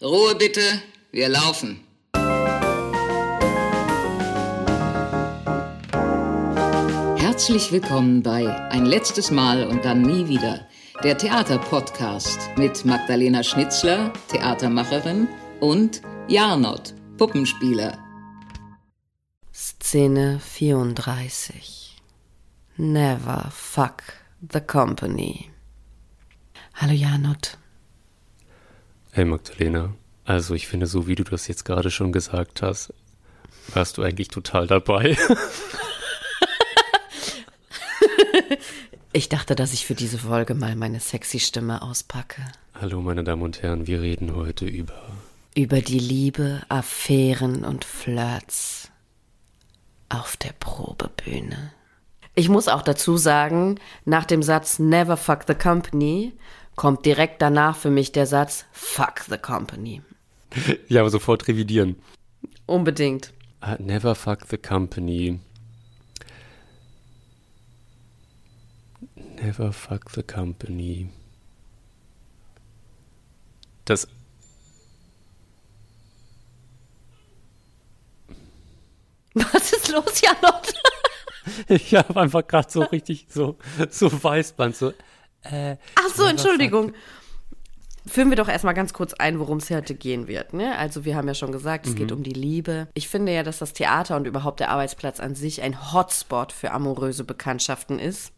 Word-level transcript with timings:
Ruhe 0.00 0.36
bitte, 0.36 0.60
wir 1.10 1.28
laufen. 1.28 1.80
Herzlich 7.16 7.72
willkommen 7.72 8.22
bei 8.22 8.46
Ein 8.70 8.86
letztes 8.86 9.32
Mal 9.32 9.66
und 9.66 9.84
dann 9.84 10.02
nie 10.02 10.28
wieder, 10.28 10.68
der 11.02 11.18
Theaterpodcast 11.18 12.38
mit 12.56 12.84
Magdalena 12.84 13.42
Schnitzler, 13.42 14.12
Theatermacherin, 14.28 15.26
und 15.58 16.00
Jarnot, 16.28 16.94
Puppenspieler. 17.16 17.98
Szene 19.52 20.38
34 20.38 22.00
Never 22.76 23.50
fuck 23.50 24.04
the 24.48 24.60
company. 24.60 25.50
Hallo 26.74 26.92
Janot. 26.92 27.58
Hey 29.18 29.24
Magdalena, 29.24 29.94
also 30.24 30.54
ich 30.54 30.68
finde, 30.68 30.86
so 30.86 31.08
wie 31.08 31.16
du 31.16 31.24
das 31.24 31.48
jetzt 31.48 31.64
gerade 31.64 31.90
schon 31.90 32.12
gesagt 32.12 32.62
hast, 32.62 32.94
warst 33.74 33.98
du 33.98 34.02
eigentlich 34.02 34.28
total 34.28 34.68
dabei. 34.68 35.18
ich 39.12 39.28
dachte, 39.28 39.56
dass 39.56 39.72
ich 39.72 39.86
für 39.86 39.96
diese 39.96 40.18
Folge 40.18 40.54
mal 40.54 40.76
meine 40.76 41.00
sexy 41.00 41.40
Stimme 41.40 41.82
auspacke. 41.82 42.42
Hallo 42.80 43.00
meine 43.00 43.24
Damen 43.24 43.42
und 43.42 43.60
Herren, 43.60 43.88
wir 43.88 44.02
reden 44.02 44.36
heute 44.36 44.66
über... 44.66 45.10
Über 45.56 45.80
die 45.80 45.98
Liebe, 45.98 46.62
Affären 46.68 47.64
und 47.64 47.84
Flirts 47.84 48.92
auf 50.08 50.36
der 50.36 50.52
Probebühne. 50.60 51.72
Ich 52.36 52.48
muss 52.48 52.68
auch 52.68 52.82
dazu 52.82 53.16
sagen, 53.16 53.80
nach 54.04 54.26
dem 54.26 54.44
Satz 54.44 54.78
Never 54.78 55.16
fuck 55.16 55.40
the 55.48 55.56
company 55.56 56.34
kommt 56.78 57.04
direkt 57.04 57.42
danach 57.42 57.76
für 57.76 57.90
mich 57.90 58.12
der 58.12 58.26
Satz 58.26 58.64
Fuck 58.72 59.24
the 59.28 59.36
company. 59.36 60.00
Ja, 60.88 61.02
aber 61.02 61.10
sofort 61.10 61.46
revidieren. 61.48 61.96
Unbedingt. 62.64 63.34
Uh, 63.60 63.74
never 63.82 64.14
fuck 64.14 64.46
the 64.48 64.56
company. 64.56 65.40
Never 69.16 69.72
fuck 69.72 70.10
the 70.14 70.22
company. 70.22 71.10
Das. 73.84 74.06
Was 79.34 79.72
ist 79.72 79.88
los, 79.88 80.20
Janot? 80.20 80.74
ich 81.68 81.94
habe 81.94 82.20
einfach 82.20 82.46
gerade 82.46 82.70
so 82.70 82.82
richtig 82.82 83.26
so, 83.28 83.58
so 83.90 84.10
Weißband, 84.10 84.76
so. 84.76 84.92
Äh, 85.42 85.76
Ach 85.94 86.14
so, 86.14 86.24
Entschuldigung. 86.24 86.92
Führen 88.06 88.30
wir 88.30 88.36
doch 88.36 88.48
erstmal 88.48 88.74
ganz 88.74 88.94
kurz 88.94 89.12
ein, 89.12 89.38
worum 89.38 89.58
es 89.58 89.70
heute 89.70 89.94
gehen 89.94 90.28
wird. 90.28 90.54
Ne? 90.54 90.76
Also 90.78 91.04
wir 91.04 91.14
haben 91.14 91.28
ja 91.28 91.34
schon 91.34 91.52
gesagt, 91.52 91.86
es 91.86 91.92
mhm. 91.92 91.96
geht 91.96 92.12
um 92.12 92.22
die 92.22 92.32
Liebe. 92.32 92.88
Ich 92.94 93.08
finde 93.08 93.32
ja, 93.32 93.42
dass 93.42 93.58
das 93.58 93.74
Theater 93.74 94.16
und 94.16 94.26
überhaupt 94.26 94.60
der 94.60 94.70
Arbeitsplatz 94.70 95.20
an 95.20 95.34
sich 95.34 95.60
ein 95.62 95.92
Hotspot 95.92 96.52
für 96.52 96.70
amoröse 96.70 97.24
Bekanntschaften 97.24 97.98
ist, 97.98 98.32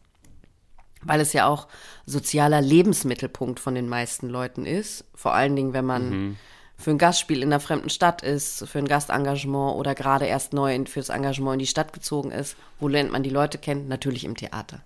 weil 1.02 1.20
es 1.20 1.32
ja 1.32 1.46
auch 1.46 1.68
sozialer 2.04 2.60
Lebensmittelpunkt 2.60 3.60
von 3.60 3.76
den 3.76 3.88
meisten 3.88 4.28
Leuten 4.28 4.66
ist. 4.66 5.04
Vor 5.14 5.34
allen 5.34 5.54
Dingen, 5.54 5.72
wenn 5.72 5.84
man 5.84 6.10
mhm. 6.10 6.36
für 6.76 6.90
ein 6.90 6.98
Gastspiel 6.98 7.42
in 7.42 7.52
einer 7.52 7.60
fremden 7.60 7.90
Stadt 7.90 8.22
ist, 8.22 8.66
für 8.66 8.78
ein 8.78 8.88
Gastengagement 8.88 9.76
oder 9.76 9.94
gerade 9.94 10.26
erst 10.26 10.52
neu 10.52 10.84
fürs 10.86 11.10
Engagement 11.10 11.54
in 11.54 11.60
die 11.60 11.66
Stadt 11.66 11.92
gezogen 11.92 12.32
ist. 12.32 12.56
Wo 12.80 12.88
lernt 12.88 13.12
man 13.12 13.22
die 13.22 13.30
Leute 13.30 13.58
kennen? 13.58 13.86
Natürlich 13.86 14.24
im 14.24 14.36
Theater. 14.36 14.82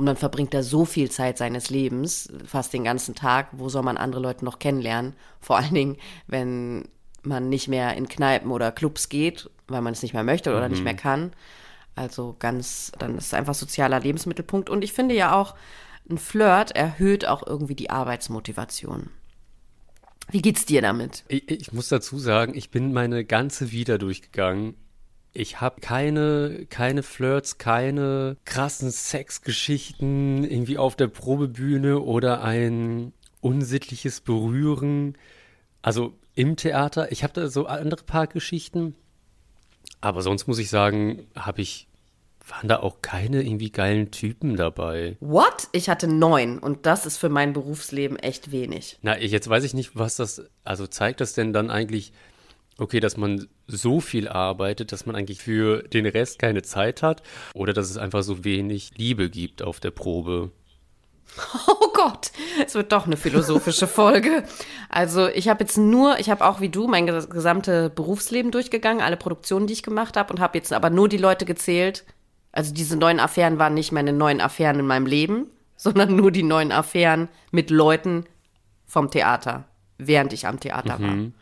Und 0.00 0.06
man 0.06 0.16
verbringt 0.16 0.54
da 0.54 0.62
so 0.62 0.86
viel 0.86 1.10
Zeit 1.10 1.36
seines 1.36 1.68
Lebens, 1.68 2.32
fast 2.46 2.72
den 2.72 2.84
ganzen 2.84 3.14
Tag. 3.14 3.48
Wo 3.52 3.68
soll 3.68 3.82
man 3.82 3.98
andere 3.98 4.22
Leute 4.22 4.46
noch 4.46 4.58
kennenlernen? 4.58 5.12
Vor 5.42 5.58
allen 5.58 5.74
Dingen, 5.74 5.98
wenn 6.26 6.88
man 7.22 7.50
nicht 7.50 7.68
mehr 7.68 7.94
in 7.98 8.08
Kneipen 8.08 8.50
oder 8.50 8.72
Clubs 8.72 9.10
geht, 9.10 9.50
weil 9.68 9.82
man 9.82 9.92
es 9.92 10.00
nicht 10.00 10.14
mehr 10.14 10.24
möchte 10.24 10.56
oder 10.56 10.68
mhm. 10.68 10.72
nicht 10.72 10.84
mehr 10.84 10.94
kann. 10.94 11.34
Also 11.96 12.34
ganz, 12.38 12.92
dann 12.98 13.18
ist 13.18 13.26
es 13.26 13.34
einfach 13.34 13.52
sozialer 13.52 14.00
Lebensmittelpunkt. 14.00 14.70
Und 14.70 14.84
ich 14.84 14.94
finde 14.94 15.14
ja 15.14 15.38
auch, 15.38 15.54
ein 16.08 16.16
Flirt 16.16 16.70
erhöht 16.74 17.26
auch 17.26 17.46
irgendwie 17.46 17.74
die 17.74 17.90
Arbeitsmotivation. 17.90 19.10
Wie 20.30 20.40
geht's 20.40 20.64
dir 20.64 20.80
damit? 20.80 21.24
Ich, 21.28 21.50
ich 21.50 21.72
muss 21.74 21.88
dazu 21.88 22.18
sagen, 22.18 22.54
ich 22.54 22.70
bin 22.70 22.94
meine 22.94 23.26
ganze 23.26 23.70
Wieder 23.70 23.98
durchgegangen 23.98 24.76
ich 25.32 25.60
habe 25.60 25.80
keine, 25.80 26.66
keine 26.68 27.02
Flirts, 27.02 27.58
keine 27.58 28.36
krassen 28.44 28.90
Sexgeschichten 28.90 30.44
irgendwie 30.44 30.78
auf 30.78 30.96
der 30.96 31.08
Probebühne 31.08 32.00
oder 32.00 32.42
ein 32.42 33.12
unsittliches 33.40 34.20
Berühren. 34.20 35.16
Also 35.82 36.14
im 36.34 36.56
Theater. 36.56 37.12
Ich 37.12 37.22
habe 37.22 37.32
da 37.32 37.48
so 37.48 37.66
andere 37.66 38.02
paar 38.04 38.26
Geschichten. 38.26 38.94
Aber 40.00 40.22
sonst 40.22 40.46
muss 40.46 40.58
ich 40.58 40.70
sagen, 40.70 41.26
habe 41.36 41.60
ich 41.62 41.86
waren 42.48 42.68
da 42.68 42.80
auch 42.80 43.00
keine 43.00 43.42
irgendwie 43.42 43.70
geilen 43.70 44.10
Typen 44.10 44.56
dabei. 44.56 45.16
What? 45.20 45.68
Ich 45.72 45.88
hatte 45.88 46.08
neun 46.08 46.58
und 46.58 46.86
das 46.86 47.06
ist 47.06 47.16
für 47.16 47.28
mein 47.28 47.52
Berufsleben 47.52 48.18
echt 48.18 48.50
wenig. 48.50 48.98
Na, 49.02 49.18
jetzt 49.18 49.48
weiß 49.48 49.64
ich 49.64 49.74
nicht, 49.74 49.96
was 49.96 50.16
das, 50.16 50.42
also 50.64 50.86
zeigt 50.86 51.20
das 51.20 51.34
denn 51.34 51.52
dann 51.52 51.70
eigentlich, 51.70 52.12
okay, 52.80 52.98
dass 52.98 53.16
man 53.16 53.46
so 53.66 54.00
viel 54.00 54.26
arbeitet, 54.26 54.92
dass 54.92 55.06
man 55.06 55.14
eigentlich 55.14 55.42
für 55.42 55.82
den 55.82 56.06
Rest 56.06 56.38
keine 56.38 56.62
Zeit 56.62 57.02
hat 57.02 57.22
oder 57.54 57.72
dass 57.72 57.90
es 57.90 57.96
einfach 57.96 58.22
so 58.22 58.44
wenig 58.44 58.92
Liebe 58.96 59.30
gibt 59.30 59.62
auf 59.62 59.80
der 59.80 59.90
Probe. 59.90 60.50
Oh 61.66 61.92
Gott, 61.94 62.32
es 62.64 62.74
wird 62.74 62.92
doch 62.92 63.04
eine 63.04 63.16
philosophische 63.16 63.86
Folge. 63.86 64.42
Also 64.88 65.28
ich 65.28 65.48
habe 65.48 65.62
jetzt 65.62 65.76
nur, 65.76 66.18
ich 66.18 66.30
habe 66.30 66.46
auch 66.46 66.60
wie 66.60 66.70
du 66.70 66.88
mein 66.88 67.06
gesamte 67.06 67.90
Berufsleben 67.90 68.50
durchgegangen, 68.50 69.02
alle 69.02 69.18
Produktionen, 69.18 69.66
die 69.66 69.74
ich 69.74 69.82
gemacht 69.82 70.16
habe 70.16 70.32
und 70.32 70.40
habe 70.40 70.56
jetzt 70.56 70.72
aber 70.72 70.88
nur 70.88 71.08
die 71.08 71.18
Leute 71.18 71.44
gezählt. 71.44 72.04
Also 72.52 72.72
diese 72.72 72.96
neuen 72.96 73.20
Affären 73.20 73.58
waren 73.58 73.74
nicht 73.74 73.92
meine 73.92 74.14
neuen 74.14 74.40
Affären 74.40 74.80
in 74.80 74.86
meinem 74.86 75.06
Leben, 75.06 75.50
sondern 75.76 76.16
nur 76.16 76.30
die 76.30 76.42
neuen 76.42 76.72
Affären 76.72 77.28
mit 77.50 77.70
Leuten 77.70 78.24
vom 78.86 79.10
Theater, 79.10 79.64
während 79.98 80.32
ich 80.32 80.46
am 80.46 80.58
Theater 80.58 80.98
mhm. 80.98 81.02
war. 81.02 81.32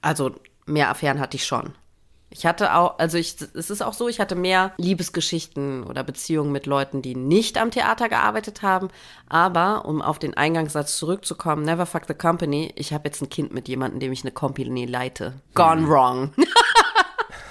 Also 0.00 0.32
mehr 0.66 0.90
Affären 0.90 1.20
hatte 1.20 1.36
ich 1.36 1.46
schon. 1.46 1.74
Ich 2.30 2.44
hatte 2.44 2.74
auch, 2.74 2.98
also 2.98 3.16
ich, 3.16 3.36
es 3.54 3.70
ist 3.70 3.82
auch 3.82 3.94
so, 3.94 4.06
ich 4.06 4.20
hatte 4.20 4.34
mehr 4.34 4.74
Liebesgeschichten 4.76 5.82
oder 5.84 6.04
Beziehungen 6.04 6.52
mit 6.52 6.66
Leuten, 6.66 7.00
die 7.00 7.14
nicht 7.14 7.56
am 7.56 7.70
Theater 7.70 8.10
gearbeitet 8.10 8.60
haben. 8.60 8.88
Aber 9.28 9.86
um 9.86 10.02
auf 10.02 10.18
den 10.18 10.34
Eingangssatz 10.34 10.98
zurückzukommen, 10.98 11.62
never 11.62 11.86
fuck 11.86 12.02
the 12.06 12.14
company. 12.14 12.72
Ich 12.76 12.92
habe 12.92 13.08
jetzt 13.08 13.22
ein 13.22 13.30
Kind 13.30 13.54
mit 13.54 13.66
jemandem, 13.66 14.00
dem 14.00 14.12
ich 14.12 14.24
eine 14.24 14.32
Company 14.32 14.84
leite. 14.84 15.40
Gone 15.54 15.82
hm. 15.82 15.88
wrong. 15.88 16.34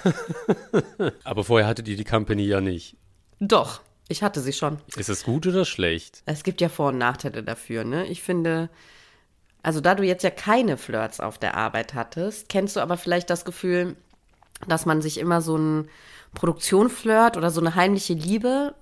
Aber 1.23 1.43
vorher 1.43 1.67
hatte 1.67 1.81
die 1.81 1.95
die 1.95 2.03
Company 2.03 2.43
ja 2.43 2.61
nicht. 2.61 2.97
Doch, 3.39 3.81
ich 4.07 4.21
hatte 4.21 4.41
sie 4.41 4.53
schon. 4.53 4.77
Ist 4.95 5.09
es 5.09 5.23
gut 5.23 5.47
oder 5.47 5.65
schlecht? 5.65 6.21
Es 6.25 6.43
gibt 6.43 6.61
ja 6.61 6.69
Vor- 6.69 6.89
und 6.89 6.99
Nachteile 6.99 7.43
dafür, 7.43 7.83
ne? 7.83 8.05
Ich 8.05 8.21
finde, 8.21 8.69
also 9.67 9.81
da 9.81 9.95
du 9.95 10.03
jetzt 10.03 10.23
ja 10.23 10.29
keine 10.29 10.77
Flirts 10.77 11.19
auf 11.19 11.37
der 11.37 11.55
Arbeit 11.55 11.93
hattest, 11.93 12.47
kennst 12.47 12.77
du 12.77 12.79
aber 12.79 12.95
vielleicht 12.95 13.29
das 13.29 13.43
Gefühl, 13.43 13.97
dass 14.65 14.85
man 14.85 15.01
sich 15.01 15.17
immer 15.17 15.41
so 15.41 15.57
ein 15.57 15.89
Produktion 16.33 16.89
flirt 16.89 17.35
oder 17.35 17.51
so 17.51 17.59
eine 17.59 17.75
heimliche 17.75 18.13
Liebe 18.13 18.75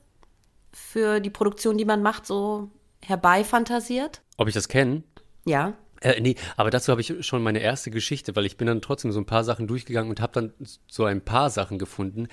für 0.72 1.22
die 1.22 1.32
Produktion, 1.32 1.80
die 1.80 1.86
man 1.86 2.04
macht, 2.04 2.28
so 2.28 2.70
herbeifantasiert? 3.02 4.22
Ob 4.38 4.48
ich 4.48 4.54
das 4.54 4.68
kenne? 4.68 5.02
Ja. 5.44 5.74
Äh, 6.02 6.22
nee, 6.22 6.36
aber 6.56 6.70
dazu 6.70 6.92
habe 6.92 7.02
ich 7.02 7.26
schon 7.26 7.42
meine 7.42 7.62
erste 7.62 7.90
Geschichte, 7.90 8.36
weil 8.36 8.46
ich 8.46 8.58
bin 8.58 8.68
dann 8.68 8.84
trotzdem 8.84 9.12
so 9.12 9.20
ein 9.20 9.26
paar 9.26 9.44
Sachen 9.44 9.66
durchgegangen 9.66 10.12
und 10.12 10.22
habe 10.22 10.34
dann 10.34 10.54
so 10.86 11.06
ein 11.06 11.22
paar 11.22 11.50
Sachen 11.50 11.80
gefunden, 11.80 12.28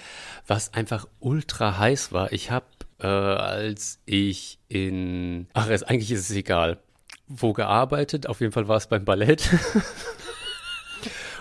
was 0.47 0.75
einfach 0.75 1.09
ultra 1.21 1.79
heiß 1.79 2.12
war. 2.12 2.35
Ich 2.35 2.51
habe, 2.51 2.67
äh, 2.99 3.07
als 3.07 4.03
ich 4.05 4.59
in, 4.69 5.49
ach, 5.55 5.71
es, 5.71 5.85
eigentlich 5.85 6.12
ist 6.12 6.29
es 6.29 6.37
egal 6.37 6.79
wo 7.37 7.53
gearbeitet. 7.53 8.26
Auf 8.26 8.41
jeden 8.41 8.53
Fall 8.53 8.69
war 8.69 8.76
es 8.76 8.87
beim 8.87 9.04
Ballett. 9.04 9.50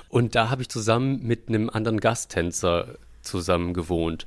und 0.10 0.36
da 0.36 0.50
habe 0.50 0.62
ich 0.62 0.70
zusammen 0.70 1.22
mit 1.24 1.50
einem 1.50 1.70
anderen 1.70 2.00
Gasttänzer 2.00 2.96
zusammen 3.22 3.74
gewohnt. 3.74 4.26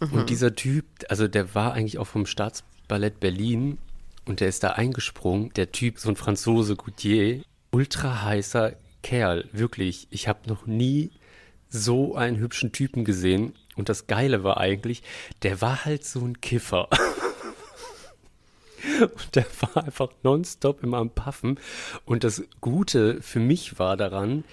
Mhm. 0.00 0.12
Und 0.12 0.30
dieser 0.30 0.54
Typ, 0.54 0.84
also 1.08 1.28
der 1.28 1.54
war 1.54 1.74
eigentlich 1.74 1.98
auch 1.98 2.06
vom 2.06 2.26
Staatsballett 2.26 3.20
Berlin 3.20 3.78
und 4.24 4.40
der 4.40 4.48
ist 4.48 4.62
da 4.62 4.70
eingesprungen. 4.70 5.52
Der 5.54 5.72
Typ, 5.72 5.98
so 5.98 6.08
ein 6.08 6.16
Franzose 6.16 6.76
Goutier, 6.76 7.42
ultra 7.70 8.22
heißer 8.22 8.74
Kerl, 9.02 9.48
wirklich. 9.52 10.06
Ich 10.10 10.28
habe 10.28 10.48
noch 10.48 10.66
nie 10.66 11.10
so 11.68 12.14
einen 12.14 12.38
hübschen 12.38 12.72
Typen 12.72 13.04
gesehen. 13.04 13.54
Und 13.74 13.88
das 13.88 14.06
Geile 14.06 14.44
war 14.44 14.58
eigentlich, 14.58 15.02
der 15.42 15.60
war 15.60 15.84
halt 15.84 16.04
so 16.04 16.20
ein 16.20 16.40
Kiffer. 16.40 16.88
Und 19.00 19.34
der 19.34 19.46
war 19.60 19.84
einfach 19.84 20.08
nonstop 20.22 20.82
immer 20.82 20.98
am 20.98 21.10
Puffen. 21.10 21.58
Und 22.04 22.24
das 22.24 22.44
Gute 22.60 23.20
für 23.22 23.40
mich 23.40 23.78
war 23.78 23.96
daran, 23.96 24.44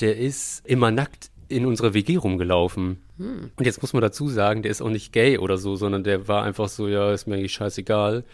der 0.00 0.16
ist 0.16 0.66
immer 0.66 0.90
nackt 0.90 1.30
in 1.48 1.66
unserer 1.66 1.94
WG 1.94 2.16
rumgelaufen. 2.16 3.02
Hm. 3.18 3.50
Und 3.56 3.64
jetzt 3.64 3.82
muss 3.82 3.92
man 3.92 4.02
dazu 4.02 4.28
sagen, 4.28 4.62
der 4.62 4.70
ist 4.70 4.80
auch 4.80 4.88
nicht 4.88 5.12
gay 5.12 5.38
oder 5.38 5.58
so, 5.58 5.76
sondern 5.76 6.04
der 6.04 6.28
war 6.28 6.44
einfach 6.44 6.68
so, 6.68 6.88
ja, 6.88 7.12
ist 7.12 7.26
mir 7.26 7.36
eigentlich 7.36 7.52
scheißegal. 7.52 8.24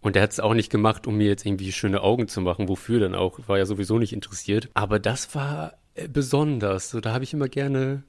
Und 0.00 0.14
der 0.14 0.22
hat 0.22 0.30
es 0.30 0.40
auch 0.40 0.54
nicht 0.54 0.70
gemacht, 0.70 1.06
um 1.06 1.16
mir 1.16 1.26
jetzt 1.26 1.44
irgendwie 1.44 1.72
schöne 1.72 2.02
Augen 2.02 2.28
zu 2.28 2.40
machen. 2.40 2.68
Wofür 2.68 3.00
dann 3.00 3.14
auch? 3.14 3.40
War 3.48 3.58
ja 3.58 3.66
sowieso 3.66 3.98
nicht 3.98 4.12
interessiert. 4.12 4.68
Aber 4.74 4.98
das 5.00 5.34
war 5.34 5.74
äh, 5.94 6.06
besonders. 6.08 6.90
So, 6.90 7.00
da 7.00 7.12
habe 7.12 7.24
ich 7.24 7.32
immer 7.32 7.48
gerne, 7.48 8.04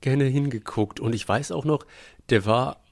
gerne 0.00 0.24
hingeguckt. 0.24 0.98
Und 0.98 1.14
ich 1.14 1.28
weiß 1.28 1.52
auch 1.52 1.64
noch, 1.64 1.86
der 2.30 2.46
war 2.46 2.82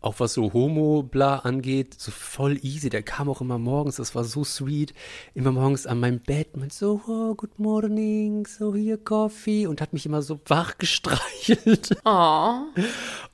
auch 0.00 0.18
was 0.18 0.32
so 0.32 0.52
Homo-Bla 0.52 1.40
angeht, 1.40 1.94
so 1.98 2.10
voll 2.10 2.58
easy. 2.62 2.88
Der 2.88 3.02
kam 3.02 3.28
auch 3.28 3.40
immer 3.40 3.58
morgens, 3.58 3.96
das 3.96 4.14
war 4.14 4.24
so 4.24 4.44
sweet. 4.44 4.94
Immer 5.34 5.52
morgens 5.52 5.86
an 5.86 6.00
meinem 6.00 6.20
Bett 6.20 6.56
mit 6.56 6.72
so, 6.72 7.02
oh, 7.06 7.34
good 7.34 7.58
morning, 7.58 8.46
so 8.46 8.74
hier 8.74 8.96
Coffee 8.96 9.66
und 9.66 9.80
hat 9.80 9.92
mich 9.92 10.06
immer 10.06 10.22
so 10.22 10.40
wach 10.46 10.78
gestreichelt. 10.78 11.90
Oh. 12.02 12.62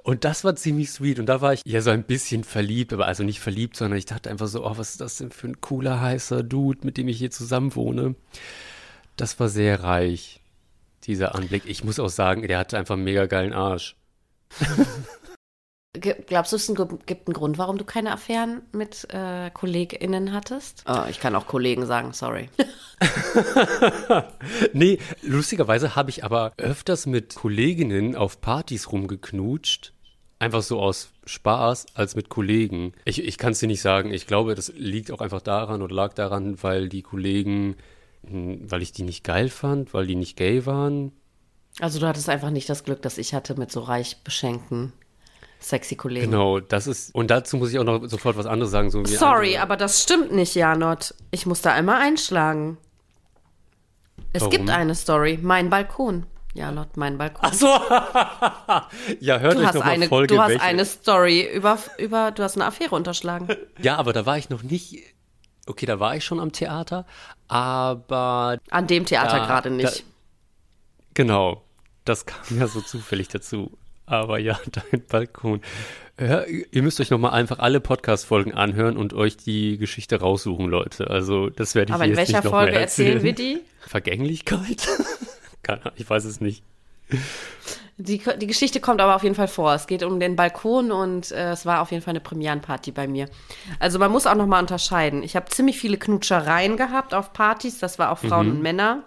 Und 0.02 0.24
das 0.24 0.44
war 0.44 0.56
ziemlich 0.56 0.90
sweet. 0.90 1.18
Und 1.18 1.26
da 1.26 1.40
war 1.40 1.52
ich 1.52 1.62
ja 1.64 1.80
so 1.80 1.90
ein 1.90 2.02
bisschen 2.02 2.42
verliebt, 2.44 2.92
aber 2.92 3.06
also 3.06 3.22
nicht 3.22 3.40
verliebt, 3.40 3.76
sondern 3.76 3.98
ich 3.98 4.06
dachte 4.06 4.28
einfach 4.28 4.48
so, 4.48 4.66
oh, 4.66 4.76
was 4.76 4.90
ist 4.90 5.00
das 5.00 5.19
denn 5.19 5.30
für 5.30 5.46
ein 5.46 5.60
cooler, 5.60 6.00
heißer 6.00 6.42
Dude, 6.42 6.80
mit 6.84 6.96
dem 6.96 7.08
ich 7.08 7.19
hier 7.19 7.30
zusammen 7.30 7.74
wohne. 7.74 8.16
Das 9.16 9.38
war 9.38 9.48
sehr 9.48 9.82
reich, 9.82 10.40
dieser 11.04 11.34
Anblick. 11.34 11.62
Ich 11.66 11.84
muss 11.84 12.00
auch 12.00 12.08
sagen, 12.08 12.46
der 12.46 12.58
hatte 12.58 12.76
einfach 12.76 12.94
einen 12.94 13.04
mega 13.04 13.26
geilen 13.26 13.52
Arsch. 13.52 13.96
Glaubst 16.00 16.52
du, 16.52 16.56
es 16.56 16.66
gibt 17.06 17.28
einen 17.28 17.34
Grund, 17.34 17.58
warum 17.58 17.78
du 17.78 17.84
keine 17.84 18.12
Affären 18.12 18.62
mit 18.72 19.06
äh, 19.10 19.50
KollegInnen 19.50 20.32
hattest? 20.32 20.84
Oh, 20.88 21.02
ich 21.08 21.20
kann 21.20 21.34
auch 21.34 21.46
Kollegen 21.46 21.87
sagen, 21.87 22.12
sorry. 22.12 22.48
nee, 24.72 24.98
lustigerweise 25.22 25.96
habe 25.96 26.10
ich 26.10 26.25
aber 26.25 26.52
öfters 26.56 27.06
mit 27.06 27.34
Kolleginnen 27.34 28.16
auf 28.16 28.40
Partys 28.40 28.90
rumgeknutscht. 28.93 29.93
Einfach 30.38 30.62
so 30.62 30.81
aus 30.81 31.12
Spaß 31.25 31.87
als 31.94 32.14
mit 32.14 32.28
Kollegen. 32.28 32.93
Ich, 33.04 33.22
ich 33.25 33.38
kann 33.38 33.52
es 33.52 33.60
dir 33.60 33.69
nicht 33.69 33.81
sagen. 33.81 34.12
Ich 34.12 34.26
glaube, 34.26 34.54
das 34.54 34.72
liegt 34.76 35.10
auch 35.10 35.20
einfach 35.20 35.40
daran 35.40 35.81
oder 35.81 35.94
lag 35.94 36.12
daran, 36.12 36.62
weil 36.62 36.88
die 36.88 37.02
Kollegen, 37.02 37.76
hm, 38.26 38.70
weil 38.70 38.82
ich 38.82 38.93
die 38.93 39.02
nicht 39.02 39.25
geil 39.25 39.48
fand, 39.48 39.94
weil 39.94 40.06
die 40.06 40.16
nicht 40.16 40.37
gay 40.37 40.66
waren. 40.66 41.12
Also 41.81 42.00
du 42.00 42.06
hattest 42.06 42.28
einfach 42.28 42.50
nicht 42.50 42.69
das 42.69 42.84
Glück, 42.84 43.02
das 43.02 43.19
ich 43.19 43.34
hatte 43.34 43.58
mit 43.58 43.70
so 43.70 43.81
reich 43.81 44.22
beschenkten 44.25 44.93
sexy 45.58 45.97
Kollegen. 45.97 46.31
Genau, 46.31 46.61
das 46.61 46.87
ist, 46.87 47.14
und 47.14 47.31
dazu 47.31 47.56
muss 47.56 47.73
ich 47.73 47.79
auch 47.79 47.85
noch 47.85 48.06
sofort 48.06 48.37
was 48.37 48.47
anderes 48.47 48.70
sagen. 48.70 48.91
So 48.91 49.05
Sorry, 49.05 49.49
andere. 49.49 49.62
aber 49.62 49.76
das 49.76 50.03
stimmt 50.03 50.32
nicht, 50.32 50.55
Janot. 50.55 51.14
Ich 51.31 51.47
muss 51.47 51.62
da 51.62 51.73
einmal 51.73 52.00
einschlagen. 52.00 52.79
Es 54.32 54.43
Warum? 54.43 54.50
gibt 54.50 54.70
eine 54.70 54.94
Story, 54.94 55.38
mein 55.41 55.70
Balkon. 55.70 56.26
Janot, 56.55 56.97
mein 56.97 57.19
Balkon. 57.19 57.41
Ach 57.43 57.53
so. 57.53 57.67
ja, 59.20 59.38
hört 59.38 59.55
du 59.55 59.61
euch 59.61 59.67
hast 59.67 59.75
noch 59.75 59.85
mal 59.85 59.91
eine, 59.91 60.08
Folge. 60.08 60.35
Du 60.35 60.41
hast 60.41 60.50
welche. 60.50 60.62
eine 60.62 60.85
Story 60.85 61.49
über, 61.55 61.79
über, 61.99 62.31
du 62.31 62.43
hast 62.43 62.56
eine 62.56 62.64
Affäre 62.64 62.94
unterschlagen. 62.94 63.49
ja, 63.82 63.97
aber 63.97 64.12
da 64.12 64.25
war 64.25 64.38
ich 64.38 64.49
noch 64.49 64.62
nicht, 64.62 65.03
okay, 65.67 65.85
da 65.87 66.00
war 66.00 66.17
ich 66.17 66.25
schon 66.25 66.41
am 66.41 66.53
Theater, 66.53 67.06
aber. 67.49 68.58
An 68.70 68.87
dem 68.87 69.05
Theater 69.05 69.41
gerade 69.41 69.70
nicht. 69.70 70.00
Da, 70.00 70.05
genau, 71.14 71.62
das 72.05 72.25
kam 72.25 72.58
ja 72.58 72.67
so 72.67 72.81
zufällig 72.81 73.29
dazu. 73.29 73.76
Aber 74.06 74.38
ja, 74.38 74.58
dein 74.91 75.03
Balkon. 75.06 75.61
Ja, 76.19 76.44
ihr 76.44 76.82
müsst 76.82 76.99
euch 77.00 77.11
nochmal 77.11 77.32
einfach 77.32 77.58
alle 77.58 77.81
Podcast-Folgen 77.81 78.55
anhören 78.55 78.97
und 78.97 79.12
euch 79.12 79.37
die 79.37 79.76
Geschichte 79.76 80.19
raussuchen, 80.19 80.67
Leute. 80.67 81.11
Also, 81.11 81.50
das 81.50 81.75
werde 81.75 81.91
ich 81.91 81.94
Aber 81.94 82.06
in 82.06 82.17
welcher 82.17 82.43
Folge 82.43 82.73
mehr 82.73 82.81
erzählen 82.81 83.23
wir 83.23 83.35
die? 83.35 83.61
Vergänglichkeit? 83.81 84.88
Keine 85.62 85.93
ich 85.97 86.08
weiß 86.08 86.25
es 86.25 86.41
nicht. 86.41 86.62
Die, 87.99 88.20
die 88.41 88.47
Geschichte 88.47 88.81
kommt 88.81 89.00
aber 89.00 89.17
auf 89.17 89.23
jeden 89.23 89.35
Fall 89.35 89.49
vor. 89.49 89.75
Es 89.75 89.87
geht 89.87 90.03
um 90.03 90.20
den 90.20 90.37
Balkon 90.37 90.93
und 90.93 91.32
äh, 91.32 91.53
es 91.53 91.67
war 91.67 91.81
auf 91.81 91.91
jeden 91.91 92.03
Fall 92.03 92.12
eine 92.12 92.20
Premierenparty 92.20 92.93
bei 92.93 93.08
mir. 93.08 93.29
Also 93.79 93.99
man 93.99 94.11
muss 94.11 94.26
auch 94.26 94.35
nochmal 94.35 94.61
unterscheiden. 94.61 95.23
Ich 95.23 95.35
habe 95.35 95.47
ziemlich 95.47 95.79
viele 95.79 95.97
Knutschereien 95.97 96.76
gehabt 96.76 97.14
auf 97.14 97.32
Partys. 97.32 97.79
Das 97.79 97.99
war 97.99 98.11
auch 98.11 98.19
Frauen 98.19 98.49
mhm. 98.49 98.53
und 98.56 98.62
Männer. 98.62 99.05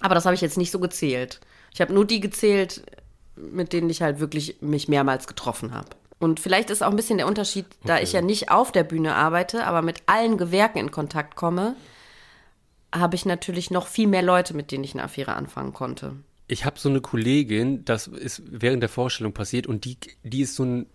Aber 0.00 0.14
das 0.14 0.26
habe 0.26 0.34
ich 0.34 0.42
jetzt 0.42 0.58
nicht 0.58 0.70
so 0.70 0.78
gezählt. 0.78 1.40
Ich 1.72 1.80
habe 1.80 1.94
nur 1.94 2.04
die 2.04 2.20
gezählt, 2.20 2.82
mit 3.36 3.72
denen 3.72 3.90
ich 3.90 4.02
halt 4.02 4.20
wirklich 4.20 4.56
mich 4.60 4.88
mehrmals 4.88 5.26
getroffen 5.26 5.72
habe. 5.72 5.88
Und 6.18 6.40
vielleicht 6.40 6.70
ist 6.70 6.82
auch 6.82 6.90
ein 6.90 6.96
bisschen 6.96 7.18
der 7.18 7.26
Unterschied, 7.26 7.66
da 7.84 7.94
okay. 7.94 8.04
ich 8.04 8.12
ja 8.12 8.22
nicht 8.22 8.50
auf 8.50 8.72
der 8.72 8.84
Bühne 8.84 9.14
arbeite, 9.14 9.66
aber 9.66 9.82
mit 9.82 10.02
allen 10.06 10.38
Gewerken 10.38 10.78
in 10.78 10.90
Kontakt 10.90 11.36
komme, 11.36 11.76
habe 12.94 13.16
ich 13.16 13.26
natürlich 13.26 13.70
noch 13.70 13.86
viel 13.86 14.06
mehr 14.06 14.22
Leute, 14.22 14.54
mit 14.54 14.72
denen 14.72 14.84
ich 14.84 14.94
eine 14.94 15.04
Affäre 15.04 15.34
anfangen 15.34 15.74
konnte. 15.74 16.16
Ich 16.48 16.64
habe 16.64 16.78
so 16.78 16.88
eine 16.88 17.00
Kollegin, 17.00 17.84
das 17.84 18.06
ist 18.06 18.42
während 18.46 18.82
der 18.82 18.88
Vorstellung 18.88 19.32
passiert 19.32 19.66
und 19.66 19.84
die, 19.84 19.98
die 20.22 20.42
ist 20.42 20.54
so 20.54 20.64
ein, 20.64 20.86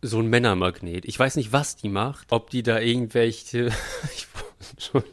so 0.00 0.18
ein 0.18 0.26
Männermagnet. 0.26 1.04
Ich 1.04 1.18
weiß 1.18 1.36
nicht, 1.36 1.52
was 1.52 1.76
die 1.76 1.90
macht, 1.90 2.32
ob 2.32 2.50
die 2.50 2.62
da 2.64 2.80
irgendwelche, 2.80 3.66
ich, 4.14 4.26
schon, 4.78 5.04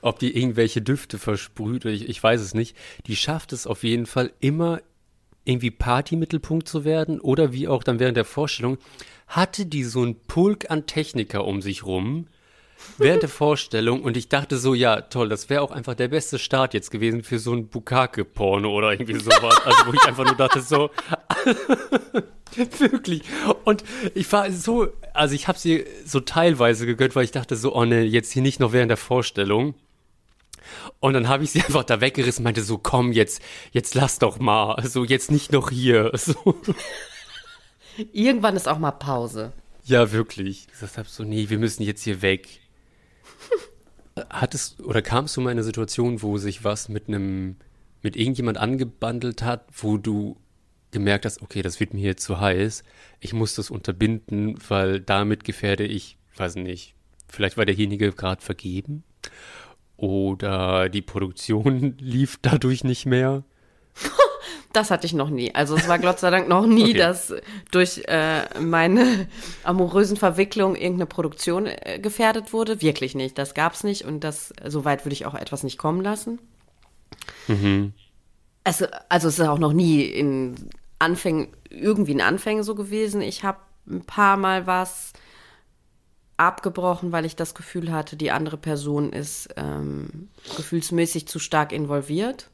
ob 0.00 0.18
die 0.18 0.36
irgendwelche 0.36 0.82
Düfte 0.82 1.18
versprüht, 1.18 1.84
ich, 1.84 2.08
ich 2.08 2.22
weiß 2.22 2.40
es 2.40 2.54
nicht. 2.54 2.76
Die 3.06 3.16
schafft 3.16 3.52
es 3.52 3.66
auf 3.66 3.82
jeden 3.82 4.06
Fall 4.06 4.32
immer 4.40 4.80
irgendwie 5.44 5.70
Partymittelpunkt 5.70 6.68
zu 6.68 6.84
werden 6.84 7.20
oder 7.20 7.52
wie 7.52 7.68
auch 7.68 7.82
dann 7.82 7.98
während 7.98 8.16
der 8.16 8.24
Vorstellung, 8.24 8.78
hatte 9.26 9.66
die 9.66 9.84
so 9.84 10.02
einen 10.02 10.20
Pulk 10.20 10.70
an 10.70 10.86
Techniker 10.86 11.44
um 11.44 11.62
sich 11.62 11.84
rum 11.84 12.26
während 12.96 13.22
der 13.22 13.28
Vorstellung 13.28 14.02
und 14.02 14.16
ich 14.16 14.28
dachte 14.28 14.58
so, 14.58 14.74
ja, 14.74 15.00
toll, 15.02 15.28
das 15.28 15.50
wäre 15.50 15.62
auch 15.62 15.70
einfach 15.70 15.94
der 15.94 16.08
beste 16.08 16.38
Start 16.38 16.74
jetzt 16.74 16.90
gewesen 16.90 17.22
für 17.22 17.38
so 17.38 17.52
ein 17.52 17.68
Bukake-Porno 17.68 18.70
oder 18.70 18.92
irgendwie 18.92 19.18
sowas. 19.18 19.60
Also 19.64 19.86
wo 19.86 19.92
ich 19.92 20.02
einfach 20.04 20.24
nur 20.24 20.36
dachte 20.36 20.60
so, 20.60 20.90
wirklich. 22.78 23.22
Und 23.64 23.84
ich 24.14 24.30
war 24.32 24.50
so, 24.50 24.88
also 25.14 25.34
ich 25.34 25.48
habe 25.48 25.58
sie 25.58 25.84
so 26.04 26.20
teilweise 26.20 26.86
gegönnt, 26.86 27.14
weil 27.16 27.24
ich 27.24 27.32
dachte 27.32 27.56
so, 27.56 27.74
oh 27.74 27.84
ne, 27.84 28.02
jetzt 28.02 28.32
hier 28.32 28.42
nicht 28.42 28.60
noch 28.60 28.72
während 28.72 28.90
der 28.90 28.96
Vorstellung. 28.96 29.74
Und 31.00 31.14
dann 31.14 31.28
habe 31.28 31.44
ich 31.44 31.50
sie 31.50 31.62
einfach 31.64 31.84
da 31.84 32.00
weggerissen, 32.00 32.42
meinte 32.42 32.62
so, 32.62 32.78
komm, 32.78 33.12
jetzt, 33.12 33.42
jetzt 33.72 33.94
lass 33.94 34.18
doch 34.18 34.38
mal. 34.38 34.82
So, 34.86 35.04
jetzt 35.04 35.30
nicht 35.30 35.52
noch 35.52 35.70
hier. 35.70 36.12
So. 36.18 36.56
Irgendwann 38.12 38.54
ist 38.54 38.68
auch 38.68 38.78
mal 38.78 38.92
Pause. 38.92 39.52
Ja, 39.84 40.12
wirklich. 40.12 40.66
Ich 40.66 40.72
gesagt 40.72 40.98
habe 40.98 41.08
so, 41.08 41.24
nee, 41.24 41.48
wir 41.48 41.58
müssen 41.58 41.82
jetzt 41.82 42.02
hier 42.02 42.22
weg. 42.22 42.60
Hattest 44.30 44.80
oder 44.80 45.02
kamst 45.02 45.36
du 45.36 45.40
mal 45.40 45.50
in 45.50 45.58
eine 45.58 45.64
Situation, 45.64 46.22
wo 46.22 46.38
sich 46.38 46.64
was 46.64 46.88
mit 46.88 47.08
einem, 47.08 47.56
mit 48.02 48.16
irgendjemand 48.16 48.58
angebandelt 48.58 49.42
hat, 49.42 49.66
wo 49.72 49.96
du 49.96 50.36
gemerkt 50.90 51.24
hast, 51.24 51.42
okay, 51.42 51.62
das 51.62 51.80
wird 51.80 51.94
mir 51.94 52.00
hier 52.00 52.16
zu 52.16 52.40
heiß, 52.40 52.82
ich 53.20 53.32
muss 53.32 53.54
das 53.54 53.70
unterbinden, 53.70 54.58
weil 54.68 55.00
damit 55.00 55.44
gefährde 55.44 55.84
ich, 55.84 56.16
weiß 56.36 56.56
nicht, 56.56 56.94
vielleicht 57.28 57.56
war 57.56 57.66
derjenige 57.66 58.12
gerade 58.12 58.42
vergeben 58.42 59.04
oder 59.96 60.88
die 60.88 61.02
Produktion 61.02 61.96
lief 62.00 62.38
dadurch 62.40 62.84
nicht 62.84 63.06
mehr. 63.06 63.44
Das 64.72 64.90
hatte 64.90 65.06
ich 65.06 65.14
noch 65.14 65.30
nie. 65.30 65.54
Also 65.54 65.76
es 65.76 65.88
war 65.88 65.98
Gott 65.98 66.18
sei 66.18 66.30
Dank 66.30 66.48
noch 66.48 66.66
nie, 66.66 66.82
okay. 66.90 66.98
dass 66.98 67.34
durch 67.70 68.02
äh, 68.06 68.42
meine 68.60 69.26
amorösen 69.64 70.16
Verwicklungen 70.16 70.76
irgendeine 70.76 71.06
Produktion 71.06 71.66
äh, 71.66 71.98
gefährdet 72.00 72.52
wurde. 72.52 72.82
Wirklich 72.82 73.14
nicht. 73.14 73.38
Das 73.38 73.54
gab 73.54 73.74
es 73.74 73.84
nicht 73.84 74.04
und 74.04 74.24
das 74.24 74.52
so 74.66 74.84
weit 74.84 75.04
würde 75.04 75.14
ich 75.14 75.26
auch 75.26 75.34
etwas 75.34 75.62
nicht 75.62 75.78
kommen 75.78 76.02
lassen. 76.02 76.38
Mhm. 77.46 77.92
Es, 78.64 78.82
also 79.08 79.28
es 79.28 79.38
ist 79.38 79.46
auch 79.46 79.58
noch 79.58 79.72
nie 79.72 80.02
in 80.02 80.68
Anfängen, 80.98 81.48
irgendwie 81.70 82.12
in 82.12 82.20
Anfängen 82.20 82.62
so 82.62 82.74
gewesen. 82.74 83.22
Ich 83.22 83.44
habe 83.44 83.58
ein 83.88 84.04
paar 84.04 84.36
Mal 84.36 84.66
was 84.66 85.12
abgebrochen, 86.36 87.10
weil 87.10 87.24
ich 87.24 87.36
das 87.36 87.54
Gefühl 87.54 87.90
hatte, 87.90 88.16
die 88.16 88.30
andere 88.30 88.56
Person 88.56 89.12
ist 89.12 89.48
ähm, 89.56 90.28
gefühlsmäßig 90.56 91.26
zu 91.26 91.38
stark 91.38 91.72
involviert 91.72 92.50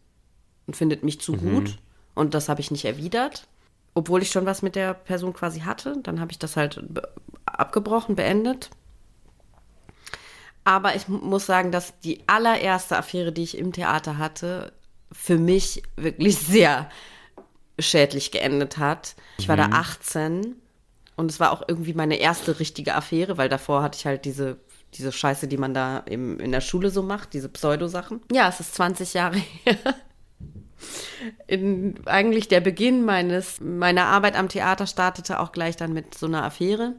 und 0.66 0.76
findet 0.76 1.02
mich 1.02 1.21
zu 1.21 1.33
mhm. 1.33 1.38
gut. 1.38 1.78
Und 2.14 2.35
das 2.35 2.49
habe 2.49 2.61
ich 2.61 2.71
nicht 2.71 2.85
erwidert, 2.85 3.47
obwohl 3.94 4.23
ich 4.23 4.30
schon 4.30 4.47
was 4.47 4.62
mit 4.62 4.76
der 4.76 4.94
Person 4.94 5.33
quasi 5.33 5.61
hatte. 5.61 5.97
Dann 6.02 6.21
habe 6.21 6.33
ich 6.33 6.38
das 6.38 6.56
halt 6.56 6.83
abgebrochen, 7.47 8.16
beendet. 8.16 8.71
Aber 10.64 10.97
ich 10.97 11.09
muss 11.09 11.47
sagen, 11.47 11.73
dass 11.73 11.99
die 12.00 12.26
allererste 12.26 12.97
Affäre, 12.97 13.33
die 13.33 13.42
ich 13.42 13.59
im 13.59 13.73
Theater 13.73 14.16
hatte, 14.18 14.73
für 15.12 15.38
mich 15.38 15.83
wirklich 15.97 16.38
sehr 16.38 16.88
schädlich 17.78 18.30
geendet 18.30 18.78
hat. 18.78 19.14
Ich 19.38 19.49
war 19.49 19.56
mhm. 19.56 19.71
da 19.71 19.76
18 19.78 20.56
und 21.16 21.30
es 21.30 21.40
war 21.40 21.52
auch 21.52 21.62
irgendwie 21.68 21.92
meine 21.92 22.16
erste 22.16 22.59
richtige 22.61 22.94
Affäre, 22.94 23.37
weil 23.37 23.49
davor 23.49 23.83
hatte 23.83 23.99
ich 23.99 24.06
halt 24.06 24.25
diese, 24.25 24.59
diese 24.94 25.12
Scheiße, 25.12 25.49
die 25.49 25.56
man 25.56 25.75
da 25.75 25.99
im, 25.99 26.38
in 26.40 26.52
der 26.52 26.61
Schule 26.61 26.90
so 26.90 27.02
macht, 27.02 27.35
diese 27.35 27.49
Pseudosachen. 27.49 28.21
Ja, 28.33 28.49
es 28.49 28.61
ist 28.61 28.75
20 28.75 29.14
Jahre 29.14 29.37
her 29.64 29.76
in, 31.47 31.95
eigentlich 32.07 32.49
der 32.49 32.61
Beginn 32.61 33.05
meines, 33.05 33.61
meiner 33.61 34.07
Arbeit 34.07 34.37
am 34.37 34.49
Theater 34.49 34.87
startete 34.87 35.41
auch 35.41 35.53
gleich 35.53 35.76
dann 35.76 35.93
mit 35.93 36.17
so 36.17 36.26
einer 36.26 36.45
Affäre. 36.45 36.95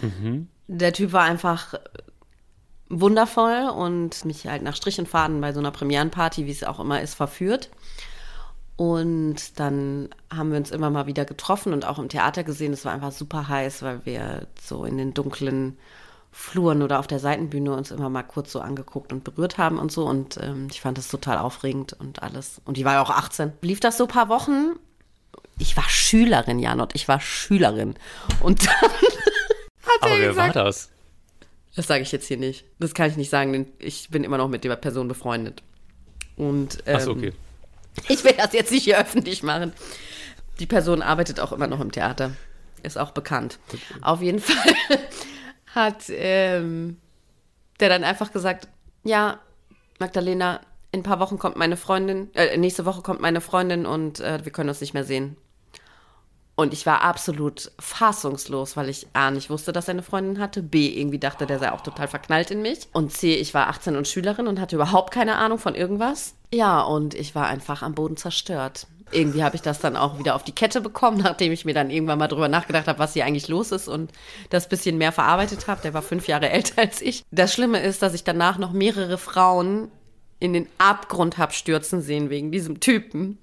Mhm. 0.00 0.48
Der 0.66 0.92
Typ 0.92 1.12
war 1.12 1.22
einfach 1.22 1.74
wundervoll 2.88 3.70
und 3.74 4.24
mich 4.24 4.46
halt 4.46 4.62
nach 4.62 4.76
Strich 4.76 4.98
und 4.98 5.08
Faden 5.08 5.40
bei 5.40 5.52
so 5.52 5.60
einer 5.60 5.70
Premierenparty, 5.70 6.46
wie 6.46 6.50
es 6.50 6.64
auch 6.64 6.80
immer 6.80 7.00
ist, 7.00 7.14
verführt. 7.14 7.70
Und 8.76 9.60
dann 9.60 10.08
haben 10.34 10.50
wir 10.50 10.58
uns 10.58 10.72
immer 10.72 10.90
mal 10.90 11.06
wieder 11.06 11.24
getroffen 11.24 11.72
und 11.72 11.84
auch 11.84 11.98
im 11.98 12.08
Theater 12.08 12.42
gesehen. 12.42 12.72
Es 12.72 12.84
war 12.84 12.92
einfach 12.92 13.12
super 13.12 13.48
heiß, 13.48 13.82
weil 13.82 14.04
wir 14.04 14.48
so 14.60 14.84
in 14.84 14.98
den 14.98 15.14
dunklen 15.14 15.78
Fluren 16.36 16.82
oder 16.82 16.98
auf 16.98 17.06
der 17.06 17.20
Seitenbühne 17.20 17.72
uns 17.72 17.92
immer 17.92 18.08
mal 18.08 18.24
kurz 18.24 18.50
so 18.50 18.60
angeguckt 18.60 19.12
und 19.12 19.22
berührt 19.22 19.56
haben 19.56 19.78
und 19.78 19.92
so. 19.92 20.04
Und 20.04 20.36
ähm, 20.42 20.66
ich 20.68 20.80
fand 20.80 20.98
das 20.98 21.06
total 21.06 21.38
aufregend 21.38 21.92
und 21.92 22.24
alles. 22.24 22.60
Und 22.64 22.76
die 22.76 22.84
war 22.84 22.94
ja 22.94 23.02
auch 23.02 23.10
18. 23.10 23.52
Lief 23.62 23.78
das 23.78 23.96
so 23.96 24.04
ein 24.04 24.08
paar 24.08 24.28
Wochen. 24.28 24.72
Ich 25.60 25.76
war 25.76 25.88
Schülerin, 25.88 26.58
Janot. 26.58 26.90
Ich 26.96 27.06
war 27.06 27.20
Schülerin. 27.20 27.94
Und 28.40 28.66
dann 28.66 28.74
hat 28.82 30.00
Aber 30.00 30.10
er 30.10 30.18
wer 30.18 30.28
gesagt, 30.30 30.56
war 30.56 30.64
das? 30.64 30.90
das 31.76 31.86
sage 31.86 32.02
ich 32.02 32.10
jetzt 32.10 32.26
hier 32.26 32.36
nicht. 32.36 32.64
Das 32.80 32.94
kann 32.94 33.08
ich 33.08 33.16
nicht 33.16 33.30
sagen, 33.30 33.52
denn 33.52 33.66
ich 33.78 34.08
bin 34.10 34.24
immer 34.24 34.36
noch 34.36 34.48
mit 34.48 34.64
der 34.64 34.74
Person 34.74 35.06
befreundet. 35.06 35.62
Und 36.36 36.82
ähm, 36.86 36.96
Achso, 36.96 37.12
okay. 37.12 37.32
ich 38.08 38.24
will 38.24 38.34
das 38.36 38.52
jetzt 38.52 38.72
nicht 38.72 38.82
hier 38.82 38.98
öffentlich 38.98 39.44
machen. 39.44 39.72
Die 40.58 40.66
Person 40.66 41.00
arbeitet 41.00 41.38
auch 41.38 41.52
immer 41.52 41.68
noch 41.68 41.80
im 41.80 41.92
Theater. 41.92 42.32
Ist 42.82 42.98
auch 42.98 43.12
bekannt. 43.12 43.60
Auf 44.02 44.20
jeden 44.20 44.38
Fall 44.40 44.74
hat 45.74 46.04
ähm, 46.08 46.98
der 47.80 47.88
dann 47.88 48.04
einfach 48.04 48.32
gesagt, 48.32 48.68
ja, 49.02 49.40
Magdalena, 49.98 50.60
in 50.92 51.00
ein 51.00 51.02
paar 51.02 51.20
Wochen 51.20 51.38
kommt 51.38 51.56
meine 51.56 51.76
Freundin, 51.76 52.32
äh, 52.34 52.56
nächste 52.56 52.84
Woche 52.84 53.02
kommt 53.02 53.20
meine 53.20 53.40
Freundin 53.40 53.84
und 53.84 54.20
äh, 54.20 54.44
wir 54.44 54.52
können 54.52 54.68
uns 54.68 54.80
nicht 54.80 54.94
mehr 54.94 55.04
sehen. 55.04 55.36
Und 56.56 56.72
ich 56.72 56.86
war 56.86 57.02
absolut 57.02 57.72
fassungslos, 57.80 58.76
weil 58.76 58.88
ich 58.88 59.08
A, 59.12 59.32
nicht 59.32 59.50
wusste, 59.50 59.72
dass 59.72 59.88
er 59.88 59.94
eine 59.94 60.04
Freundin 60.04 60.38
hatte, 60.38 60.62
B, 60.62 60.86
irgendwie 60.88 61.18
dachte, 61.18 61.46
der 61.46 61.58
sei 61.58 61.72
auch 61.72 61.80
total 61.80 62.06
verknallt 62.06 62.52
in 62.52 62.62
mich 62.62 62.86
und 62.92 63.10
C, 63.10 63.34
ich 63.34 63.54
war 63.54 63.66
18 63.68 63.96
und 63.96 64.06
Schülerin 64.06 64.46
und 64.46 64.60
hatte 64.60 64.76
überhaupt 64.76 65.12
keine 65.12 65.34
Ahnung 65.34 65.58
von 65.58 65.74
irgendwas. 65.74 66.36
Ja, 66.52 66.80
und 66.82 67.14
ich 67.14 67.34
war 67.34 67.48
einfach 67.48 67.82
am 67.82 67.96
Boden 67.96 68.16
zerstört. 68.16 68.86
Irgendwie 69.10 69.44
habe 69.44 69.56
ich 69.56 69.62
das 69.62 69.80
dann 69.80 69.96
auch 69.96 70.18
wieder 70.18 70.34
auf 70.34 70.44
die 70.44 70.54
Kette 70.54 70.80
bekommen, 70.80 71.18
nachdem 71.22 71.52
ich 71.52 71.64
mir 71.64 71.74
dann 71.74 71.90
irgendwann 71.90 72.18
mal 72.18 72.28
drüber 72.28 72.48
nachgedacht 72.48 72.88
habe, 72.88 72.98
was 72.98 73.12
hier 73.12 73.24
eigentlich 73.24 73.48
los 73.48 73.72
ist 73.72 73.88
und 73.88 74.12
das 74.50 74.68
bisschen 74.68 74.98
mehr 74.98 75.12
verarbeitet 75.12 75.66
habe. 75.68 75.82
Der 75.82 75.94
war 75.94 76.02
fünf 76.02 76.28
Jahre 76.28 76.48
älter 76.50 76.82
als 76.82 77.02
ich. 77.02 77.22
Das 77.30 77.52
Schlimme 77.52 77.80
ist, 77.80 78.02
dass 78.02 78.14
ich 78.14 78.24
danach 78.24 78.58
noch 78.58 78.72
mehrere 78.72 79.18
Frauen 79.18 79.90
in 80.40 80.52
den 80.52 80.68
Abgrund 80.78 81.38
hab 81.38 81.54
stürzen 81.54 82.02
sehen 82.02 82.28
wegen 82.28 82.52
diesem 82.52 82.80
Typen. 82.80 83.38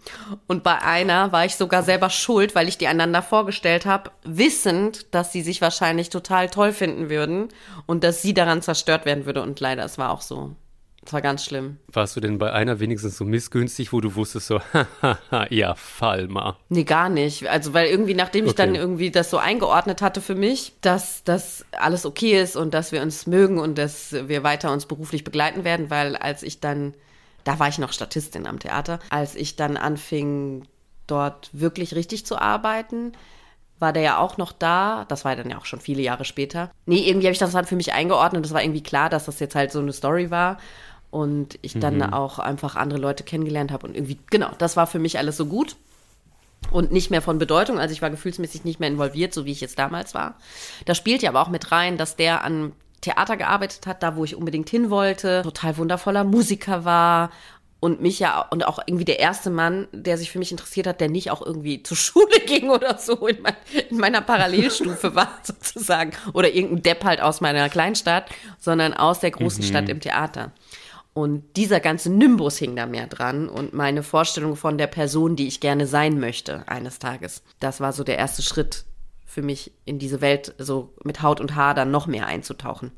Und 0.47 0.61
bei 0.61 0.83
einer 0.83 1.31
war 1.31 1.45
ich 1.45 1.55
sogar 1.55 1.81
selber 1.81 2.11
schuld, 2.11 2.53
weil 2.53 2.67
ich 2.67 2.77
die 2.77 2.87
einander 2.87 3.23
vorgestellt 3.23 3.87
habe, 3.87 4.11
wissend, 4.23 5.07
dass 5.13 5.31
sie 5.31 5.41
sich 5.41 5.61
wahrscheinlich 5.61 6.09
total 6.09 6.49
toll 6.49 6.73
finden 6.73 7.09
würden 7.09 7.47
und 7.87 8.03
dass 8.03 8.21
sie 8.21 8.35
daran 8.35 8.61
zerstört 8.61 9.05
werden 9.05 9.25
würde. 9.25 9.41
Und 9.41 9.59
leider, 9.59 9.83
es 9.83 9.97
war 9.97 10.11
auch 10.11 10.21
so. 10.21 10.51
Es 11.03 11.13
war 11.13 11.21
ganz 11.21 11.43
schlimm. 11.43 11.77
Warst 11.87 12.15
du 12.15 12.19
denn 12.19 12.37
bei 12.37 12.53
einer 12.53 12.79
wenigstens 12.79 13.17
so 13.17 13.25
missgünstig, 13.25 13.91
wo 13.91 14.01
du 14.01 14.13
wusstest 14.15 14.47
so, 14.47 14.61
ja, 15.49 15.73
fall 15.73 16.27
mal. 16.27 16.57
Nee, 16.69 16.83
gar 16.83 17.09
nicht. 17.09 17.47
Also, 17.49 17.73
weil 17.73 17.87
irgendwie, 17.87 18.13
nachdem 18.13 18.45
ich 18.45 18.51
Okay. 18.51 18.65
dann 18.67 18.75
irgendwie 18.75 19.09
das 19.09 19.31
so 19.31 19.37
eingeordnet 19.39 20.03
hatte 20.03 20.21
für 20.21 20.35
mich, 20.35 20.73
dass 20.81 21.23
das 21.23 21.65
alles 21.71 22.05
okay 22.05 22.39
ist 22.39 22.55
und 22.55 22.73
dass 22.75 22.91
wir 22.91 23.01
uns 23.01 23.25
mögen 23.25 23.57
und 23.57 23.79
dass 23.79 24.11
wir 24.13 24.43
weiter 24.43 24.71
uns 24.71 24.85
beruflich 24.85 25.23
begleiten 25.23 25.63
werden, 25.63 25.89
weil 25.89 26.15
als 26.15 26.43
ich 26.43 26.59
dann, 26.59 26.93
da 27.45 27.57
war 27.57 27.67
ich 27.67 27.79
noch 27.79 27.93
Statistin 27.93 28.45
am 28.45 28.59
Theater, 28.59 28.99
als 29.09 29.35
ich 29.35 29.55
dann 29.55 29.77
anfing, 29.77 30.65
dort 31.07 31.49
wirklich 31.51 31.95
richtig 31.95 32.27
zu 32.27 32.37
arbeiten, 32.39 33.13
war 33.79 33.91
der 33.91 34.03
ja 34.03 34.17
auch 34.19 34.37
noch 34.37 34.51
da. 34.51 35.05
Das 35.07 35.25
war 35.25 35.35
dann 35.35 35.49
ja 35.49 35.57
auch 35.57 35.65
schon 35.65 35.81
viele 35.81 36.03
Jahre 36.03 36.23
später. 36.23 36.69
Nee, 36.85 36.99
irgendwie 37.09 37.25
habe 37.25 37.33
ich 37.33 37.39
das 37.39 37.51
dann 37.53 37.65
für 37.65 37.75
mich 37.75 37.93
eingeordnet. 37.93 38.45
Es 38.45 38.53
war 38.53 38.61
irgendwie 38.61 38.83
klar, 38.83 39.09
dass 39.09 39.25
das 39.25 39.39
jetzt 39.39 39.55
halt 39.55 39.71
so 39.71 39.79
eine 39.79 39.91
Story 39.91 40.29
war. 40.29 40.57
Und 41.11 41.59
ich 41.61 41.77
dann 41.77 42.01
auch 42.01 42.39
einfach 42.39 42.75
andere 42.77 42.99
Leute 42.99 43.23
kennengelernt 43.23 43.71
habe. 43.71 43.85
Und 43.85 43.95
irgendwie, 43.95 44.17
genau, 44.29 44.49
das 44.57 44.77
war 44.77 44.87
für 44.87 44.99
mich 44.99 45.17
alles 45.17 45.35
so 45.35 45.45
gut 45.45 45.75
und 46.69 46.91
nicht 46.91 47.11
mehr 47.11 47.21
von 47.21 47.37
Bedeutung. 47.37 47.79
Also 47.79 47.93
ich 47.93 48.01
war 48.01 48.09
gefühlsmäßig 48.09 48.63
nicht 48.63 48.79
mehr 48.79 48.89
involviert, 48.89 49.33
so 49.33 49.45
wie 49.45 49.51
ich 49.51 49.61
jetzt 49.61 49.77
damals 49.77 50.13
war. 50.13 50.35
Da 50.85 50.95
spielt 50.95 51.21
ja 51.21 51.29
aber 51.29 51.41
auch 51.41 51.49
mit 51.49 51.71
rein, 51.71 51.97
dass 51.97 52.15
der 52.15 52.43
an 52.43 52.73
Theater 53.01 53.35
gearbeitet 53.35 53.87
hat, 53.87 54.03
da 54.03 54.15
wo 54.15 54.23
ich 54.23 54.35
unbedingt 54.35 54.69
hin 54.69 54.89
wollte, 54.89 55.41
total 55.43 55.77
wundervoller 55.77 56.23
Musiker 56.23 56.85
war 56.85 57.31
und 57.79 57.99
mich 57.99 58.19
ja 58.19 58.39
und 58.51 58.65
auch 58.67 58.79
irgendwie 58.85 59.05
der 59.05 59.19
erste 59.19 59.49
Mann, 59.49 59.87
der 59.91 60.17
sich 60.17 60.31
für 60.31 60.37
mich 60.37 60.51
interessiert 60.51 60.85
hat, 60.85 61.01
der 61.01 61.09
nicht 61.09 61.31
auch 61.31 61.43
irgendwie 61.43 61.81
zur 61.81 61.97
Schule 61.97 62.39
ging 62.45 62.69
oder 62.69 62.97
so 62.99 63.27
in, 63.27 63.41
mein, 63.41 63.55
in 63.89 63.97
meiner 63.97 64.21
Parallelstufe 64.21 65.15
war 65.15 65.39
sozusagen 65.43 66.11
oder 66.33 66.53
irgendein 66.53 66.83
Depp 66.83 67.03
halt 67.03 67.21
aus 67.21 67.41
meiner 67.41 67.67
Kleinstadt, 67.69 68.29
sondern 68.59 68.93
aus 68.93 69.19
der 69.19 69.31
großen 69.31 69.63
Stadt 69.63 69.89
im 69.89 69.99
Theater. 69.99 70.51
Und 71.13 71.57
dieser 71.57 71.79
ganze 71.79 72.09
Nimbus 72.09 72.57
hing 72.57 72.75
da 72.75 72.85
mehr 72.85 73.07
dran 73.07 73.49
und 73.49 73.73
meine 73.73 74.01
Vorstellung 74.01 74.55
von 74.55 74.77
der 74.77 74.87
Person, 74.87 75.35
die 75.35 75.47
ich 75.47 75.59
gerne 75.59 75.85
sein 75.85 76.19
möchte 76.19 76.67
eines 76.69 76.99
Tages. 76.99 77.43
Das 77.59 77.81
war 77.81 77.91
so 77.91 78.03
der 78.03 78.17
erste 78.17 78.41
Schritt 78.41 78.85
für 79.25 79.41
mich 79.41 79.71
in 79.85 79.99
diese 79.99 80.21
Welt, 80.21 80.53
so 80.57 80.93
mit 81.03 81.21
Haut 81.21 81.41
und 81.41 81.55
Haar 81.55 81.73
dann 81.73 81.91
noch 81.91 82.07
mehr 82.07 82.27
einzutauchen. 82.27 82.91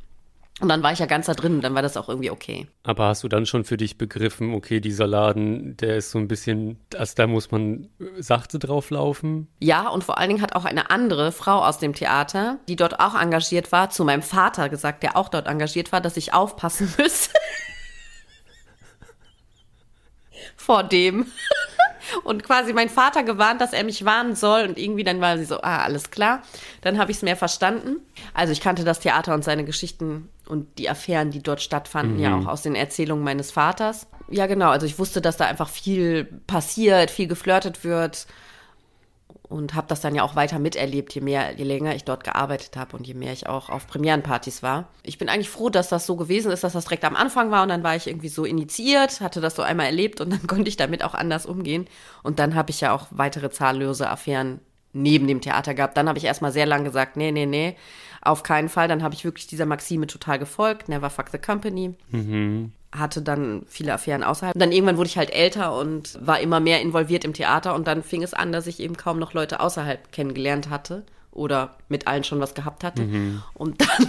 Und 0.62 0.70
dann 0.70 0.84
war 0.84 0.94
ich 0.94 1.00
ja 1.00 1.08
ganz 1.08 1.26
da 1.26 1.34
drin 1.34 1.56
und 1.56 1.64
dann 1.64 1.74
war 1.74 1.82
das 1.82 1.98
auch 1.98 2.10
irgendwie 2.10 2.30
okay. 2.30 2.68
Aber 2.84 3.08
hast 3.08 3.24
du 3.24 3.28
dann 3.28 3.48
schon 3.48 3.64
für 3.64 3.76
dich 3.76 3.98
begriffen, 3.98 4.54
okay, 4.54 4.80
dieser 4.80 5.08
Laden, 5.08 5.76
der 5.78 5.98
ist 5.98 6.12
so 6.12 6.20
ein 6.20 6.28
bisschen, 6.28 6.80
also 6.96 7.14
da 7.16 7.26
muss 7.26 7.50
man 7.50 7.90
äh, 8.00 8.22
sachte 8.22 8.60
drauf 8.60 8.92
laufen? 8.92 9.48
Ja, 9.60 9.90
und 9.90 10.04
vor 10.04 10.20
allen 10.20 10.30
Dingen 10.30 10.42
hat 10.44 10.56
auch 10.56 10.66
eine 10.66 10.92
andere 10.92 11.32
Frau 11.32 11.64
aus 11.64 11.80
dem 11.80 11.94
Theater, 11.94 12.60
die 12.68 12.76
dort 12.76 13.00
auch 13.00 13.20
engagiert 13.20 13.72
war, 13.72 13.90
zu 13.90 14.06
meinem 14.06 14.22
Vater 14.22 14.70
gesagt, 14.70 15.02
der 15.02 15.18
auch 15.18 15.30
dort 15.30 15.48
engagiert 15.48 15.92
war, 15.92 16.02
dass 16.02 16.18
ich 16.18 16.34
aufpassen 16.34 16.94
müsse. 17.00 17.32
Vor 20.56 20.84
dem. 20.84 21.28
Und 22.24 22.44
quasi 22.44 22.74
mein 22.74 22.90
Vater 22.90 23.24
gewarnt, 23.24 23.62
dass 23.62 23.74
er 23.74 23.84
mich 23.84 24.06
warnen 24.06 24.36
soll. 24.36 24.68
Und 24.68 24.78
irgendwie 24.78 25.04
dann 25.04 25.22
war 25.22 25.38
sie 25.38 25.46
so, 25.46 25.62
ah, 25.62 25.84
alles 25.84 26.12
klar. 26.12 26.42
Dann 26.82 26.98
habe 26.98 27.12
ich 27.12 27.18
es 27.18 27.24
mehr 27.24 27.38
verstanden. 27.38 27.98
Also 28.34 28.52
ich 28.52 28.62
kannte 28.62 28.84
das 28.84 29.00
Theater 29.00 29.34
und 29.34 29.44
seine 29.44 29.64
Geschichten 29.64 30.30
und 30.48 30.78
die 30.78 30.90
Affären, 30.90 31.32
die 31.32 31.42
dort 31.42 31.62
stattfanden, 31.62 32.20
ja 32.20 32.38
auch 32.38 32.48
aus 32.48 32.62
den 32.62 32.76
Erzählungen 32.76 33.24
meines 33.24 33.52
Vaters. 33.52 34.08
Ja, 34.30 34.48
genau. 34.48 34.70
Also 34.70 34.86
ich 34.86 35.00
wusste, 35.00 35.22
dass 35.22 35.38
da 35.38 35.46
einfach 35.46 35.70
viel 35.70 36.26
passiert, 36.46 37.10
viel 37.10 37.28
geflirtet 37.28 37.84
wird 37.84 38.28
und 39.54 39.76
habe 39.76 39.86
das 39.88 40.02
dann 40.02 40.16
ja 40.16 40.24
auch 40.24 40.36
weiter 40.36 40.58
miterlebt, 40.58 41.14
je 41.14 41.22
mehr, 41.22 41.56
je 41.56 41.64
länger 41.64 41.94
ich 41.94 42.04
dort 42.04 42.24
gearbeitet 42.24 42.76
habe 42.76 42.98
und 42.98 43.06
je 43.06 43.14
mehr 43.14 43.32
ich 43.32 43.46
auch 43.48 43.70
auf 43.70 43.86
Premierenpartys 43.86 44.64
war. 44.64 44.90
Ich 45.04 45.20
bin 45.20 45.30
eigentlich 45.30 45.52
froh, 45.52 45.70
dass 45.70 45.90
das 45.90 46.08
so 46.08 46.16
gewesen 46.16 46.52
ist, 46.52 46.64
dass 46.64 46.74
das 46.74 46.86
direkt 46.86 47.06
am 47.06 47.16
Anfang 47.16 47.52
war 47.52 47.62
und 47.62 47.70
dann 47.70 47.84
war 47.84 47.96
ich 47.96 48.08
irgendwie 48.08 48.30
so 48.30 48.46
initiiert, 48.46 49.22
hatte 49.22 49.42
das 49.42 49.56
so 49.56 49.62
einmal 49.62 49.86
erlebt 49.86 50.22
und 50.22 50.30
dann 50.34 50.48
konnte 50.48 50.70
ich 50.70 50.76
damit 50.76 51.04
auch 51.04 51.14
anders 51.14 51.46
umgehen. 51.46 51.86
Und 52.24 52.40
dann 52.40 52.56
habe 52.56 52.72
ich 52.72 52.82
ja 52.82 52.94
auch 52.94 53.06
weitere 53.12 53.52
zahllose 53.52 54.10
Affären 54.10 54.60
neben 54.92 55.28
dem 55.28 55.40
Theater 55.40 55.76
gehabt. 55.76 55.98
Dann 55.98 56.10
habe 56.10 56.18
ich 56.18 56.26
erstmal 56.26 56.52
sehr 56.52 56.66
lang 56.66 56.84
gesagt, 56.84 57.16
nee, 57.16 57.32
nee, 57.32 57.46
nee, 57.46 57.78
auf 58.22 58.42
keinen 58.42 58.70
Fall. 58.70 58.88
Dann 58.88 59.04
habe 59.04 59.14
ich 59.14 59.24
wirklich 59.24 59.46
dieser 59.46 59.68
Maxime 59.68 60.08
total 60.08 60.40
gefolgt, 60.40 60.90
never 60.90 61.12
fuck 61.12 61.30
the 61.30 61.38
company 61.38 61.94
hatte 62.98 63.22
dann 63.22 63.64
viele 63.68 63.94
Affären 63.94 64.24
außerhalb. 64.24 64.56
Und 64.56 64.60
dann 64.60 64.72
irgendwann 64.72 64.98
wurde 64.98 65.08
ich 65.08 65.18
halt 65.18 65.34
älter 65.34 65.78
und 65.78 66.18
war 66.26 66.40
immer 66.40 66.60
mehr 66.60 66.82
involviert 66.82 67.26
im 67.26 67.34
Theater 67.34 67.76
und 67.76 67.88
dann 67.88 68.04
fing 68.04 68.24
es 68.24 68.34
an, 68.34 68.52
dass 68.52 68.68
ich 68.68 68.80
eben 68.80 68.98
kaum 68.98 69.20
noch 69.20 69.34
Leute 69.34 69.60
außerhalb 69.60 70.12
kennengelernt 70.12 70.70
hatte 70.70 71.04
oder 71.32 71.78
mit 71.90 72.08
allen 72.08 72.24
schon 72.24 72.40
was 72.40 72.54
gehabt 72.54 72.84
hatte. 72.84 73.02
Und 73.54 73.82
dann, 73.82 74.08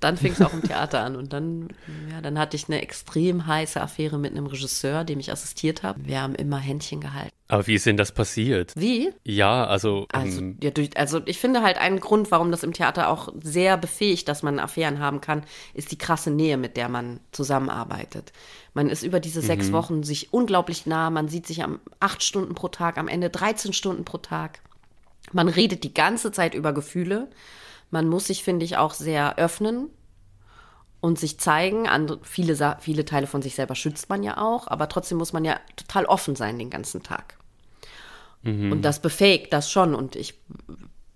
dann 0.00 0.16
fing 0.16 0.32
es 0.32 0.40
auch 0.40 0.52
im 0.52 0.62
Theater 0.62 1.00
an 1.00 1.16
und 1.16 1.32
dann, 1.32 1.68
ja, 2.10 2.20
dann 2.20 2.38
hatte 2.38 2.56
ich 2.56 2.68
eine 2.68 2.82
extrem 2.82 3.46
heiße 3.46 3.80
Affäre 3.80 4.18
mit 4.18 4.32
einem 4.32 4.46
Regisseur, 4.46 5.04
dem 5.04 5.20
ich 5.20 5.30
assistiert 5.32 5.82
habe. 5.82 6.00
Wir 6.04 6.20
haben 6.20 6.34
immer 6.34 6.58
Händchen 6.58 7.00
gehalten. 7.00 7.30
Aber 7.48 7.66
wie 7.66 7.74
ist 7.74 7.84
denn 7.84 7.98
das 7.98 8.12
passiert? 8.12 8.72
Wie? 8.76 9.12
Ja, 9.24 9.66
also, 9.66 10.06
Also, 10.10 10.40
ähm, 10.40 10.58
ja, 10.62 10.70
durch, 10.70 10.96
also 10.96 11.20
ich 11.26 11.38
finde 11.38 11.62
halt 11.62 11.76
einen 11.76 12.00
Grund, 12.00 12.30
warum 12.30 12.50
das 12.50 12.62
im 12.62 12.72
Theater 12.72 13.08
auch 13.08 13.28
sehr 13.42 13.76
befähigt, 13.76 14.26
dass 14.28 14.42
man 14.42 14.58
Affären 14.58 15.00
haben 15.00 15.20
kann, 15.20 15.42
ist 15.74 15.92
die 15.92 15.98
krasse 15.98 16.30
Nähe, 16.30 16.56
mit 16.56 16.78
der 16.78 16.88
man 16.88 17.20
zusammenarbeitet. 17.30 18.32
Man 18.72 18.88
ist 18.88 19.02
über 19.02 19.20
diese 19.20 19.42
sechs 19.42 19.70
Wochen 19.72 20.02
sich 20.02 20.32
unglaublich 20.32 20.86
nah, 20.86 21.10
man 21.10 21.28
sieht 21.28 21.46
sich 21.46 21.62
am 21.62 21.80
acht 22.00 22.22
Stunden 22.22 22.54
pro 22.54 22.68
Tag, 22.68 22.96
am 22.96 23.06
Ende 23.06 23.28
13 23.28 23.74
Stunden 23.74 24.06
pro 24.06 24.16
Tag. 24.16 24.60
Man 25.32 25.48
redet 25.48 25.84
die 25.84 25.92
ganze 25.92 26.32
Zeit 26.32 26.54
über 26.54 26.72
Gefühle. 26.72 27.28
Man 27.92 28.08
muss 28.08 28.26
sich, 28.26 28.42
finde 28.42 28.64
ich, 28.64 28.78
auch 28.78 28.94
sehr 28.94 29.38
öffnen 29.38 29.90
und 31.00 31.18
sich 31.18 31.38
zeigen. 31.38 31.86
Andere, 31.86 32.18
viele, 32.22 32.76
viele 32.80 33.04
Teile 33.04 33.26
von 33.28 33.42
sich 33.42 33.54
selber 33.54 33.74
schützt 33.74 34.08
man 34.08 34.22
ja 34.22 34.38
auch, 34.38 34.66
aber 34.66 34.88
trotzdem 34.88 35.18
muss 35.18 35.32
man 35.32 35.44
ja 35.44 35.60
total 35.76 36.06
offen 36.06 36.34
sein 36.34 36.58
den 36.58 36.70
ganzen 36.70 37.02
Tag. 37.02 37.36
Und 38.72 38.82
das 38.82 39.00
befähigt 39.00 39.52
das 39.52 39.70
schon. 39.70 39.94
Und 39.94 40.16
ich 40.16 40.34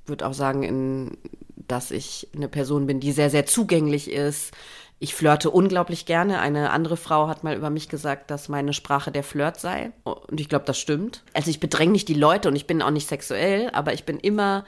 würde 0.04 0.26
auch 0.26 0.34
sagen, 0.34 0.62
in, 0.62 1.18
dass 1.56 1.90
ich 1.90 2.28
eine 2.36 2.48
Person 2.48 2.86
bin, 2.86 3.00
die 3.00 3.12
sehr, 3.12 3.30
sehr 3.30 3.46
zugänglich 3.46 4.10
ist. 4.10 4.52
Ich 4.98 5.14
flirte 5.14 5.50
unglaublich 5.50 6.06
gerne. 6.06 6.40
Eine 6.40 6.70
andere 6.70 6.96
Frau 6.96 7.26
hat 7.28 7.42
mal 7.42 7.56
über 7.56 7.70
mich 7.70 7.88
gesagt, 7.88 8.30
dass 8.30 8.48
meine 8.48 8.72
Sprache 8.72 9.10
der 9.10 9.22
Flirt 9.22 9.58
sei. 9.58 9.92
Und 10.04 10.40
ich 10.40 10.48
glaube, 10.48 10.66
das 10.66 10.78
stimmt. 10.78 11.22
Also 11.32 11.50
ich 11.50 11.58
bedränge 11.58 11.92
nicht 11.92 12.08
die 12.08 12.14
Leute 12.14 12.48
und 12.48 12.56
ich 12.56 12.66
bin 12.66 12.82
auch 12.82 12.90
nicht 12.90 13.08
sexuell, 13.08 13.70
aber 13.72 13.92
ich 13.92 14.04
bin 14.04 14.18
immer, 14.18 14.64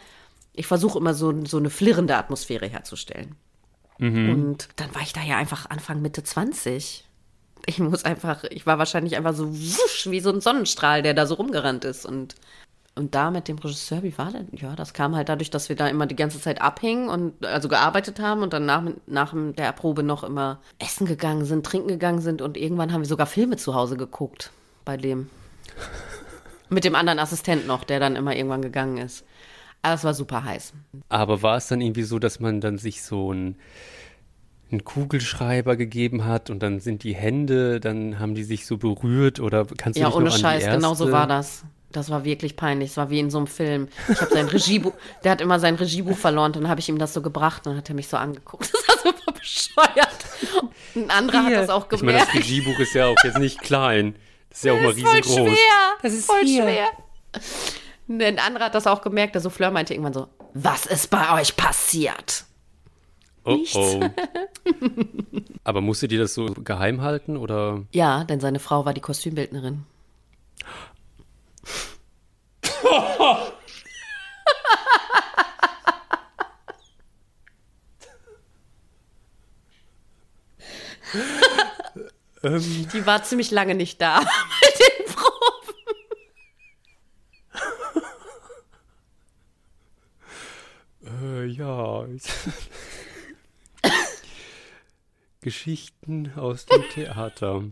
ich 0.59 0.67
versuche 0.67 0.99
immer 0.99 1.15
so, 1.15 1.45
so 1.47 1.57
eine 1.57 1.71
flirrende 1.71 2.17
Atmosphäre 2.17 2.67
herzustellen. 2.67 3.37
Und 4.01 4.69
dann 4.77 4.95
war 4.95 5.03
ich 5.03 5.13
da 5.13 5.23
ja 5.23 5.37
einfach 5.37 5.71
Anfang 5.71 6.03
Mitte 6.03 6.23
20. 6.23 7.05
ich 7.67 7.79
muss 7.79 8.05
einfach, 8.05 8.45
ich 8.45 8.67
war 8.67 8.79
wahrscheinlich 8.79 9.17
einfach 9.17 9.35
so 9.35 9.53
wusch, 9.53 10.07
wie 10.09 10.21
so 10.21 10.31
ein 10.31 10.41
Sonnenstrahl, 10.41 11.03
der 11.03 11.15
da 11.15 11.27
so 11.27 11.35
rumgerannt 11.35 11.85
ist. 11.85 12.07
Und, 12.07 12.37
und 12.95 13.15
da 13.15 13.31
mit 13.31 13.49
dem 13.49 13.59
Regisseur, 13.59 14.03
wie 14.03 14.17
war 14.17 14.31
denn? 14.31 14.49
Ja, 14.53 14.77
das 14.77 14.95
kam 14.95 15.17
halt 15.17 15.29
dadurch, 15.29 15.51
dass 15.51 15.69
wir 15.69 15.77
da 15.77 15.89
immer 15.89 16.07
die 16.07 16.17
ganze 16.17 16.41
Zeit 16.41 16.61
abhingen 16.61 17.09
und 17.09 17.45
also 17.45 17.69
gearbeitet 17.69 18.21
haben 18.21 18.43
und 18.43 18.53
dann 18.53 18.67
nach, 18.67 18.83
nach 19.07 19.35
der 19.35 19.73
Probe 19.73 20.03
noch 20.03 20.23
immer 20.25 20.61
essen 20.79 21.07
gegangen 21.07 21.45
sind, 21.45 21.67
trinken 21.67 21.89
gegangen 21.89 22.21
sind 22.21 22.43
und 22.43 22.57
irgendwann 22.57 22.93
haben 22.93 23.03
wir 23.03 23.09
sogar 23.09 23.27
Filme 23.27 23.57
zu 23.57 23.75
Hause 23.75 23.97
geguckt 23.97 24.53
bei 24.85 24.97
dem. 24.97 25.29
mit 26.69 26.85
dem 26.85 26.95
anderen 26.95 27.19
Assistent 27.19 27.67
noch, 27.67 27.85
der 27.85 28.01
dann 28.01 28.17
immer 28.17 28.35
irgendwann 28.35 28.63
gegangen 28.63 28.99
ist. 28.99 29.25
Aber 29.83 29.95
es 29.95 30.05
war 30.05 30.15
super 30.15 30.45
heiß. 30.45 30.73
Aber 31.09 31.43
war 31.43 31.57
es 31.57 31.69
dann 31.69 31.81
irgendwie 31.81 32.03
so, 32.03 32.19
dass 32.19 32.41
man 32.41 32.61
dann 32.61 32.79
sich 32.79 33.03
so 33.03 33.33
ein 33.33 33.57
einen 34.71 34.85
Kugelschreiber 34.85 35.77
gegeben 35.77 36.27
hat 36.27 36.51
und 36.51 36.63
dann 36.63 36.81
sind 36.81 37.03
die 37.03 37.15
Hände, 37.15 37.81
dann 37.81 38.19
haben 38.19 38.35
die 38.35 38.45
sich 38.45 38.67
so 38.67 38.77
berührt 38.77 39.41
oder 39.41 39.65
kannst 39.65 39.97
du 39.97 40.03
ja, 40.03 40.09
dich 40.09 40.17
ohne 40.17 40.27
noch 40.27 40.35
an 40.35 40.41
Scheiß, 40.41 40.65
genau 40.67 40.95
so 40.95 41.11
war 41.11 41.27
das. 41.27 41.65
Das 41.91 42.11
war 42.11 42.23
wirklich 42.25 42.55
peinlich. 42.55 42.91
Es 42.91 42.97
war 42.99 43.09
wie 43.09 43.19
in 43.19 43.31
so 43.31 43.39
einem 43.39 43.47
Film. 43.47 43.89
Ich 44.13 44.21
habe 44.21 44.31
sein 44.31 44.47
Regiebuch, 44.47 44.93
der 45.25 45.33
hat 45.33 45.41
immer 45.41 45.59
sein 45.59 45.75
Regiebuch 45.77 46.19
verloren, 46.19 46.53
dann 46.53 46.69
habe 46.69 46.81
ich 46.81 46.89
ihm 46.91 46.99
das 46.99 47.15
so 47.15 47.23
gebracht 47.23 47.67
und 47.67 47.73
dann 47.73 47.79
hat 47.79 47.89
er 47.89 47.95
mich 47.95 48.09
so 48.09 48.17
angeguckt. 48.17 48.71
Das 48.89 49.05
war 49.05 49.13
super 49.15 49.33
bescheuert. 49.33 50.25
Ein 50.95 51.11
anderer 51.11 51.45
hat 51.45 51.53
das 51.53 51.71
auch 51.71 51.87
Ich 51.91 52.03
meine, 52.03 52.19
gemerkt. 52.19 52.29
das 52.29 52.35
Regiebuch 52.35 52.79
ist 52.79 52.93
ja 52.95 53.07
auch 53.07 53.17
jetzt 53.25 53.39
nicht 53.39 53.61
klein. 53.63 54.17
Das 54.51 54.59
ist 54.59 54.65
ja 54.65 54.73
auch 54.73 54.81
mal 54.81 54.89
Das 54.89 54.97
ist 54.99 55.03
voll 55.05 55.17
riesengroß. 55.17 55.49
schwer. 55.51 55.97
Das 56.03 56.13
ist 56.13 56.27
voll 56.27 56.45
hier. 56.45 56.63
schwer. 56.65 56.87
Ein 58.09 58.39
anderer 58.39 58.67
hat 58.67 58.75
das 58.75 58.87
auch 58.87 59.03
gemerkt. 59.03 59.35
Der 59.35 59.43
Souffleur 59.43 59.71
meinte 59.71 59.93
irgendwann 59.95 60.15
so, 60.15 60.29
was 60.55 60.87
ist 60.87 61.09
bei 61.09 61.41
euch 61.41 61.57
passiert? 61.57 62.45
Oh 63.45 63.57
Nichts. 63.57 63.77
oh. 63.77 64.01
Aber 65.65 65.81
musstet 65.81 66.13
ihr 66.13 66.19
das 66.19 66.35
so 66.35 66.47
geheim 66.47 67.03
halten 67.03 67.37
oder? 67.37 67.85
Ja, 67.93 68.25
denn 68.25 68.41
seine 68.41 68.59
Frau 68.61 68.85
war 68.85 68.95
die 68.95 69.01
Kostümbildnerin. 69.01 69.85
Die 82.43 83.07
war 83.07 83.23
ziemlich 83.25 83.51
lange 83.51 83.75
nicht 83.75 84.01
da 84.01 84.21
mit 84.21 84.81
den 84.81 85.15
Proben. 85.15 85.75
Äh, 91.05 91.45
ja. 91.59 92.07
Geschichten 95.41 96.33
aus 96.37 96.67
dem 96.67 96.83
Theater. 96.91 97.65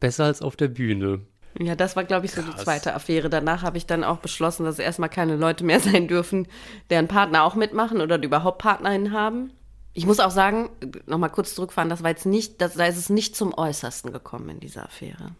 Besser 0.00 0.24
als 0.24 0.42
auf 0.42 0.56
der 0.56 0.68
Bühne. 0.68 1.20
Ja, 1.58 1.76
das 1.76 1.94
war, 1.94 2.04
glaube 2.04 2.26
ich, 2.26 2.32
so 2.32 2.42
die 2.42 2.50
Krass. 2.50 2.64
zweite 2.64 2.94
Affäre. 2.94 3.30
Danach 3.30 3.62
habe 3.62 3.78
ich 3.78 3.86
dann 3.86 4.02
auch 4.02 4.18
beschlossen, 4.18 4.64
dass 4.64 4.78
erstmal 4.78 5.08
keine 5.08 5.36
Leute 5.36 5.64
mehr 5.64 5.80
sein 5.80 6.08
dürfen, 6.08 6.48
deren 6.90 7.08
Partner 7.08 7.44
auch 7.44 7.54
mitmachen 7.54 8.00
oder 8.00 8.18
die 8.18 8.26
überhaupt 8.26 8.58
Partnerinnen 8.58 9.12
haben. 9.12 9.52
Ich 9.92 10.06
muss 10.06 10.18
auch 10.18 10.32
sagen, 10.32 10.70
nochmal 11.06 11.30
kurz 11.30 11.54
zurückfahren, 11.54 11.88
das 11.88 12.02
war 12.02 12.10
jetzt 12.10 12.26
nicht, 12.26 12.60
das, 12.60 12.74
da 12.74 12.86
ist 12.86 12.96
es 12.96 13.10
nicht 13.10 13.36
zum 13.36 13.56
Äußersten 13.56 14.12
gekommen 14.12 14.48
in 14.48 14.58
dieser 14.58 14.84
Affäre. 14.84 15.30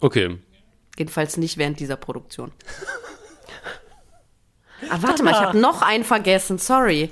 Okay. 0.00 0.38
Jedenfalls 0.96 1.36
nicht 1.36 1.58
während 1.58 1.80
dieser 1.80 1.96
Produktion. 1.96 2.52
Ah, 4.90 4.98
warte 5.00 5.22
mal, 5.22 5.30
ich 5.32 5.36
habe 5.40 5.58
noch 5.60 5.82
einen 5.82 6.04
vergessen, 6.04 6.58
sorry. 6.58 7.10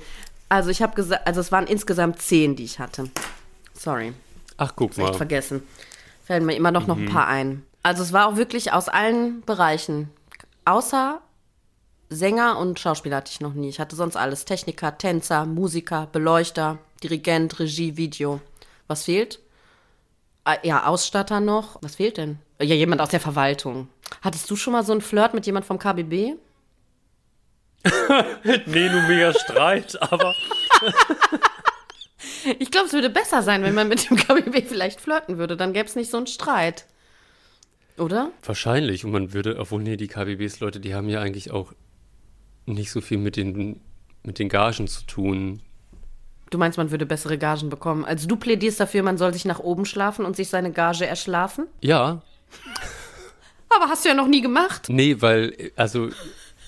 Also 0.49 0.69
ich 0.69 0.81
habe 0.81 0.95
gesagt, 0.95 1.25
also 1.27 1.39
es 1.39 1.51
waren 1.51 1.67
insgesamt 1.67 2.21
zehn, 2.21 2.55
die 2.55 2.63
ich 2.65 2.79
hatte. 2.79 3.09
Sorry. 3.73 4.13
Ach, 4.57 4.73
guck 4.75 4.91
Das 4.91 4.97
echt 4.99 5.09
mal. 5.11 5.17
vergessen. 5.17 5.63
Fällt 6.25 6.43
mir 6.43 6.55
immer 6.55 6.71
noch, 6.71 6.87
noch 6.87 6.97
ein 6.97 7.05
paar 7.09 7.27
ein. 7.27 7.63
Also 7.83 8.03
es 8.03 8.13
war 8.13 8.27
auch 8.27 8.35
wirklich 8.35 8.73
aus 8.73 8.89
allen 8.89 9.41
Bereichen. 9.41 10.09
Außer 10.65 11.19
Sänger 12.09 12.57
und 12.59 12.79
Schauspieler 12.79 13.17
hatte 13.17 13.31
ich 13.31 13.39
noch 13.39 13.53
nie. 13.53 13.69
Ich 13.69 13.79
hatte 13.79 13.95
sonst 13.95 14.17
alles. 14.17 14.45
Techniker, 14.45 14.97
Tänzer, 14.97 15.45
Musiker, 15.45 16.07
Beleuchter, 16.11 16.77
Dirigent, 17.03 17.57
Regie, 17.59 17.95
Video. 17.97 18.41
Was 18.87 19.05
fehlt? 19.05 19.39
Ah, 20.43 20.57
Ja, 20.63 20.85
Ausstatter 20.85 21.39
noch. 21.39 21.77
Was 21.81 21.95
fehlt 21.95 22.17
denn? 22.17 22.37
Ja, 22.61 22.75
jemand 22.75 23.01
aus 23.01 23.09
der 23.09 23.19
Verwaltung. 23.21 23.87
Hattest 24.21 24.49
du 24.51 24.55
schon 24.55 24.73
mal 24.73 24.83
so 24.83 24.91
einen 24.91 25.01
Flirt 25.01 25.33
mit 25.33 25.45
jemand 25.45 25.65
vom 25.65 25.79
KBB? 25.79 26.35
Nee, 28.65 28.89
nur 28.89 29.01
mega 29.03 29.33
Streit, 29.33 29.99
aber. 30.01 30.33
Ich 32.59 32.71
glaube, 32.71 32.87
es 32.87 32.93
würde 32.93 33.09
besser 33.09 33.43
sein, 33.43 33.63
wenn 33.63 33.75
man 33.75 33.87
mit 33.87 34.09
dem 34.09 34.17
KBB 34.17 34.67
vielleicht 34.67 34.99
flirten 34.99 35.37
würde. 35.37 35.57
Dann 35.57 35.73
gäbe 35.73 35.85
es 35.85 35.95
nicht 35.95 36.09
so 36.09 36.17
einen 36.17 36.27
Streit. 36.27 36.85
Oder? 37.97 38.31
Wahrscheinlich. 38.43 39.05
Und 39.05 39.11
man 39.11 39.33
würde, 39.33 39.59
obwohl, 39.59 39.81
nee, 39.83 39.95
die 39.97 40.07
KBBs, 40.07 40.59
Leute, 40.59 40.79
die 40.79 40.95
haben 40.95 41.09
ja 41.09 41.21
eigentlich 41.21 41.51
auch 41.51 41.73
nicht 42.65 42.91
so 42.91 43.01
viel 43.01 43.17
mit 43.17 43.35
den, 43.35 43.81
mit 44.23 44.39
den 44.39 44.49
Gagen 44.49 44.87
zu 44.87 45.05
tun. 45.05 45.61
Du 46.49 46.57
meinst, 46.57 46.77
man 46.77 46.91
würde 46.91 47.05
bessere 47.05 47.37
Gagen 47.37 47.69
bekommen. 47.69 48.05
Also 48.05 48.27
du 48.27 48.35
plädierst 48.35 48.79
dafür, 48.79 49.03
man 49.03 49.17
soll 49.17 49.33
sich 49.33 49.45
nach 49.45 49.59
oben 49.59 49.85
schlafen 49.85 50.25
und 50.25 50.35
sich 50.35 50.49
seine 50.49 50.71
Gage 50.71 51.05
erschlafen? 51.05 51.67
Ja, 51.81 52.21
Aber 53.69 53.89
hast 53.89 54.03
du 54.03 54.09
ja 54.09 54.15
noch 54.15 54.27
nie 54.27 54.41
gemacht. 54.41 54.87
nee, 54.89 55.15
weil, 55.19 55.71
also, 55.75 56.09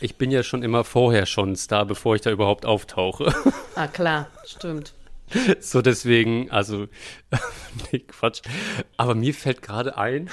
ich 0.04 0.18
bin 0.18 0.32
ja 0.32 0.44
schon 0.44 0.63
immer 0.63 0.84
vorher 0.84 1.26
schon 1.26 1.56
Star, 1.56 1.86
bevor 1.86 2.16
ich 2.16 2.22
da 2.22 2.30
überhaupt 2.30 2.66
auftauche. 2.66 3.34
Ah, 3.76 3.88
klar, 3.88 4.28
stimmt. 4.46 4.94
So 5.60 5.82
deswegen, 5.82 6.52
also, 6.52 6.86
nee, 7.92 8.00
Quatsch. 8.00 8.44
Aber 8.98 9.16
mir 9.16 9.34
fällt 9.34 9.63
gerade 9.63 9.98
ein, 9.98 10.30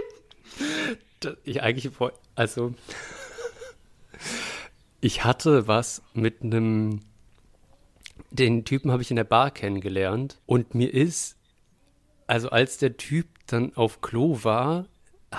dass 1.20 1.36
ich 1.44 1.62
eigentlich, 1.62 1.90
also, 2.34 2.74
ich 5.00 5.24
hatte 5.24 5.66
was 5.66 6.02
mit 6.12 6.42
einem, 6.42 7.00
den 8.30 8.66
Typen 8.66 8.92
habe 8.92 9.00
ich 9.00 9.08
in 9.08 9.16
der 9.16 9.24
Bar 9.24 9.50
kennengelernt 9.50 10.42
und 10.44 10.74
mir 10.74 10.92
ist, 10.92 11.38
also 12.26 12.50
als 12.50 12.76
der 12.76 12.98
Typ 12.98 13.28
dann 13.46 13.74
auf 13.76 14.02
Klo 14.02 14.40
war, 14.42 14.88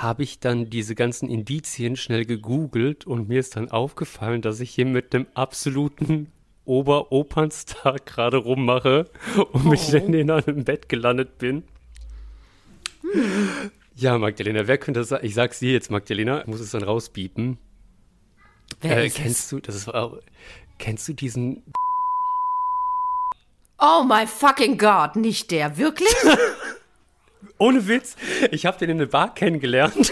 habe 0.01 0.23
ich 0.23 0.39
dann 0.39 0.69
diese 0.69 0.95
ganzen 0.95 1.29
Indizien 1.29 1.95
schnell 1.95 2.25
gegoogelt 2.25 3.05
und 3.05 3.27
mir 3.29 3.39
ist 3.39 3.55
dann 3.55 3.69
aufgefallen, 3.71 4.41
dass 4.41 4.60
ich 4.60 4.71
hier 4.71 4.86
mit 4.86 5.13
einem 5.13 5.27
absoluten 5.34 6.31
Oberopernstar 6.65 7.95
gerade 8.05 8.38
rummache 8.38 9.10
und 9.51 9.65
mit 9.65 9.79
Oh. 9.79 9.97
in 9.97 10.31
einem 10.31 10.63
Bett 10.63 10.89
gelandet 10.89 11.38
bin. 11.38 11.63
Ja, 13.95 14.17
Magdalena, 14.17 14.67
wer 14.67 14.77
könnte 14.77 14.99
das 15.01 15.10
sein? 15.10 15.19
Ich 15.23 15.36
sag's 15.36 15.60
dir 15.60 15.71
jetzt, 15.71 15.89
Magdalena, 15.91 16.41
ich 16.41 16.47
muss 16.47 16.60
es 16.60 16.71
dann 16.71 16.84
rauspiepen. 16.84 17.58
Wer 18.81 18.97
Äh, 18.97 19.08
ist 19.08 19.17
kennst 19.17 19.51
du, 19.51 19.60
das 19.60 19.75
ist 19.75 19.89
kennst 20.79 21.08
du 21.08 21.13
diesen, 21.13 21.58
es? 21.58 21.73
Oh 23.77 24.03
my 24.03 24.25
fucking 24.25 24.77
God, 24.77 25.15
nicht 25.15 25.51
der. 25.51 25.77
Wirklich? 25.77 26.13
ohne 27.58 27.88
Witz, 27.88 28.15
ich 28.51 28.65
habe 28.65 28.77
den 28.77 28.89
in 28.89 28.97
der 28.97 29.05
Bar 29.08 29.34
kennengelernt. 29.34 30.12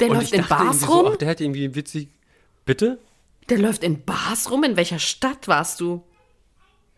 Der 0.00 0.08
und 0.08 0.16
läuft 0.16 0.32
in 0.32 0.46
Bars 0.46 0.80
so, 0.80 0.86
rum? 0.86 1.10
ach, 1.12 1.16
der 1.16 1.28
hat 1.28 1.40
irgendwie 1.40 1.74
witzig, 1.74 2.08
bitte? 2.64 2.98
Der 3.48 3.58
läuft 3.58 3.82
in 3.82 4.04
Bars 4.04 4.50
rum? 4.50 4.64
In 4.64 4.76
welcher 4.76 4.98
Stadt 4.98 5.48
warst 5.48 5.80
du? 5.80 6.02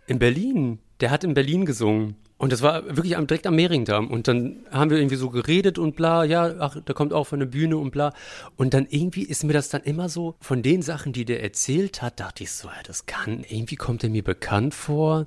In 0.06 0.18
Berlin. 0.18 0.78
Der 1.00 1.10
hat 1.10 1.24
in 1.24 1.34
Berlin 1.34 1.64
gesungen. 1.64 2.16
Und 2.36 2.52
das 2.52 2.62
war 2.62 2.84
wirklich 2.96 3.16
am, 3.16 3.26
direkt 3.26 3.46
am 3.46 3.54
Mehringdamm. 3.54 4.10
Und 4.10 4.28
dann 4.28 4.66
haben 4.70 4.90
wir 4.90 4.98
irgendwie 4.98 5.16
so 5.16 5.30
geredet 5.30 5.78
und 5.78 5.96
bla, 5.96 6.24
ja, 6.24 6.54
ach, 6.58 6.76
der 6.80 6.94
kommt 6.94 7.12
auch 7.12 7.24
von 7.24 7.38
der 7.38 7.46
Bühne 7.46 7.78
und 7.78 7.90
bla. 7.90 8.12
Und 8.56 8.74
dann 8.74 8.86
irgendwie 8.90 9.22
ist 9.22 9.44
mir 9.44 9.52
das 9.52 9.68
dann 9.68 9.82
immer 9.82 10.08
so, 10.08 10.34
von 10.40 10.62
den 10.62 10.82
Sachen, 10.82 11.12
die 11.12 11.24
der 11.24 11.42
erzählt 11.42 12.02
hat, 12.02 12.20
dachte 12.20 12.42
ich 12.44 12.52
so, 12.52 12.68
ja, 12.68 12.82
das 12.86 13.06
kann, 13.06 13.44
irgendwie 13.48 13.76
kommt 13.76 14.04
er 14.04 14.10
mir 14.10 14.24
bekannt 14.24 14.74
vor. 14.74 15.26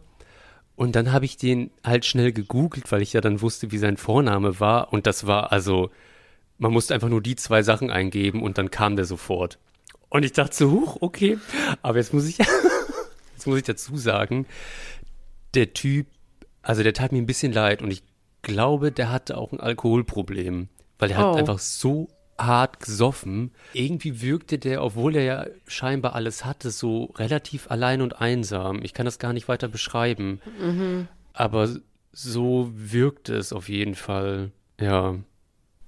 Und 0.77 0.95
dann 0.95 1.11
habe 1.11 1.25
ich 1.25 1.35
den 1.37 1.71
halt 1.83 2.05
schnell 2.05 2.31
gegoogelt, 2.31 2.89
weil 2.91 3.01
ich 3.01 3.11
ja 3.11 3.19
dann 3.19 3.41
wusste, 3.41 3.71
wie 3.71 3.79
sein 3.79 3.97
Vorname 3.97 4.59
war. 4.59 4.93
Und 4.93 5.07
das 5.07 5.25
war 5.27 5.51
also, 5.51 5.89
man 6.59 6.71
musste 6.71 6.93
einfach 6.93 7.09
nur 7.09 7.21
die 7.21 7.35
zwei 7.35 7.63
Sachen 7.63 7.89
eingeben 7.89 8.43
und 8.43 8.57
dann 8.59 8.69
kam 8.71 8.95
der 8.95 9.05
sofort. 9.05 9.57
Und 10.09 10.23
ich 10.23 10.33
dachte 10.33 10.55
so, 10.55 10.71
huch, 10.71 10.97
okay. 11.01 11.39
Aber 11.81 11.97
jetzt 11.97 12.13
muss 12.13 12.25
ich, 12.27 12.37
jetzt 13.33 13.47
muss 13.47 13.57
ich 13.57 13.63
dazu 13.63 13.97
sagen, 13.97 14.45
der 15.55 15.73
Typ, 15.73 16.05
also 16.61 16.83
der 16.83 16.93
tat 16.93 17.11
mir 17.11 17.17
ein 17.17 17.25
bisschen 17.25 17.51
leid 17.51 17.81
und 17.81 17.89
ich 17.89 18.03
glaube, 18.43 18.91
der 18.91 19.11
hatte 19.11 19.35
auch 19.37 19.51
ein 19.51 19.59
Alkoholproblem, 19.59 20.69
weil 20.99 21.09
er 21.11 21.17
hat 21.17 21.25
Oh. 21.25 21.35
einfach 21.35 21.57
so 21.59 22.07
hart 22.37 22.79
gesoffen. 22.79 23.51
Irgendwie 23.73 24.21
wirkte 24.21 24.59
der, 24.59 24.83
obwohl 24.83 25.15
er 25.15 25.23
ja 25.23 25.45
scheinbar 25.67 26.15
alles 26.15 26.45
hatte, 26.45 26.71
so 26.71 27.05
relativ 27.15 27.69
allein 27.71 28.01
und 28.01 28.21
einsam. 28.21 28.81
Ich 28.83 28.93
kann 28.93 29.05
das 29.05 29.19
gar 29.19 29.33
nicht 29.33 29.47
weiter 29.47 29.67
beschreiben. 29.67 30.39
Aber 31.33 31.69
so 32.11 32.71
wirkte 32.73 33.35
es 33.35 33.53
auf 33.53 33.69
jeden 33.69 33.95
Fall. 33.95 34.51
Ja. 34.79 35.15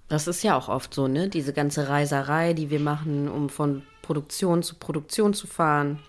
Das 0.08 0.28
ist 0.28 0.44
ja 0.44 0.58
auch 0.58 0.70
oft 0.70 0.94
so, 0.94 1.08
ne? 1.08 1.30
Diese 1.30 1.54
ganze 1.54 1.88
Reiserei, 1.88 2.54
die 2.54 2.70
wir 2.70 2.80
machen, 2.80 3.28
um 3.28 3.50
von 3.50 3.84
Produktion 4.02 4.64
zu 4.64 4.76
Produktion 4.76 5.34
zu 5.34 5.46
fahren. 5.46 6.00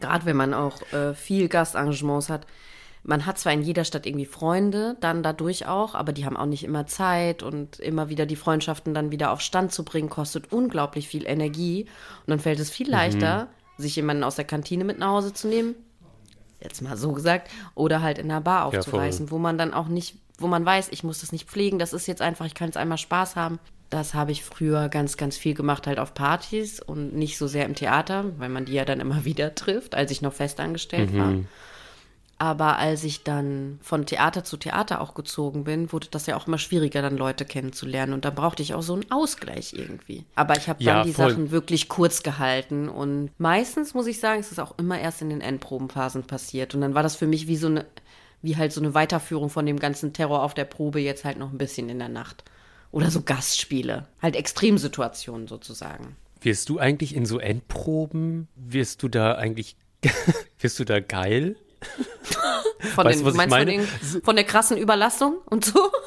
Gerade 0.00 0.24
wenn 0.24 0.36
man 0.36 0.54
auch 0.54 0.80
äh, 0.92 1.14
viel 1.14 1.48
Gastengagements 1.48 2.30
hat. 2.30 2.46
Man 3.04 3.26
hat 3.26 3.38
zwar 3.38 3.52
in 3.52 3.62
jeder 3.62 3.84
Stadt 3.84 4.06
irgendwie 4.06 4.24
Freunde, 4.24 4.96
dann 5.00 5.22
dadurch 5.22 5.66
auch, 5.66 5.94
aber 5.94 6.12
die 6.12 6.24
haben 6.24 6.38
auch 6.38 6.46
nicht 6.46 6.64
immer 6.64 6.86
Zeit 6.86 7.42
und 7.42 7.78
immer 7.78 8.08
wieder 8.08 8.24
die 8.24 8.36
Freundschaften 8.36 8.94
dann 8.94 9.10
wieder 9.10 9.30
auf 9.30 9.42
Stand 9.42 9.72
zu 9.72 9.84
bringen, 9.84 10.08
kostet 10.08 10.52
unglaublich 10.52 11.06
viel 11.06 11.26
Energie. 11.26 11.84
Und 12.26 12.30
dann 12.30 12.40
fällt 12.40 12.58
es 12.58 12.70
viel 12.70 12.90
leichter, 12.90 13.48
mhm. 13.76 13.82
sich 13.82 13.96
jemanden 13.96 14.24
aus 14.24 14.36
der 14.36 14.46
Kantine 14.46 14.84
mit 14.84 14.98
nach 14.98 15.08
Hause 15.08 15.34
zu 15.34 15.48
nehmen, 15.48 15.74
jetzt 16.62 16.80
mal 16.80 16.96
so 16.96 17.12
gesagt, 17.12 17.50
oder 17.74 18.00
halt 18.00 18.18
in 18.18 18.30
einer 18.30 18.40
Bar 18.40 18.64
aufzureißen, 18.64 19.26
ja, 19.26 19.30
wo 19.30 19.38
man 19.38 19.58
dann 19.58 19.74
auch 19.74 19.88
nicht, 19.88 20.16
wo 20.38 20.46
man 20.46 20.64
weiß, 20.64 20.88
ich 20.90 21.04
muss 21.04 21.20
das 21.20 21.30
nicht 21.30 21.46
pflegen, 21.46 21.78
das 21.78 21.92
ist 21.92 22.06
jetzt 22.06 22.22
einfach, 22.22 22.46
ich 22.46 22.54
kann 22.54 22.68
jetzt 22.68 22.78
einmal 22.78 22.98
Spaß 22.98 23.36
haben. 23.36 23.58
Das 23.90 24.14
habe 24.14 24.32
ich 24.32 24.42
früher 24.42 24.88
ganz, 24.88 25.18
ganz 25.18 25.36
viel 25.36 25.52
gemacht, 25.52 25.86
halt 25.86 25.98
auf 25.98 26.14
Partys 26.14 26.80
und 26.80 27.14
nicht 27.14 27.36
so 27.36 27.46
sehr 27.46 27.66
im 27.66 27.74
Theater, 27.74 28.24
weil 28.38 28.48
man 28.48 28.64
die 28.64 28.72
ja 28.72 28.86
dann 28.86 29.00
immer 29.00 29.24
wieder 29.26 29.54
trifft, 29.54 29.94
als 29.94 30.10
ich 30.10 30.22
noch 30.22 30.32
festangestellt 30.32 31.12
mhm. 31.12 31.18
war. 31.18 31.34
Aber 32.38 32.78
als 32.78 33.04
ich 33.04 33.22
dann 33.22 33.78
von 33.80 34.06
Theater 34.06 34.44
zu 34.44 34.56
Theater 34.56 35.00
auch 35.00 35.14
gezogen 35.14 35.64
bin, 35.64 35.92
wurde 35.92 36.08
das 36.10 36.26
ja 36.26 36.36
auch 36.36 36.46
immer 36.46 36.58
schwieriger, 36.58 37.00
dann 37.00 37.16
Leute 37.16 37.44
kennenzulernen. 37.44 38.12
Und 38.12 38.24
da 38.24 38.30
brauchte 38.30 38.62
ich 38.62 38.74
auch 38.74 38.82
so 38.82 38.94
einen 38.94 39.10
Ausgleich 39.10 39.72
irgendwie. 39.72 40.24
Aber 40.34 40.56
ich 40.56 40.68
habe 40.68 40.82
dann 40.82 40.96
ja, 40.96 41.04
die 41.04 41.12
voll. 41.12 41.30
Sachen 41.30 41.50
wirklich 41.50 41.88
kurz 41.88 42.22
gehalten. 42.22 42.88
Und 42.88 43.30
meistens, 43.38 43.94
muss 43.94 44.06
ich 44.06 44.18
sagen, 44.18 44.40
ist 44.40 44.52
es 44.52 44.58
auch 44.58 44.76
immer 44.78 44.98
erst 44.98 45.22
in 45.22 45.30
den 45.30 45.40
Endprobenphasen 45.40 46.24
passiert. 46.24 46.74
Und 46.74 46.80
dann 46.80 46.94
war 46.94 47.02
das 47.02 47.16
für 47.16 47.26
mich 47.26 47.46
wie 47.46 47.56
so 47.56 47.68
eine, 47.68 47.86
wie 48.42 48.56
halt 48.56 48.72
so 48.72 48.80
eine 48.80 48.94
Weiterführung 48.94 49.48
von 49.48 49.64
dem 49.64 49.78
ganzen 49.78 50.12
Terror 50.12 50.42
auf 50.42 50.54
der 50.54 50.64
Probe 50.64 51.00
jetzt 51.00 51.24
halt 51.24 51.38
noch 51.38 51.52
ein 51.52 51.58
bisschen 51.58 51.88
in 51.88 51.98
der 51.98 52.08
Nacht. 52.08 52.44
Oder 52.90 53.10
so 53.10 53.22
Gastspiele. 53.22 54.06
Halt 54.20 54.36
Extremsituationen 54.36 55.46
sozusagen. 55.46 56.16
Wirst 56.40 56.68
du 56.68 56.78
eigentlich 56.78 57.14
in 57.14 57.26
so 57.26 57.38
Endproben, 57.38 58.48
wirst 58.54 59.02
du 59.02 59.08
da 59.08 59.34
eigentlich, 59.36 59.76
wirst 60.58 60.78
du 60.78 60.84
da 60.84 61.00
geil? 61.00 61.56
Von, 62.94 63.06
weißt, 63.06 63.24
den, 63.24 63.36
meinst 63.36 63.56
von, 63.56 63.66
den, 63.66 63.88
von 64.22 64.36
der 64.36 64.44
krassen 64.44 64.76
Überlastung 64.76 65.38
und 65.46 65.64
so? 65.64 65.90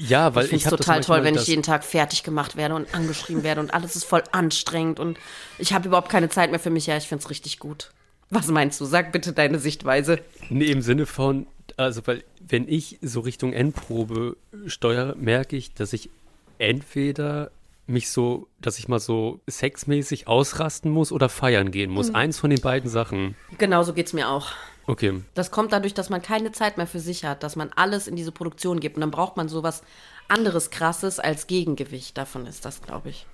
Ja, 0.00 0.36
weil 0.36 0.44
ich, 0.44 0.52
ich 0.52 0.62
finde 0.62 0.76
es 0.76 0.80
total 0.80 1.00
toll, 1.02 1.24
wenn 1.24 1.34
ich 1.34 1.48
jeden 1.48 1.64
Tag 1.64 1.82
fertig 1.82 2.22
gemacht 2.22 2.56
werde 2.56 2.76
und 2.76 2.94
angeschrieben 2.94 3.42
werde 3.42 3.60
und 3.60 3.74
alles 3.74 3.96
ist 3.96 4.04
voll 4.04 4.22
anstrengend 4.30 5.00
und 5.00 5.18
ich 5.58 5.72
habe 5.72 5.88
überhaupt 5.88 6.08
keine 6.08 6.28
Zeit 6.28 6.50
mehr 6.52 6.60
für 6.60 6.70
mich. 6.70 6.86
Ja, 6.86 6.96
ich 6.96 7.08
finde 7.08 7.24
es 7.24 7.30
richtig 7.30 7.58
gut. 7.58 7.90
Was 8.30 8.46
meinst 8.46 8.80
du? 8.80 8.84
Sag 8.84 9.10
bitte 9.10 9.32
deine 9.32 9.58
Sichtweise. 9.58 10.20
Nee, 10.50 10.66
im 10.70 10.82
Sinne 10.82 11.04
von, 11.04 11.48
also, 11.76 12.06
weil, 12.06 12.22
wenn 12.38 12.68
ich 12.68 12.98
so 13.02 13.20
Richtung 13.20 13.52
Endprobe 13.52 14.36
steuere, 14.66 15.16
merke 15.16 15.56
ich, 15.56 15.74
dass 15.74 15.92
ich 15.92 16.10
entweder 16.58 17.50
mich 17.88 18.10
so, 18.10 18.48
dass 18.60 18.78
ich 18.78 18.88
mal 18.88 19.00
so 19.00 19.40
sexmäßig 19.46 20.28
ausrasten 20.28 20.90
muss 20.90 21.10
oder 21.10 21.28
feiern 21.28 21.70
gehen 21.70 21.90
muss. 21.90 22.10
Mhm. 22.10 22.14
Eins 22.16 22.38
von 22.38 22.50
den 22.50 22.60
beiden 22.60 22.90
Sachen. 22.90 23.34
Genau 23.56 23.82
so 23.82 23.94
geht 23.94 24.06
es 24.06 24.12
mir 24.12 24.28
auch. 24.28 24.48
Okay. 24.86 25.22
Das 25.34 25.50
kommt 25.50 25.72
dadurch, 25.72 25.94
dass 25.94 26.10
man 26.10 26.22
keine 26.22 26.52
Zeit 26.52 26.76
mehr 26.76 26.86
für 26.86 27.00
sich 27.00 27.24
hat, 27.24 27.42
dass 27.42 27.56
man 27.56 27.70
alles 27.76 28.06
in 28.06 28.16
diese 28.16 28.32
Produktion 28.32 28.80
gibt. 28.80 28.96
Und 28.96 29.02
dann 29.02 29.10
braucht 29.10 29.36
man 29.36 29.48
sowas 29.48 29.82
anderes 30.28 30.70
Krasses 30.70 31.18
als 31.18 31.46
Gegengewicht. 31.46 32.16
Davon 32.16 32.46
ist 32.46 32.64
das, 32.64 32.82
glaube 32.82 33.10
ich. 33.10 33.26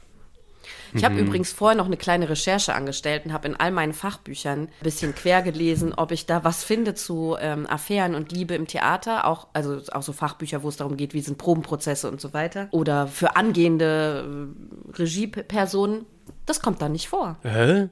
Ich 0.93 1.05
habe 1.05 1.15
mhm. 1.15 1.27
übrigens 1.27 1.53
vorher 1.53 1.77
noch 1.77 1.87
eine 1.87 1.97
kleine 1.97 2.29
Recherche 2.29 2.75
angestellt 2.75 3.27
und 3.27 3.33
habe 3.33 3.49
in 3.49 3.57
all 3.57 3.71
meinen 3.71 3.93
Fachbüchern 3.93 4.61
ein 4.61 4.69
bisschen 4.83 5.15
quer 5.15 5.43
gelesen, 5.43 5.95
ob 5.95 6.13
ich 6.13 6.27
da 6.27 6.45
was 6.45 6.65
finde 6.65 6.95
zu 6.95 7.37
ähm, 7.41 7.67
Affären 7.69 8.15
und 8.15 8.33
Liebe 8.33 8.55
im 8.55 8.67
Theater. 8.67 9.27
Auch, 9.27 9.49
also 9.53 9.81
auch 9.93 10.03
so 10.03 10.13
Fachbücher, 10.13 10.63
wo 10.63 10.69
es 10.69 10.77
darum 10.77 10.97
geht, 10.97 11.15
wie 11.15 11.21
sind 11.21 11.39
Probenprozesse 11.39 12.11
und 12.11 12.21
so 12.21 12.33
weiter. 12.33 12.69
Oder 12.71 13.07
für 13.07 13.37
angehende 13.37 14.49
äh, 14.93 14.97
Regiepersonen. 14.99 16.07
Das 16.47 16.61
kommt 16.61 16.81
da 16.81 16.89
nicht 16.89 17.09
vor. 17.09 17.37
Hä? 17.43 17.89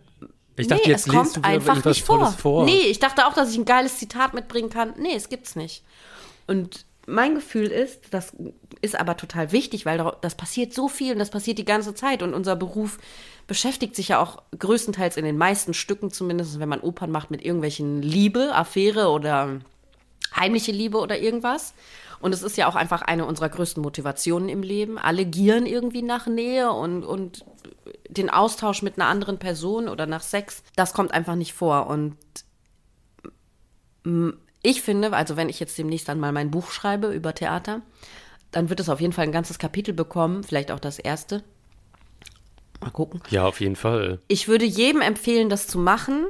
Ich 0.57 0.69
dachte, 0.69 0.83
nee, 0.85 0.93
jetzt 0.93 1.07
es 1.07 1.13
kommt 1.13 1.45
einfach 1.45 1.85
nicht 1.85 2.05
vor. 2.05 2.27
vor. 2.33 2.65
Nee, 2.65 2.83
ich 2.89 2.99
dachte 2.99 3.27
auch, 3.27 3.33
dass 3.33 3.51
ich 3.51 3.59
ein 3.59 3.65
geiles 3.65 3.99
Zitat 3.99 4.35
mitbringen 4.35 4.69
kann. 4.69 4.95
Nee, 4.99 5.15
es 5.15 5.29
gibt's 5.29 5.57
nicht. 5.57 5.83
Und 6.47 6.85
mein 7.13 7.35
Gefühl 7.35 7.67
ist, 7.67 8.13
das 8.13 8.35
ist 8.81 8.99
aber 8.99 9.17
total 9.17 9.53
wichtig, 9.53 9.87
weil 9.87 10.13
das 10.21 10.35
passiert 10.35 10.73
so 10.73 10.89
viel 10.89 11.13
und 11.13 11.19
das 11.19 11.31
passiert 11.31 11.59
die 11.59 11.65
ganze 11.65 11.95
Zeit. 11.95 12.23
Und 12.23 12.35
unser 12.35 12.57
Beruf 12.57 12.99
beschäftigt 13.47 13.95
sich 13.95 14.09
ja 14.09 14.21
auch 14.21 14.43
größtenteils 14.59 15.17
in 15.17 15.25
den 15.25 15.37
meisten 15.37 15.75
Stücken, 15.75 16.11
zumindest 16.11 16.59
wenn 16.59 16.69
man 16.69 16.81
Opern 16.81 17.11
macht, 17.11 17.31
mit 17.31 17.45
irgendwelchen 17.45 18.03
Liebe, 18.03 18.55
Affäre 18.55 19.09
oder 19.09 19.61
heimliche 20.35 20.73
Liebe 20.73 20.99
oder 20.99 21.19
irgendwas. 21.19 21.75
Und 22.21 22.33
es 22.33 22.43
ist 22.43 22.57
ja 22.57 22.69
auch 22.69 22.77
einfach 22.77 23.03
eine 23.03 23.27
unserer 23.27 23.49
größten 23.49 23.83
Motivationen 23.83 24.49
im 24.49 24.63
Leben. 24.63 24.97
Alle 24.97 25.25
gieren 25.25 25.67
irgendwie 25.67 26.03
nach 26.03 26.27
Nähe 26.27 26.73
und, 26.73 27.05
und 27.05 27.45
den 28.09 28.31
Austausch 28.31 28.83
mit 28.83 28.97
einer 28.97 29.09
anderen 29.09 29.39
Person 29.39 29.89
oder 29.89 30.07
nach 30.07 30.23
Sex. 30.23 30.63
Das 30.77 30.95
kommt 30.95 31.13
einfach 31.13 31.35
nicht 31.35 31.53
vor. 31.53 31.89
Und 31.89 32.17
ich 34.63 34.83
finde, 34.83 35.13
also 35.13 35.37
wenn 35.37 35.49
ich 35.49 35.61
jetzt 35.61 35.77
demnächst 35.77 36.09
dann 36.09 36.21
mal 36.21 36.33
mein 36.33 36.51
Buch 36.51 36.71
schreibe 36.71 37.09
über 37.09 37.35
Theater, 37.35 37.83
dann 38.51 38.69
wird 38.69 38.81
es 38.81 38.89
auf 38.89 39.01
jeden 39.01 39.13
Fall 39.13 39.25
ein 39.25 39.33
ganzes 39.33 39.59
Kapitel 39.59 39.93
bekommen, 39.93 40.45
vielleicht 40.45 40.71
auch 40.71 40.81
das 40.81 40.99
erste. 40.99 41.43
Mal 42.81 42.91
gucken. 42.91 43.21
Ja, 43.31 43.47
auf 43.47 43.61
jeden 43.61 43.77
Fall. 43.77 44.21
Ich 44.29 44.49
würde 44.49 44.65
jedem 44.65 45.01
empfehlen, 45.01 45.49
das 45.49 45.67
zu 45.67 45.79
machen, 45.79 46.27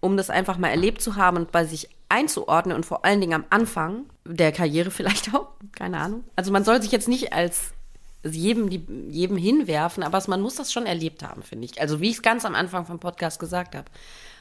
um 0.00 0.16
das 0.16 0.30
einfach 0.30 0.58
mal 0.58 0.68
erlebt 0.68 1.00
zu 1.00 1.16
haben 1.16 1.36
und 1.36 1.52
bei 1.52 1.64
sich 1.64 1.88
einzuordnen 2.08 2.76
und 2.76 2.86
vor 2.86 3.04
allen 3.04 3.20
Dingen 3.20 3.34
am 3.34 3.44
Anfang 3.50 4.04
der 4.24 4.52
Karriere 4.52 4.90
vielleicht 4.92 5.34
auch, 5.34 5.48
keine 5.72 5.98
Ahnung. 5.98 6.24
Also 6.36 6.52
man 6.52 6.64
soll 6.64 6.82
sich 6.82 6.92
jetzt 6.92 7.08
nicht 7.08 7.32
als 7.32 7.72
jedem, 8.24 8.70
die, 8.70 8.84
jedem 9.10 9.36
hinwerfen, 9.36 10.02
aber 10.02 10.22
man 10.26 10.40
muss 10.40 10.56
das 10.56 10.72
schon 10.72 10.86
erlebt 10.86 11.22
haben, 11.22 11.42
finde 11.42 11.66
ich. 11.66 11.80
Also 11.80 12.00
wie 12.00 12.10
ich 12.10 12.16
es 12.16 12.22
ganz 12.22 12.44
am 12.44 12.54
Anfang 12.54 12.86
vom 12.86 12.98
Podcast 12.98 13.38
gesagt 13.38 13.74
habe. 13.74 13.86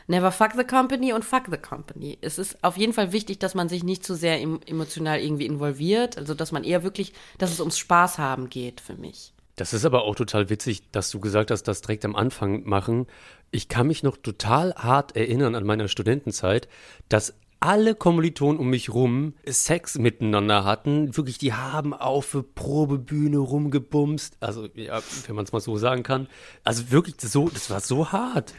Never 0.07 0.31
fuck 0.31 0.51
the 0.55 0.63
company 0.63 1.13
und 1.13 1.25
fuck 1.25 1.45
the 1.49 1.57
company. 1.57 2.17
Es 2.21 2.37
ist 2.37 2.63
auf 2.63 2.77
jeden 2.77 2.93
Fall 2.93 3.11
wichtig, 3.11 3.39
dass 3.39 3.55
man 3.55 3.69
sich 3.69 3.83
nicht 3.83 4.05
zu 4.05 4.13
so 4.13 4.19
sehr 4.19 4.39
emotional 4.41 5.19
irgendwie 5.19 5.47
involviert. 5.47 6.17
Also, 6.17 6.35
dass 6.35 6.51
man 6.51 6.63
eher 6.63 6.83
wirklich, 6.83 7.13
dass 7.39 7.51
es 7.51 7.59
ums 7.59 7.79
Spaß 7.79 8.19
haben 8.19 8.49
geht 8.49 8.81
für 8.81 8.95
mich. 8.95 9.33
Das 9.55 9.73
ist 9.73 9.85
aber 9.85 10.03
auch 10.03 10.15
total 10.15 10.49
witzig, 10.49 10.91
dass 10.91 11.09
du 11.09 11.19
gesagt 11.19 11.49
hast, 11.49 11.63
das 11.63 11.81
direkt 11.81 12.05
am 12.05 12.15
Anfang 12.15 12.65
machen. 12.65 13.07
Ich 13.51 13.67
kann 13.67 13.87
mich 13.87 14.03
noch 14.03 14.17
total 14.17 14.75
hart 14.75 15.15
erinnern 15.15 15.55
an 15.55 15.63
meiner 15.63 15.87
Studentenzeit, 15.87 16.67
dass 17.09 17.33
alle 17.61 17.95
Kommilitonen 17.95 18.59
um 18.59 18.69
mich 18.69 18.93
rum 18.93 19.33
Sex 19.47 19.97
miteinander 19.97 20.65
hatten. 20.65 21.15
Wirklich, 21.17 21.39
die 21.39 21.53
haben 21.53 21.93
auf 21.93 22.31
der 22.31 22.43
Probebühne 22.43 23.37
rumgebumst. 23.37 24.37
Also, 24.39 24.67
ja, 24.75 25.01
wenn 25.25 25.35
man 25.35 25.45
es 25.45 25.51
mal 25.51 25.61
so 25.61 25.77
sagen 25.77 26.03
kann. 26.03 26.27
Also 26.63 26.91
wirklich, 26.91 27.15
so, 27.19 27.49
das 27.49 27.71
war 27.71 27.79
so 27.79 28.11
hart 28.11 28.53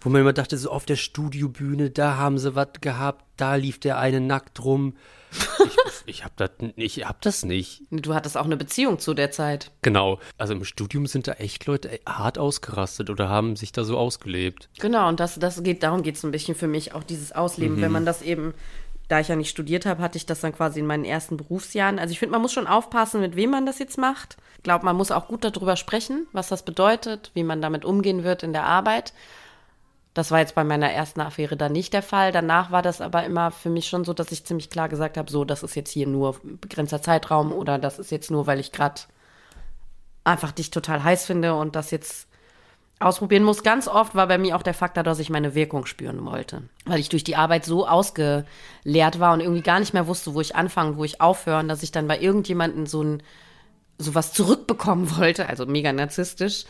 wo 0.00 0.08
man 0.08 0.22
immer 0.22 0.32
dachte, 0.32 0.56
so 0.56 0.70
auf 0.70 0.86
der 0.86 0.96
Studiobühne, 0.96 1.90
da 1.90 2.16
haben 2.16 2.38
sie 2.38 2.54
was 2.54 2.68
gehabt, 2.80 3.24
da 3.36 3.54
lief 3.54 3.78
der 3.78 3.98
eine 3.98 4.20
nackt 4.20 4.64
rum. 4.64 4.94
Ich, 5.64 5.76
ich 6.06 6.24
hab 6.24 6.36
das, 6.36 6.50
ich 6.76 7.04
hab 7.06 7.20
das 7.20 7.44
nicht. 7.44 7.82
Du 7.90 8.14
hattest 8.14 8.36
auch 8.36 8.44
eine 8.44 8.56
Beziehung 8.56 8.98
zu 8.98 9.14
der 9.14 9.30
Zeit. 9.30 9.70
Genau. 9.82 10.18
Also 10.38 10.54
im 10.54 10.64
Studium 10.64 11.06
sind 11.06 11.28
da 11.28 11.32
echt 11.34 11.66
Leute 11.66 12.00
hart 12.06 12.38
ausgerastet 12.38 13.10
oder 13.10 13.28
haben 13.28 13.56
sich 13.56 13.72
da 13.72 13.84
so 13.84 13.96
ausgelebt. 13.96 14.68
Genau, 14.80 15.08
und 15.08 15.20
das, 15.20 15.38
das 15.38 15.62
geht, 15.62 15.82
darum 15.82 16.02
geht 16.02 16.16
es 16.16 16.24
ein 16.24 16.32
bisschen 16.32 16.54
für 16.54 16.66
mich, 16.66 16.94
auch 16.94 17.04
dieses 17.04 17.32
Ausleben. 17.32 17.76
Mhm. 17.76 17.82
Wenn 17.82 17.92
man 17.92 18.06
das 18.06 18.22
eben, 18.22 18.54
da 19.08 19.20
ich 19.20 19.28
ja 19.28 19.36
nicht 19.36 19.50
studiert 19.50 19.86
habe, 19.86 20.02
hatte 20.02 20.18
ich 20.18 20.26
das 20.26 20.40
dann 20.40 20.54
quasi 20.54 20.80
in 20.80 20.86
meinen 20.86 21.04
ersten 21.04 21.36
Berufsjahren. 21.36 21.98
Also 21.98 22.12
ich 22.12 22.18
finde, 22.18 22.32
man 22.32 22.42
muss 22.42 22.52
schon 22.52 22.66
aufpassen, 22.66 23.20
mit 23.20 23.36
wem 23.36 23.50
man 23.50 23.66
das 23.66 23.78
jetzt 23.78 23.98
macht. 23.98 24.36
Ich 24.56 24.64
glaube, 24.64 24.84
man 24.84 24.96
muss 24.96 25.10
auch 25.10 25.28
gut 25.28 25.44
darüber 25.44 25.76
sprechen, 25.76 26.26
was 26.32 26.48
das 26.48 26.64
bedeutet, 26.64 27.30
wie 27.34 27.44
man 27.44 27.62
damit 27.62 27.84
umgehen 27.84 28.24
wird 28.24 28.42
in 28.42 28.52
der 28.52 28.64
Arbeit. 28.64 29.12
Das 30.12 30.30
war 30.30 30.40
jetzt 30.40 30.56
bei 30.56 30.64
meiner 30.64 30.90
ersten 30.90 31.20
Affäre 31.20 31.56
dann 31.56 31.72
nicht 31.72 31.92
der 31.92 32.02
Fall. 32.02 32.32
Danach 32.32 32.72
war 32.72 32.82
das 32.82 33.00
aber 33.00 33.24
immer 33.24 33.50
für 33.50 33.70
mich 33.70 33.88
schon 33.88 34.04
so, 34.04 34.12
dass 34.12 34.32
ich 34.32 34.44
ziemlich 34.44 34.68
klar 34.68 34.88
gesagt 34.88 35.16
habe, 35.16 35.30
so, 35.30 35.44
das 35.44 35.62
ist 35.62 35.76
jetzt 35.76 35.90
hier 35.90 36.06
nur 36.06 36.40
begrenzter 36.42 37.00
Zeitraum 37.00 37.52
oder 37.52 37.78
das 37.78 37.98
ist 37.98 38.10
jetzt 38.10 38.30
nur, 38.30 38.46
weil 38.46 38.58
ich 38.58 38.72
gerade 38.72 39.02
einfach 40.24 40.52
dich 40.52 40.70
total 40.70 41.04
heiß 41.04 41.26
finde 41.26 41.54
und 41.54 41.76
das 41.76 41.92
jetzt 41.92 42.26
ausprobieren 42.98 43.44
muss. 43.44 43.62
Ganz 43.62 43.88
oft 43.88 44.14
war 44.14 44.26
bei 44.26 44.36
mir 44.36 44.56
auch 44.56 44.62
der 44.62 44.74
Faktor, 44.74 45.02
dass 45.02 45.18
ich 45.18 45.30
meine 45.30 45.54
Wirkung 45.54 45.86
spüren 45.86 46.24
wollte, 46.24 46.62
weil 46.84 47.00
ich 47.00 47.08
durch 47.08 47.24
die 47.24 47.36
Arbeit 47.36 47.64
so 47.64 47.86
ausgeleert 47.86 49.18
war 49.18 49.32
und 49.32 49.40
irgendwie 49.40 49.62
gar 49.62 49.80
nicht 49.80 49.94
mehr 49.94 50.06
wusste, 50.06 50.34
wo 50.34 50.40
ich 50.40 50.54
anfangen, 50.54 50.96
wo 50.96 51.04
ich 51.04 51.20
aufhören, 51.20 51.68
dass 51.68 51.82
ich 51.82 51.92
dann 51.92 52.08
bei 52.08 52.20
irgendjemandem 52.20 52.86
so 52.86 53.02
ein 53.02 53.22
sowas 53.96 54.32
zurückbekommen 54.32 55.16
wollte, 55.18 55.48
also 55.48 55.66
mega 55.66 55.92
narzisstisch, 55.92 56.64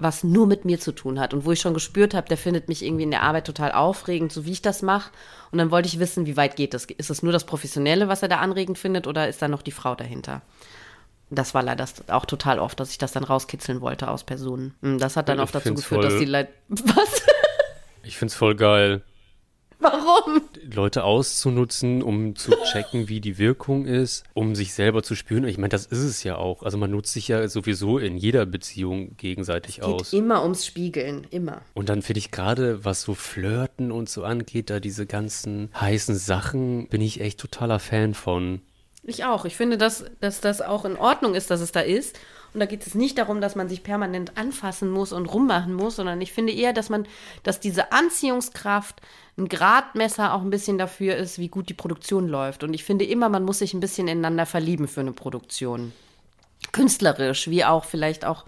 was 0.00 0.24
nur 0.24 0.46
mit 0.46 0.64
mir 0.64 0.80
zu 0.80 0.92
tun 0.92 1.20
hat 1.20 1.34
und 1.34 1.44
wo 1.44 1.52
ich 1.52 1.60
schon 1.60 1.74
gespürt 1.74 2.14
habe, 2.14 2.28
der 2.28 2.36
findet 2.36 2.68
mich 2.68 2.84
irgendwie 2.84 3.04
in 3.04 3.10
der 3.10 3.22
Arbeit 3.22 3.46
total 3.46 3.72
aufregend, 3.72 4.32
so 4.32 4.44
wie 4.44 4.52
ich 4.52 4.62
das 4.62 4.82
mache. 4.82 5.10
Und 5.50 5.58
dann 5.58 5.70
wollte 5.70 5.88
ich 5.88 5.98
wissen, 5.98 6.26
wie 6.26 6.36
weit 6.36 6.56
geht 6.56 6.74
das? 6.74 6.86
Ist 6.86 7.10
es 7.10 7.22
nur 7.22 7.32
das 7.32 7.44
Professionelle, 7.44 8.08
was 8.08 8.22
er 8.22 8.28
da 8.28 8.38
anregend 8.38 8.78
findet, 8.78 9.06
oder 9.06 9.28
ist 9.28 9.42
da 9.42 9.48
noch 9.48 9.62
die 9.62 9.72
Frau 9.72 9.94
dahinter? 9.94 10.42
Das 11.28 11.54
war 11.54 11.62
leider 11.62 11.84
auch 12.08 12.24
total 12.26 12.58
oft, 12.58 12.80
dass 12.80 12.90
ich 12.90 12.98
das 12.98 13.12
dann 13.12 13.22
rauskitzeln 13.22 13.80
wollte 13.80 14.08
aus 14.08 14.24
Personen. 14.24 14.74
Hm, 14.82 14.98
das 14.98 15.16
hat 15.16 15.28
dann 15.28 15.38
ich 15.38 15.44
auch 15.44 15.50
dazu 15.50 15.74
geführt, 15.74 16.02
voll, 16.02 16.10
dass 16.10 16.18
die 16.18 16.24
Leute. 16.24 16.50
Was? 16.68 17.22
ich 18.02 18.16
find's 18.16 18.34
voll 18.34 18.56
geil. 18.56 19.02
Warum? 19.80 20.42
Leute 20.62 21.04
auszunutzen, 21.04 22.02
um 22.02 22.36
zu 22.36 22.52
checken, 22.70 23.08
wie 23.08 23.20
die 23.20 23.38
Wirkung 23.38 23.86
ist, 23.86 24.24
um 24.34 24.54
sich 24.54 24.74
selber 24.74 25.02
zu 25.02 25.14
spüren. 25.14 25.44
Ich 25.44 25.58
meine, 25.58 25.70
das 25.70 25.86
ist 25.86 26.04
es 26.04 26.22
ja 26.22 26.36
auch. 26.36 26.62
Also 26.62 26.78
man 26.78 26.90
nutzt 26.90 27.12
sich 27.12 27.28
ja 27.28 27.48
sowieso 27.48 27.98
in 27.98 28.16
jeder 28.16 28.46
Beziehung 28.46 29.16
gegenseitig 29.16 29.76
Geht 29.76 29.84
aus. 29.84 30.12
immer 30.12 30.42
ums 30.42 30.66
Spiegeln, 30.66 31.26
immer. 31.30 31.62
Und 31.74 31.88
dann 31.88 32.02
finde 32.02 32.18
ich 32.18 32.30
gerade, 32.30 32.84
was 32.84 33.02
so 33.02 33.14
Flirten 33.14 33.90
und 33.90 34.08
so 34.08 34.22
angeht, 34.22 34.70
da 34.70 34.80
diese 34.80 35.06
ganzen 35.06 35.70
heißen 35.80 36.14
Sachen, 36.14 36.88
bin 36.88 37.00
ich 37.00 37.20
echt 37.20 37.40
totaler 37.40 37.78
Fan 37.78 38.14
von. 38.14 38.60
Ich 39.02 39.24
auch. 39.24 39.46
Ich 39.46 39.56
finde, 39.56 39.78
dass, 39.78 40.04
dass 40.20 40.40
das 40.40 40.60
auch 40.60 40.84
in 40.84 40.96
Ordnung 40.96 41.34
ist, 41.34 41.50
dass 41.50 41.60
es 41.60 41.72
da 41.72 41.80
ist. 41.80 42.18
Und 42.52 42.60
da 42.60 42.66
geht 42.66 42.86
es 42.86 42.94
nicht 42.94 43.16
darum, 43.16 43.40
dass 43.40 43.54
man 43.54 43.68
sich 43.68 43.82
permanent 43.82 44.36
anfassen 44.36 44.90
muss 44.90 45.12
und 45.12 45.26
rummachen 45.26 45.72
muss, 45.72 45.96
sondern 45.96 46.20
ich 46.20 46.32
finde 46.32 46.52
eher, 46.52 46.72
dass 46.72 46.90
man, 46.90 47.06
dass 47.44 47.60
diese 47.60 47.92
Anziehungskraft 47.92 49.00
ein 49.40 49.48
Gradmesser 49.48 50.34
auch 50.34 50.42
ein 50.42 50.50
bisschen 50.50 50.78
dafür 50.78 51.16
ist, 51.16 51.38
wie 51.38 51.48
gut 51.48 51.68
die 51.68 51.74
Produktion 51.74 52.28
läuft. 52.28 52.62
Und 52.62 52.74
ich 52.74 52.84
finde 52.84 53.04
immer, 53.04 53.28
man 53.28 53.44
muss 53.44 53.58
sich 53.58 53.74
ein 53.74 53.80
bisschen 53.80 54.08
ineinander 54.08 54.46
verlieben 54.46 54.86
für 54.86 55.00
eine 55.00 55.12
Produktion. 55.12 55.92
Künstlerisch, 56.72 57.48
wie 57.48 57.64
auch 57.64 57.84
vielleicht 57.84 58.24
auch 58.24 58.44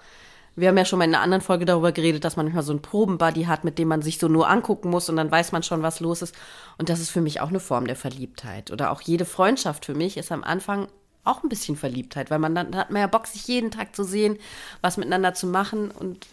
wir 0.54 0.68
haben 0.68 0.76
ja 0.76 0.84
schon 0.84 0.98
mal 0.98 1.06
in 1.06 1.14
einer 1.14 1.22
anderen 1.22 1.40
Folge 1.40 1.64
darüber 1.64 1.92
geredet, 1.92 2.24
dass 2.24 2.36
man 2.36 2.46
manchmal 2.46 2.62
so 2.62 2.72
einen 2.72 2.82
Probenbuddy 2.82 3.44
hat, 3.44 3.64
mit 3.64 3.78
dem 3.78 3.88
man 3.88 4.02
sich 4.02 4.18
so 4.18 4.28
nur 4.28 4.48
angucken 4.50 4.90
muss 4.90 5.08
und 5.08 5.16
dann 5.16 5.30
weiß 5.30 5.52
man 5.52 5.62
schon, 5.62 5.82
was 5.82 6.00
los 6.00 6.20
ist. 6.20 6.34
Und 6.76 6.88
das 6.90 7.00
ist 7.00 7.10
für 7.10 7.22
mich 7.22 7.40
auch 7.40 7.48
eine 7.48 7.60
Form 7.60 7.86
der 7.86 7.96
Verliebtheit. 7.96 8.70
Oder 8.70 8.90
auch 8.90 9.00
jede 9.00 9.24
Freundschaft 9.24 9.86
für 9.86 9.94
mich 9.94 10.18
ist 10.18 10.30
am 10.30 10.44
Anfang 10.44 10.88
auch 11.24 11.42
ein 11.42 11.48
bisschen 11.48 11.76
Verliebtheit, 11.76 12.30
weil 12.30 12.38
man 12.38 12.54
dann 12.54 12.76
hat 12.76 12.90
man 12.90 13.00
ja 13.00 13.06
Bock, 13.06 13.26
sich 13.26 13.46
jeden 13.46 13.70
Tag 13.70 13.96
zu 13.96 14.04
sehen, 14.04 14.38
was 14.82 14.96
miteinander 14.98 15.32
zu 15.32 15.46
machen. 15.46 15.90
Und 15.90 16.26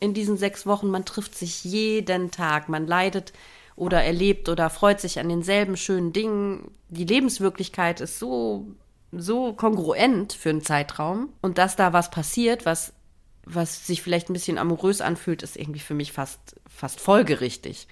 in 0.00 0.12
diesen 0.12 0.36
sechs 0.36 0.66
Wochen, 0.66 0.90
man 0.90 1.06
trifft 1.06 1.34
sich 1.34 1.64
jeden 1.64 2.30
Tag, 2.30 2.68
man 2.68 2.86
leidet 2.86 3.32
oder 3.76 4.02
erlebt 4.02 4.48
oder 4.48 4.70
freut 4.70 5.00
sich 5.00 5.18
an 5.18 5.28
denselben 5.28 5.76
schönen 5.76 6.12
Dingen. 6.12 6.70
Die 6.88 7.04
Lebenswirklichkeit 7.04 8.00
ist 8.00 8.18
so 8.18 8.66
so 9.14 9.52
kongruent 9.52 10.32
für 10.32 10.48
einen 10.48 10.62
Zeitraum 10.62 11.28
und 11.42 11.58
dass 11.58 11.76
da 11.76 11.92
was 11.92 12.10
passiert, 12.10 12.64
was 12.64 12.94
was 13.44 13.86
sich 13.86 14.02
vielleicht 14.02 14.30
ein 14.30 14.34
bisschen 14.34 14.58
amorös 14.58 15.00
anfühlt, 15.00 15.42
ist 15.42 15.56
irgendwie 15.56 15.80
für 15.80 15.94
mich 15.94 16.12
fast, 16.12 16.60
fast 16.68 17.00
folgerichtig. 17.00 17.88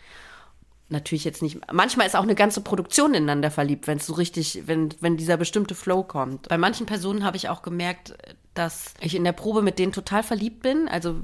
Natürlich 0.92 1.22
jetzt 1.22 1.40
nicht. 1.40 1.60
Manchmal 1.72 2.08
ist 2.08 2.16
auch 2.16 2.24
eine 2.24 2.34
ganze 2.34 2.60
Produktion 2.62 3.14
ineinander 3.14 3.52
verliebt, 3.52 3.86
wenn 3.86 3.98
es 3.98 4.06
so 4.06 4.14
richtig, 4.14 4.62
wenn, 4.66 4.92
wenn 5.00 5.16
dieser 5.16 5.36
bestimmte 5.36 5.76
Flow 5.76 6.02
kommt. 6.02 6.48
Bei 6.48 6.58
manchen 6.58 6.84
Personen 6.84 7.24
habe 7.24 7.36
ich 7.36 7.48
auch 7.48 7.62
gemerkt, 7.62 8.14
dass 8.54 8.94
ich 9.00 9.14
in 9.14 9.22
der 9.22 9.30
Probe 9.30 9.62
mit 9.62 9.78
denen 9.78 9.92
total 9.92 10.24
verliebt 10.24 10.64
bin. 10.64 10.88
Also 10.88 11.14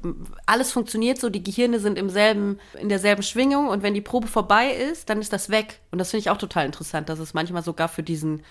alles 0.46 0.70
funktioniert 0.70 1.18
so, 1.18 1.30
die 1.30 1.42
Gehirne 1.42 1.80
sind 1.80 1.98
im 1.98 2.10
selben, 2.10 2.60
in 2.80 2.88
derselben 2.88 3.24
Schwingung 3.24 3.66
und 3.66 3.82
wenn 3.82 3.92
die 3.92 4.00
Probe 4.00 4.28
vorbei 4.28 4.70
ist, 4.70 5.10
dann 5.10 5.20
ist 5.20 5.32
das 5.32 5.50
weg. 5.50 5.80
Und 5.90 5.98
das 5.98 6.12
finde 6.12 6.20
ich 6.20 6.30
auch 6.30 6.38
total 6.38 6.64
interessant, 6.64 7.08
dass 7.08 7.18
es 7.18 7.34
manchmal 7.34 7.64
sogar 7.64 7.88
für 7.88 8.04
diesen, 8.04 8.44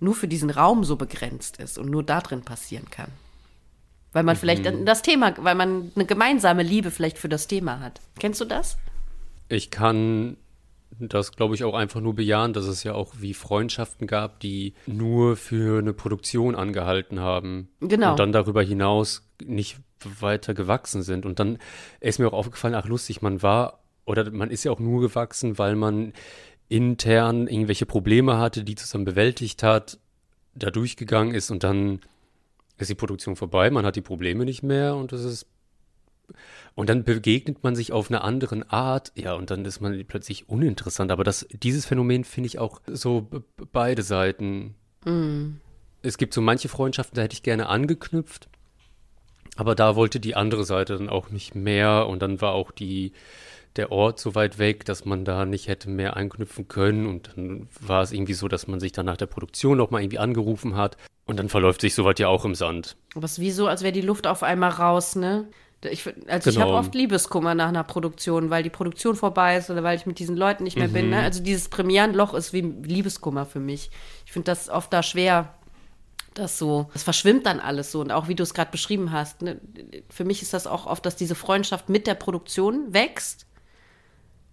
nur 0.00 0.14
für 0.14 0.28
diesen 0.28 0.50
Raum 0.50 0.84
so 0.84 0.96
begrenzt 0.96 1.56
ist 1.56 1.78
und 1.78 1.88
nur 1.88 2.02
da 2.02 2.20
drin 2.20 2.42
passieren 2.42 2.90
kann. 2.90 3.10
Weil 4.12 4.22
man 4.22 4.36
mhm. 4.36 4.40
vielleicht 4.40 4.64
das 4.84 5.00
Thema, 5.00 5.32
weil 5.38 5.54
man 5.54 5.92
eine 5.94 6.04
gemeinsame 6.04 6.62
Liebe 6.62 6.90
vielleicht 6.90 7.16
für 7.16 7.30
das 7.30 7.46
Thema 7.46 7.80
hat. 7.80 8.02
Kennst 8.18 8.42
du 8.42 8.44
das? 8.44 8.76
Ich 9.48 9.70
kann 9.70 10.36
das, 10.98 11.32
glaube 11.32 11.54
ich, 11.54 11.64
auch 11.64 11.74
einfach 11.74 12.00
nur 12.00 12.14
bejahen, 12.14 12.52
dass 12.52 12.66
es 12.66 12.82
ja 12.82 12.94
auch 12.94 13.14
wie 13.18 13.34
Freundschaften 13.34 14.06
gab, 14.06 14.40
die 14.40 14.74
nur 14.86 15.36
für 15.36 15.78
eine 15.78 15.92
Produktion 15.92 16.54
angehalten 16.54 17.20
haben. 17.20 17.68
Genau. 17.80 18.10
Und 18.10 18.18
dann 18.18 18.32
darüber 18.32 18.62
hinaus 18.62 19.28
nicht 19.44 19.78
weiter 20.20 20.54
gewachsen 20.54 21.02
sind. 21.02 21.26
Und 21.26 21.38
dann 21.38 21.58
ist 22.00 22.18
mir 22.18 22.28
auch 22.28 22.32
aufgefallen, 22.32 22.74
ach 22.74 22.86
lustig, 22.86 23.22
man 23.22 23.42
war 23.42 23.80
oder 24.04 24.30
man 24.30 24.50
ist 24.50 24.64
ja 24.64 24.72
auch 24.72 24.80
nur 24.80 25.00
gewachsen, 25.00 25.58
weil 25.58 25.76
man 25.76 26.12
intern 26.68 27.46
irgendwelche 27.46 27.86
Probleme 27.86 28.38
hatte, 28.38 28.64
die 28.64 28.74
zusammen 28.74 29.04
bewältigt 29.04 29.62
hat, 29.62 29.98
da 30.54 30.70
durchgegangen 30.70 31.34
ist 31.34 31.50
und 31.50 31.62
dann 31.62 32.00
ist 32.78 32.90
die 32.90 32.94
Produktion 32.94 33.36
vorbei, 33.36 33.70
man 33.70 33.84
hat 33.84 33.96
die 33.96 34.02
Probleme 34.02 34.44
nicht 34.44 34.62
mehr 34.62 34.94
und 34.94 35.12
es 35.12 35.24
ist 35.24 35.46
und 36.74 36.88
dann 36.88 37.04
begegnet 37.04 37.62
man 37.62 37.74
sich 37.74 37.92
auf 37.92 38.10
eine 38.10 38.22
andere 38.22 38.70
Art, 38.70 39.12
ja, 39.14 39.34
und 39.34 39.50
dann 39.50 39.64
ist 39.64 39.80
man 39.80 40.04
plötzlich 40.06 40.48
uninteressant. 40.48 41.10
Aber 41.10 41.24
das, 41.24 41.46
dieses 41.50 41.86
Phänomen 41.86 42.24
finde 42.24 42.46
ich 42.46 42.58
auch 42.58 42.80
so 42.86 43.28
beide 43.72 44.02
Seiten. 44.02 44.74
Mm. 45.04 45.56
Es 46.02 46.18
gibt 46.18 46.34
so 46.34 46.40
manche 46.40 46.68
Freundschaften, 46.68 47.16
da 47.16 47.22
hätte 47.22 47.34
ich 47.34 47.42
gerne 47.42 47.68
angeknüpft, 47.68 48.48
aber 49.56 49.74
da 49.74 49.96
wollte 49.96 50.20
die 50.20 50.36
andere 50.36 50.64
Seite 50.64 50.96
dann 50.96 51.08
auch 51.08 51.30
nicht 51.30 51.56
mehr 51.56 52.06
und 52.06 52.22
dann 52.22 52.40
war 52.40 52.52
auch 52.52 52.70
die, 52.70 53.12
der 53.74 53.90
Ort 53.90 54.20
so 54.20 54.36
weit 54.36 54.58
weg, 54.58 54.84
dass 54.84 55.04
man 55.04 55.24
da 55.24 55.44
nicht 55.44 55.66
hätte 55.66 55.90
mehr 55.90 56.16
anknüpfen 56.16 56.68
können 56.68 57.06
und 57.06 57.32
dann 57.34 57.68
war 57.80 58.02
es 58.02 58.12
irgendwie 58.12 58.34
so, 58.34 58.46
dass 58.46 58.68
man 58.68 58.78
sich 58.78 58.92
dann 58.92 59.06
nach 59.06 59.16
der 59.16 59.26
Produktion 59.26 59.76
nochmal 59.76 60.02
irgendwie 60.02 60.20
angerufen 60.20 60.76
hat 60.76 60.96
und 61.26 61.38
dann 61.38 61.48
verläuft 61.48 61.80
sich 61.80 61.94
sowas 61.94 62.14
ja 62.18 62.28
auch 62.28 62.44
im 62.44 62.54
Sand. 62.54 62.96
Aber 63.14 63.24
es 63.24 63.32
ist 63.32 63.40
wie 63.40 63.50
so, 63.50 63.66
als 63.66 63.82
wäre 63.82 63.92
die 63.92 64.00
Luft 64.00 64.28
auf 64.28 64.42
einmal 64.42 64.70
raus, 64.70 65.16
ne? 65.16 65.48
Ich, 65.84 66.06
also 66.06 66.50
genau. 66.50 66.50
ich 66.50 66.58
habe 66.58 66.72
oft 66.72 66.94
Liebeskummer 66.94 67.54
nach 67.54 67.68
einer 67.68 67.84
Produktion, 67.84 68.50
weil 68.50 68.64
die 68.64 68.70
Produktion 68.70 69.14
vorbei 69.14 69.56
ist 69.56 69.70
oder 69.70 69.84
weil 69.84 69.96
ich 69.96 70.06
mit 70.06 70.18
diesen 70.18 70.36
Leuten 70.36 70.64
nicht 70.64 70.76
mehr 70.76 70.88
mhm. 70.88 70.92
bin. 70.92 71.10
Ne? 71.10 71.20
Also 71.20 71.42
dieses 71.42 71.68
Premierenloch 71.68 72.34
ist 72.34 72.52
wie 72.52 72.62
Liebeskummer 72.62 73.46
für 73.46 73.60
mich. 73.60 73.90
Ich 74.26 74.32
finde 74.32 74.46
das 74.46 74.68
oft 74.68 74.92
da 74.92 75.04
schwer, 75.04 75.54
das 76.34 76.58
so, 76.58 76.88
das 76.92 77.02
verschwimmt 77.04 77.46
dann 77.46 77.60
alles 77.60 77.92
so. 77.92 78.00
Und 78.00 78.10
auch 78.10 78.28
wie 78.28 78.34
du 78.34 78.42
es 78.42 78.54
gerade 78.54 78.70
beschrieben 78.70 79.12
hast, 79.12 79.42
ne? 79.42 79.60
für 80.08 80.24
mich 80.24 80.42
ist 80.42 80.52
das 80.52 80.66
auch 80.66 80.86
oft, 80.86 81.06
dass 81.06 81.16
diese 81.16 81.34
Freundschaft 81.34 81.88
mit 81.88 82.06
der 82.06 82.14
Produktion 82.14 82.92
wächst 82.92 83.46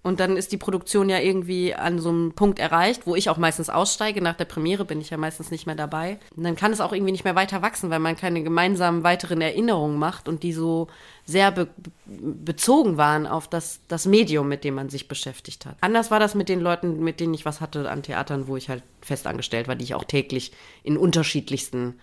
und 0.06 0.20
dann 0.20 0.38
ist 0.38 0.52
die 0.52 0.58
Produktion 0.58 1.10
ja 1.10 1.18
irgendwie 1.18 1.74
an 1.74 1.98
so 1.98 2.10
einem 2.10 2.34
Punkt 2.34 2.60
erreicht, 2.60 3.08
wo 3.08 3.16
ich 3.16 3.28
auch 3.28 3.38
meistens 3.38 3.72
aussteige. 3.72 4.22
Nach 4.22 4.36
der 4.36 4.46
Premiere 4.46 4.86
bin 4.86 5.02
ich 5.02 5.10
ja 5.10 5.18
meistens 5.18 5.50
nicht 5.50 5.66
mehr 5.66 5.74
dabei. 5.74 6.20
Und 6.36 6.44
dann 6.44 6.56
kann 6.56 6.72
es 6.72 6.80
auch 6.80 6.94
irgendwie 6.94 7.12
nicht 7.12 7.24
mehr 7.24 7.34
weiter 7.34 7.64
wachsen, 7.64 7.90
weil 7.90 7.98
man 7.98 8.16
keine 8.16 8.44
gemeinsamen 8.44 9.04
weiteren 9.04 9.42
Erinnerungen 9.42 9.98
macht 9.98 10.30
und 10.30 10.44
die 10.44 10.54
so 10.54 10.90
sehr 11.26 11.50
be 11.50 11.70
bezogen 12.06 12.98
waren 12.98 13.26
auf 13.26 13.48
das, 13.48 13.80
das 13.88 14.06
Medium, 14.06 14.48
mit 14.48 14.64
dem 14.64 14.76
man 14.76 14.90
sich 14.90 15.08
beschäftigt 15.08 15.66
hat. 15.66 15.76
Anders 15.82 16.12
war 16.12 16.20
das 16.20 16.36
mit 16.36 16.50
den 16.50 16.60
Leuten, 16.60 17.04
mit 17.04 17.20
denen 17.20 17.34
ich 17.34 17.46
was 17.46 17.60
hatte 17.60 17.90
an 17.90 18.04
Theatern, 18.04 18.46
wo 18.46 18.58
ich 18.58 18.70
halt 18.70 18.84
fest 19.02 19.26
angestellt 19.26 19.68
war, 19.68 19.74
die 19.74 19.86
ich 19.86 19.96
auch 19.96 20.04
täglich 20.04 20.52
in 20.84 20.98
unterschiedlichsten 20.98 22.00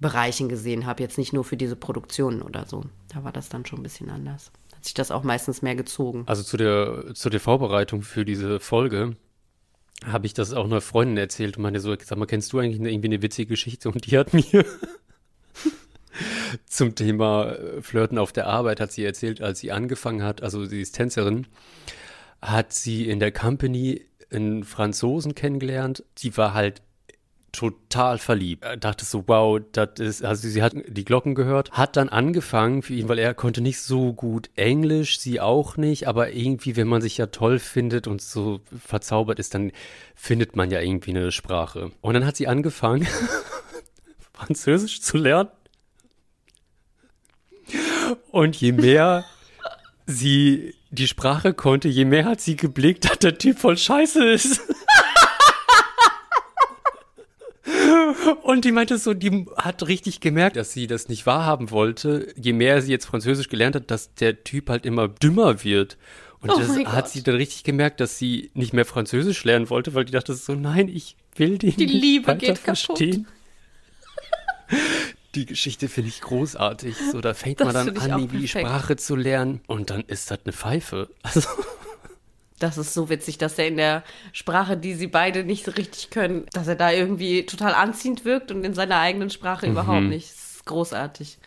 Bereichen 0.00 0.50
gesehen 0.50 0.84
habe. 0.84 1.02
Jetzt 1.02 1.16
nicht 1.16 1.32
nur 1.32 1.44
für 1.44 1.56
diese 1.56 1.76
Produktionen 1.76 2.42
oder 2.42 2.66
so. 2.66 2.84
Da 3.08 3.24
war 3.24 3.32
das 3.32 3.48
dann 3.48 3.64
schon 3.64 3.78
ein 3.78 3.84
bisschen 3.84 4.10
anders 4.10 4.52
sich 4.88 4.94
das 4.94 5.10
auch 5.10 5.22
meistens 5.22 5.62
mehr 5.62 5.76
gezogen. 5.76 6.24
Also 6.26 6.42
zu 6.42 6.56
der, 6.56 7.14
zu 7.14 7.30
der 7.30 7.40
Vorbereitung 7.40 8.02
für 8.02 8.24
diese 8.24 8.60
Folge 8.60 9.16
habe 10.06 10.26
ich 10.26 10.34
das 10.34 10.52
auch 10.52 10.64
einer 10.64 10.80
Freundin 10.80 11.16
erzählt 11.16 11.56
und 11.56 11.62
meinte 11.62 11.80
so, 11.80 11.94
sag 12.02 12.18
mal, 12.18 12.26
kennst 12.26 12.52
du 12.52 12.58
eigentlich 12.58 12.80
irgendwie 12.80 13.08
eine 13.08 13.22
witzige 13.22 13.48
Geschichte? 13.48 13.88
Und 13.88 14.06
die 14.06 14.18
hat 14.18 14.32
mir 14.52 14.64
zum 16.66 16.94
Thema 16.94 17.52
äh, 17.52 17.82
Flirten 17.82 18.18
auf 18.18 18.32
der 18.32 18.46
Arbeit 18.46 18.80
hat 18.80 18.92
sie 18.92 19.04
erzählt, 19.04 19.42
als 19.42 19.60
sie 19.60 19.72
angefangen 19.72 20.22
hat, 20.22 20.42
also 20.42 20.64
sie 20.64 20.80
ist 20.80 20.92
Tänzerin, 20.92 21.46
hat 22.40 22.72
sie 22.72 23.08
in 23.08 23.20
der 23.20 23.32
Company 23.32 24.02
einen 24.30 24.64
Franzosen 24.64 25.34
kennengelernt. 25.34 26.04
Die 26.18 26.36
war 26.36 26.54
halt 26.54 26.82
total 27.52 28.18
verliebt. 28.18 28.64
Er 28.64 28.76
dachte 28.76 29.04
so, 29.04 29.24
wow, 29.26 29.60
das 29.72 29.98
ist, 29.98 30.24
also 30.24 30.48
sie 30.48 30.62
hat 30.62 30.74
die 30.86 31.04
Glocken 31.04 31.34
gehört, 31.34 31.72
hat 31.72 31.96
dann 31.96 32.08
angefangen 32.08 32.82
für 32.82 32.94
ihn, 32.94 33.08
weil 33.08 33.18
er 33.18 33.34
konnte 33.34 33.60
nicht 33.60 33.80
so 33.80 34.12
gut 34.12 34.50
Englisch, 34.54 35.18
sie 35.18 35.40
auch 35.40 35.76
nicht, 35.76 36.08
aber 36.08 36.32
irgendwie, 36.32 36.76
wenn 36.76 36.88
man 36.88 37.00
sich 37.00 37.16
ja 37.16 37.26
toll 37.26 37.58
findet 37.58 38.06
und 38.06 38.20
so 38.20 38.60
verzaubert 38.86 39.38
ist, 39.38 39.54
dann 39.54 39.72
findet 40.14 40.56
man 40.56 40.70
ja 40.70 40.80
irgendwie 40.80 41.10
eine 41.10 41.32
Sprache. 41.32 41.92
Und 42.00 42.14
dann 42.14 42.26
hat 42.26 42.36
sie 42.36 42.48
angefangen, 42.48 43.06
Französisch 44.32 45.00
zu 45.00 45.16
lernen. 45.16 45.50
Und 48.30 48.56
je 48.56 48.72
mehr 48.72 49.24
sie 50.06 50.74
die 50.90 51.06
Sprache 51.06 51.52
konnte, 51.52 51.88
je 51.88 52.04
mehr 52.04 52.24
hat 52.24 52.40
sie 52.40 52.56
geblickt, 52.56 53.04
dass 53.04 53.18
der 53.18 53.36
Typ 53.36 53.58
voll 53.58 53.76
scheiße 53.76 54.24
ist. 54.24 54.62
Und 58.34 58.64
die 58.64 58.72
meinte 58.72 58.98
so, 58.98 59.14
die 59.14 59.46
hat 59.56 59.86
richtig 59.86 60.20
gemerkt, 60.20 60.56
dass 60.56 60.72
sie 60.72 60.86
das 60.86 61.08
nicht 61.08 61.26
wahrhaben 61.26 61.70
wollte. 61.70 62.32
Je 62.36 62.52
mehr 62.52 62.82
sie 62.82 62.90
jetzt 62.90 63.06
Französisch 63.06 63.48
gelernt 63.48 63.76
hat, 63.76 63.90
dass 63.90 64.14
der 64.14 64.44
Typ 64.44 64.70
halt 64.70 64.86
immer 64.86 65.08
dümmer 65.08 65.64
wird. 65.64 65.96
Und 66.40 66.50
oh 66.50 66.58
das 66.58 66.70
hat 66.70 67.04
Gott. 67.04 67.08
sie 67.08 67.22
dann 67.22 67.34
richtig 67.34 67.64
gemerkt, 67.64 68.00
dass 68.00 68.18
sie 68.18 68.50
nicht 68.54 68.72
mehr 68.72 68.84
Französisch 68.84 69.42
lernen 69.44 69.70
wollte, 69.70 69.94
weil 69.94 70.04
die 70.04 70.12
dachte 70.12 70.34
so, 70.34 70.54
nein, 70.54 70.88
ich 70.88 71.16
will 71.34 71.58
den 71.58 71.74
die 71.76 71.86
nicht 71.86 72.00
Liebe 72.00 72.36
geht 72.36 72.58
verstehen. 72.58 73.26
Die 75.34 75.46
Geschichte 75.46 75.88
finde 75.88 76.08
ich 76.08 76.20
großartig. 76.20 76.96
So, 77.12 77.20
da 77.20 77.34
fängt 77.34 77.60
das 77.60 77.72
man 77.72 77.94
dann 77.94 78.10
an, 78.10 78.28
die 78.28 78.48
Sprache 78.48 78.96
zu 78.96 79.14
lernen 79.14 79.60
und 79.66 79.90
dann 79.90 80.02
ist 80.02 80.30
das 80.30 80.40
eine 80.44 80.52
Pfeife. 80.52 81.10
Also 81.22 81.48
das 82.58 82.78
ist 82.78 82.94
so 82.94 83.08
witzig, 83.08 83.38
dass 83.38 83.58
er 83.58 83.68
in 83.68 83.76
der 83.76 84.02
Sprache, 84.32 84.76
die 84.76 84.94
sie 84.94 85.06
beide 85.06 85.44
nicht 85.44 85.64
so 85.64 85.70
richtig 85.70 86.10
können, 86.10 86.46
dass 86.52 86.68
er 86.68 86.76
da 86.76 86.90
irgendwie 86.90 87.46
total 87.46 87.74
anziehend 87.74 88.24
wirkt 88.24 88.50
und 88.50 88.64
in 88.64 88.74
seiner 88.74 88.98
eigenen 88.98 89.30
Sprache 89.30 89.66
mhm. 89.66 89.72
überhaupt 89.72 90.04
nicht. 90.04 90.30
Das 90.30 90.56
ist 90.56 90.66
großartig. 90.66 91.38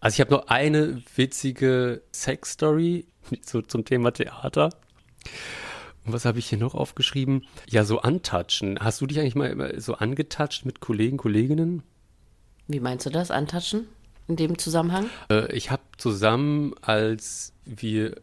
Also 0.00 0.14
ich 0.14 0.20
habe 0.20 0.34
noch 0.34 0.48
eine 0.48 1.02
witzige 1.14 2.02
Sex-Story 2.12 3.06
so 3.42 3.62
zum 3.62 3.84
Thema 3.84 4.12
Theater. 4.12 4.70
Und 6.04 6.12
was 6.12 6.24
habe 6.24 6.38
ich 6.38 6.46
hier 6.46 6.58
noch 6.58 6.74
aufgeschrieben? 6.74 7.44
Ja, 7.68 7.84
so 7.84 8.00
antatschen. 8.00 8.78
Hast 8.80 9.00
du 9.00 9.06
dich 9.06 9.18
eigentlich 9.18 9.34
mal 9.34 9.80
so 9.80 9.94
angetatscht 9.94 10.64
mit 10.64 10.80
Kollegen, 10.80 11.16
Kolleginnen? 11.16 11.82
Wie 12.68 12.80
meinst 12.80 13.06
du 13.06 13.10
das, 13.10 13.30
antatschen? 13.30 13.88
In 14.28 14.36
dem 14.36 14.58
Zusammenhang? 14.58 15.08
Äh, 15.30 15.52
ich 15.52 15.70
habe 15.70 15.82
zusammen, 15.98 16.74
als 16.82 17.52
wir 17.64 18.16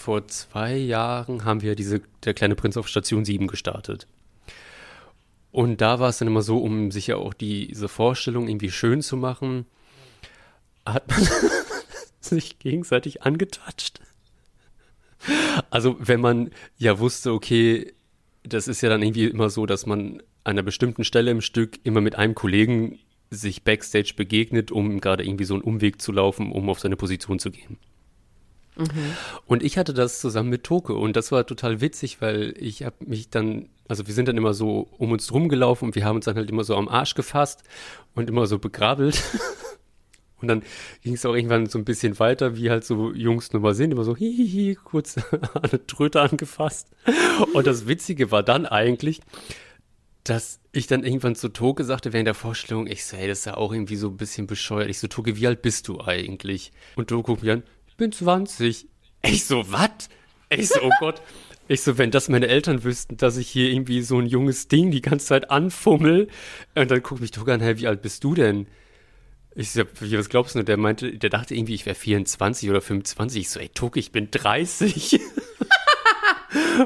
vor 0.00 0.26
zwei 0.28 0.76
Jahren 0.76 1.44
haben 1.44 1.60
wir 1.60 1.74
diese 1.74 2.00
Der 2.24 2.32
kleine 2.32 2.54
Prinz 2.54 2.78
auf 2.78 2.88
Station 2.88 3.26
7 3.26 3.46
gestartet. 3.46 4.06
Und 5.52 5.82
da 5.82 6.00
war 6.00 6.08
es 6.08 6.18
dann 6.18 6.28
immer 6.28 6.40
so, 6.42 6.58
um 6.58 6.90
sich 6.90 7.08
ja 7.08 7.16
auch 7.16 7.34
diese 7.34 7.88
Vorstellung 7.88 8.48
irgendwie 8.48 8.70
schön 8.70 9.02
zu 9.02 9.16
machen, 9.18 9.66
hat 10.86 11.06
man 11.08 11.28
sich 12.20 12.58
gegenseitig 12.58 13.22
angetatscht. 13.22 14.00
Also 15.68 15.96
wenn 15.98 16.20
man 16.20 16.50
ja 16.78 16.98
wusste, 16.98 17.32
okay, 17.32 17.92
das 18.42 18.68
ist 18.68 18.80
ja 18.80 18.88
dann 18.88 19.02
irgendwie 19.02 19.26
immer 19.26 19.50
so, 19.50 19.66
dass 19.66 19.84
man 19.84 20.22
an 20.44 20.52
einer 20.52 20.62
bestimmten 20.62 21.04
Stelle 21.04 21.30
im 21.30 21.42
Stück 21.42 21.78
immer 21.84 22.00
mit 22.00 22.14
einem 22.14 22.34
Kollegen 22.34 22.98
sich 23.28 23.64
backstage 23.64 24.14
begegnet, 24.16 24.72
um 24.72 24.98
gerade 25.00 25.24
irgendwie 25.24 25.44
so 25.44 25.54
einen 25.54 25.62
Umweg 25.62 26.00
zu 26.00 26.10
laufen, 26.10 26.52
um 26.52 26.70
auf 26.70 26.80
seine 26.80 26.96
Position 26.96 27.38
zu 27.38 27.50
gehen. 27.50 27.76
Mhm. 28.76 29.16
Und 29.46 29.62
ich 29.62 29.78
hatte 29.78 29.94
das 29.94 30.20
zusammen 30.20 30.48
mit 30.48 30.64
Toke 30.64 30.94
und 30.94 31.16
das 31.16 31.32
war 31.32 31.46
total 31.46 31.80
witzig, 31.80 32.20
weil 32.20 32.54
ich 32.58 32.84
habe 32.84 32.96
mich 33.04 33.30
dann, 33.30 33.68
also 33.88 34.06
wir 34.06 34.14
sind 34.14 34.28
dann 34.28 34.36
immer 34.36 34.54
so 34.54 34.88
um 34.98 35.12
uns 35.12 35.26
drum 35.26 35.48
gelaufen 35.48 35.86
und 35.86 35.94
wir 35.94 36.04
haben 36.04 36.16
uns 36.16 36.24
dann 36.24 36.36
halt 36.36 36.50
immer 36.50 36.64
so 36.64 36.76
am 36.76 36.88
Arsch 36.88 37.14
gefasst 37.14 37.62
und 38.14 38.28
immer 38.28 38.46
so 38.46 38.58
begrabbelt. 38.58 39.22
Und 40.40 40.48
dann 40.48 40.62
ging 41.02 41.14
es 41.14 41.26
auch 41.26 41.34
irgendwann 41.34 41.66
so 41.66 41.78
ein 41.78 41.84
bisschen 41.84 42.18
weiter, 42.18 42.56
wie 42.56 42.70
halt 42.70 42.84
so 42.84 43.12
Jungs 43.12 43.52
nun 43.52 43.60
mal 43.60 43.74
sind, 43.74 43.90
immer 43.90 44.04
so 44.04 44.16
hihihi, 44.16 44.74
kurz 44.82 45.16
eine 45.62 45.86
Tröte 45.86 46.20
angefasst. 46.20 46.88
Und 47.52 47.66
das 47.66 47.86
Witzige 47.86 48.30
war 48.30 48.42
dann 48.42 48.64
eigentlich, 48.64 49.20
dass 50.24 50.60
ich 50.72 50.86
dann 50.86 51.04
irgendwann 51.04 51.34
zu 51.34 51.48
Toke 51.48 51.84
sagte 51.84 52.12
während 52.12 52.26
der 52.26 52.34
Vorstellung, 52.34 52.86
ich 52.86 53.04
so, 53.04 53.16
hey, 53.16 53.28
das 53.28 53.40
ist 53.40 53.44
ja 53.46 53.56
auch 53.56 53.72
irgendwie 53.72 53.96
so 53.96 54.08
ein 54.08 54.16
bisschen 54.16 54.46
bescheuert. 54.46 54.88
Ich 54.88 54.98
so, 54.98 55.08
Toke, 55.08 55.36
wie 55.36 55.46
alt 55.46 55.62
bist 55.62 55.88
du 55.88 56.00
eigentlich? 56.00 56.72
Und 56.96 57.08
Toke 57.08 57.26
guckt 57.26 57.42
mich 57.42 57.52
an, 57.52 57.62
bin 58.00 58.12
20. 58.12 58.88
Ich 59.22 59.44
so, 59.44 59.70
was? 59.70 60.08
Ich 60.48 60.68
so, 60.68 60.80
oh 60.82 60.90
Gott. 60.98 61.20
Ich 61.68 61.82
so, 61.82 61.98
wenn 61.98 62.10
das 62.10 62.28
meine 62.28 62.48
Eltern 62.48 62.82
wüssten, 62.82 63.18
dass 63.18 63.36
ich 63.36 63.48
hier 63.48 63.70
irgendwie 63.70 64.00
so 64.00 64.18
ein 64.18 64.26
junges 64.26 64.66
Ding 64.68 64.90
die 64.90 65.02
ganze 65.02 65.26
Zeit 65.26 65.50
anfummel. 65.50 66.28
Und 66.74 66.90
dann 66.90 67.02
guckt 67.02 67.20
mich 67.20 67.30
Toke 67.30 67.52
an, 67.52 67.60
hey, 67.60 67.78
wie 67.78 67.86
alt 67.86 68.02
bist 68.02 68.24
du 68.24 68.34
denn? 68.34 68.66
Ich 69.54 69.72
so, 69.72 69.82
was 69.84 70.28
glaubst 70.30 70.54
du? 70.54 70.62
Der 70.62 70.78
meinte, 70.78 71.12
der 71.16 71.28
dachte 71.28 71.54
irgendwie, 71.54 71.74
ich 71.74 71.84
wäre 71.84 71.94
24 71.94 72.70
oder 72.70 72.80
25. 72.80 73.42
Ich 73.42 73.50
so, 73.50 73.60
ey, 73.60 73.68
Tuck, 73.68 73.98
ich 73.98 74.10
bin 74.12 74.30
30. 74.30 75.20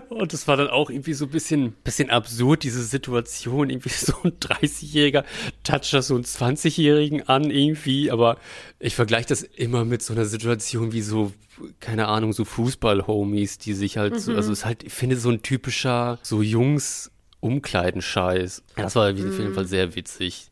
Und 0.09 0.33
das 0.33 0.47
war 0.47 0.57
dann 0.57 0.69
auch 0.69 0.91
irgendwie 0.91 1.15
so 1.15 1.27
ein 1.27 1.31
bisschen, 1.31 1.73
bisschen 1.85 2.11
absurd, 2.11 2.63
diese 2.63 2.83
Situation. 2.83 3.71
Irgendwie 3.71 3.89
so 3.91 4.15
ein 4.23 4.33
30-Jähriger 4.33 5.25
toucht 5.63 5.93
das 5.93 6.09
so 6.09 6.15
einen 6.15 6.25
20-Jährigen 6.25 7.29
an 7.29 7.51
irgendwie. 7.51 8.11
Aber 8.11 8.39
ich 8.79 8.95
vergleiche 8.95 9.29
das 9.29 9.43
immer 9.43 9.85
mit 9.85 10.03
so 10.03 10.13
einer 10.13 10.27
Situation 10.27 10.93
wie 10.93 11.03
so, 11.03 11.33
keine 11.81 12.09
Ahnung, 12.09 12.33
so 12.33 12.45
Fußball-Homies, 12.45 13.59
die 13.59 13.75
sich 13.75 13.97
halt 13.97 14.15
mhm. 14.15 14.19
so, 14.19 14.35
also 14.35 14.53
es 14.53 14.61
ist 14.61 14.65
halt, 14.65 14.83
ich 14.83 14.93
finde 14.93 15.17
so 15.17 15.31
ein 15.31 15.43
typischer, 15.43 16.19
so 16.23 16.43
Jungs, 16.43 17.11
Umkleidenscheiß. 17.41 18.63
Das 18.77 18.97
war 18.97 19.11
auf 19.11 19.17
jeden 19.19 19.55
Fall 19.55 19.67
sehr 19.67 19.95
witzig. 19.95 20.51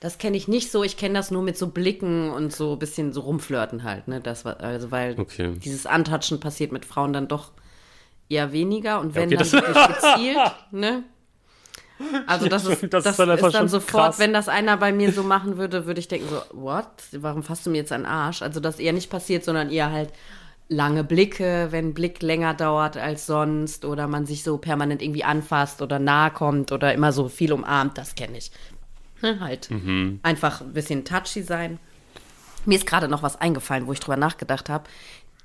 Das 0.00 0.16
kenne 0.16 0.38
ich 0.38 0.48
nicht 0.48 0.70
so. 0.70 0.82
Ich 0.82 0.96
kenne 0.96 1.14
das 1.14 1.30
nur 1.30 1.42
mit 1.42 1.58
so 1.58 1.68
Blicken 1.68 2.30
und 2.30 2.54
so 2.54 2.72
ein 2.72 2.78
bisschen 2.78 3.12
so 3.12 3.20
rumflirten 3.20 3.84
halt. 3.84 4.08
Ne? 4.08 4.20
Das 4.22 4.46
war, 4.46 4.60
also 4.60 4.90
weil 4.90 5.18
okay. 5.20 5.52
dieses 5.62 5.84
Antatschen 5.84 6.40
passiert 6.40 6.72
mit 6.72 6.86
Frauen 6.86 7.12
dann 7.12 7.28
doch 7.28 7.52
eher 8.30 8.52
weniger 8.52 9.00
und 9.00 9.14
wenn 9.14 9.30
ja, 9.30 9.40
okay, 9.40 9.50
dann 9.50 9.62
wirklich 9.62 10.00
gezielt, 10.00 10.52
ne? 10.70 11.04
Also 12.26 12.48
das 12.48 12.64
ist, 12.64 12.82
das, 12.84 13.04
das 13.04 13.06
ist 13.06 13.18
dann, 13.18 13.30
ist 13.30 13.54
dann 13.54 13.68
sofort, 13.68 14.04
krass. 14.04 14.18
wenn 14.18 14.32
das 14.32 14.48
einer 14.48 14.76
bei 14.78 14.92
mir 14.92 15.12
so 15.12 15.22
machen 15.22 15.58
würde, 15.58 15.84
würde 15.84 16.00
ich 16.00 16.08
denken 16.08 16.28
so, 16.30 16.40
what? 16.52 16.86
Warum 17.12 17.42
fasst 17.42 17.66
du 17.66 17.70
mir 17.70 17.78
jetzt 17.78 17.92
an 17.92 18.02
den 18.02 18.06
Arsch? 18.06 18.40
Also 18.40 18.60
das 18.60 18.78
eher 18.78 18.94
nicht 18.94 19.10
passiert, 19.10 19.44
sondern 19.44 19.70
eher 19.70 19.90
halt 19.90 20.10
lange 20.68 21.04
Blicke, 21.04 21.68
wenn 21.70 21.92
Blick 21.92 22.22
länger 22.22 22.54
dauert 22.54 22.96
als 22.96 23.26
sonst 23.26 23.84
oder 23.84 24.06
man 24.06 24.24
sich 24.24 24.44
so 24.44 24.56
permanent 24.56 25.02
irgendwie 25.02 25.24
anfasst 25.24 25.82
oder 25.82 25.98
nahe 25.98 26.30
kommt 26.30 26.72
oder 26.72 26.94
immer 26.94 27.12
so 27.12 27.28
viel 27.28 27.52
umarmt, 27.52 27.98
das 27.98 28.14
kenne 28.14 28.38
ich. 28.38 28.52
Ne, 29.20 29.38
halt 29.40 29.70
mhm. 29.70 30.20
einfach 30.22 30.62
ein 30.62 30.72
bisschen 30.72 31.04
touchy 31.04 31.42
sein. 31.42 31.78
Mir 32.64 32.78
ist 32.78 32.86
gerade 32.86 33.08
noch 33.08 33.22
was 33.22 33.40
eingefallen, 33.40 33.86
wo 33.86 33.92
ich 33.92 34.00
drüber 34.00 34.16
nachgedacht 34.16 34.68
habe. 34.68 34.84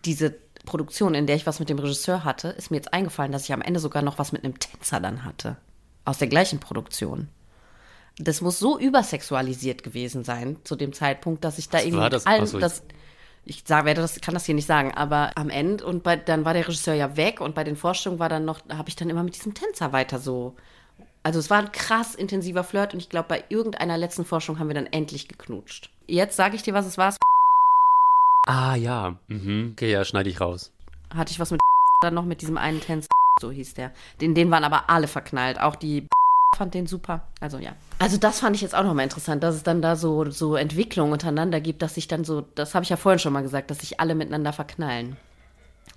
Diese 0.05 0.35
Produktion, 0.65 1.15
in 1.15 1.27
der 1.27 1.35
ich 1.35 1.45
was 1.45 1.59
mit 1.59 1.69
dem 1.69 1.79
Regisseur 1.79 2.23
hatte, 2.23 2.49
ist 2.49 2.71
mir 2.71 2.77
jetzt 2.77 2.93
eingefallen, 2.93 3.31
dass 3.31 3.43
ich 3.45 3.53
am 3.53 3.61
Ende 3.61 3.79
sogar 3.79 4.01
noch 4.01 4.19
was 4.19 4.31
mit 4.31 4.43
einem 4.43 4.59
Tänzer 4.59 4.99
dann 4.99 5.23
hatte. 5.23 5.57
Aus 6.03 6.17
der 6.17 6.27
gleichen 6.27 6.59
Produktion. 6.59 7.29
Das 8.17 8.41
muss 8.41 8.59
so 8.59 8.79
übersexualisiert 8.79 9.83
gewesen 9.83 10.23
sein 10.23 10.57
zu 10.63 10.75
dem 10.75 10.93
Zeitpunkt, 10.93 11.43
dass 11.43 11.57
ich 11.57 11.69
da 11.69 11.79
was 11.79 11.85
irgendwie 11.85 12.01
war 12.01 12.09
das? 12.09 12.25
allen, 12.25 12.59
das, 12.59 12.83
ich 13.43 13.63
sage, 13.65 13.93
das 13.93 14.21
kann 14.21 14.33
das 14.33 14.45
hier 14.45 14.55
nicht 14.55 14.67
sagen, 14.67 14.93
aber 14.93 15.31
am 15.35 15.49
Ende 15.49 15.85
und 15.85 16.03
bei, 16.03 16.15
dann 16.15 16.45
war 16.45 16.53
der 16.53 16.67
Regisseur 16.67 16.93
ja 16.93 17.17
weg 17.17 17.41
und 17.41 17.55
bei 17.55 17.63
den 17.63 17.75
Vorstellungen 17.75 18.19
war 18.19 18.29
dann 18.29 18.45
noch, 18.45 18.61
habe 18.69 18.89
ich 18.89 18.95
dann 18.95 19.09
immer 19.09 19.23
mit 19.23 19.35
diesem 19.35 19.53
Tänzer 19.53 19.91
weiter 19.91 20.19
so 20.19 20.55
also 21.25 21.39
es 21.39 21.49
war 21.49 21.57
ein 21.57 21.71
krass 21.71 22.13
intensiver 22.13 22.63
Flirt 22.63 22.93
und 22.93 22.99
ich 22.99 23.09
glaube, 23.09 23.27
bei 23.27 23.43
irgendeiner 23.49 23.97
letzten 23.97 24.25
Forschung 24.25 24.59
haben 24.59 24.67
wir 24.67 24.75
dann 24.75 24.85
endlich 24.85 25.27
geknutscht. 25.27 25.89
Jetzt 26.05 26.35
sage 26.35 26.55
ich 26.55 26.61
dir, 26.61 26.75
was 26.75 26.85
es 26.85 26.99
war. 26.99 27.15
Ah 28.45 28.75
ja. 28.75 29.15
Mhm. 29.27 29.71
Okay, 29.73 29.91
ja, 29.91 30.05
schneide 30.05 30.29
ich 30.29 30.39
raus. 30.39 30.71
Hatte 31.13 31.31
ich 31.31 31.39
was 31.39 31.51
mit 31.51 31.59
dann 32.01 32.13
noch 32.13 32.25
mit 32.25 32.41
diesem 32.41 32.57
einen 32.57 32.81
Tänzer, 32.81 33.07
so 33.41 33.51
hieß 33.51 33.73
der. 33.73 33.91
Den, 34.21 34.35
den 34.35 34.51
waren 34.51 34.63
aber 34.63 34.89
alle 34.89 35.07
verknallt. 35.07 35.59
Auch 35.59 35.75
die 35.75 36.07
fand 36.57 36.73
den 36.73 36.87
super. 36.87 37.27
Also 37.39 37.57
ja. 37.57 37.71
Also 37.99 38.17
das 38.17 38.39
fand 38.39 38.55
ich 38.55 38.61
jetzt 38.61 38.75
auch 38.75 38.83
nochmal 38.83 39.03
interessant, 39.05 39.43
dass 39.43 39.55
es 39.55 39.63
dann 39.63 39.81
da 39.81 39.95
so, 39.95 40.29
so 40.29 40.55
Entwicklungen 40.55 41.13
untereinander 41.13 41.59
gibt, 41.59 41.81
dass 41.81 41.95
sich 41.95 42.07
dann 42.07 42.23
so, 42.23 42.41
das 42.55 42.75
habe 42.75 42.83
ich 42.83 42.89
ja 42.89 42.97
vorhin 42.97 43.19
schon 43.19 43.33
mal 43.33 43.41
gesagt, 43.41 43.71
dass 43.71 43.79
sich 43.79 43.99
alle 43.99 44.15
miteinander 44.15 44.53
verknallen. 44.53 45.17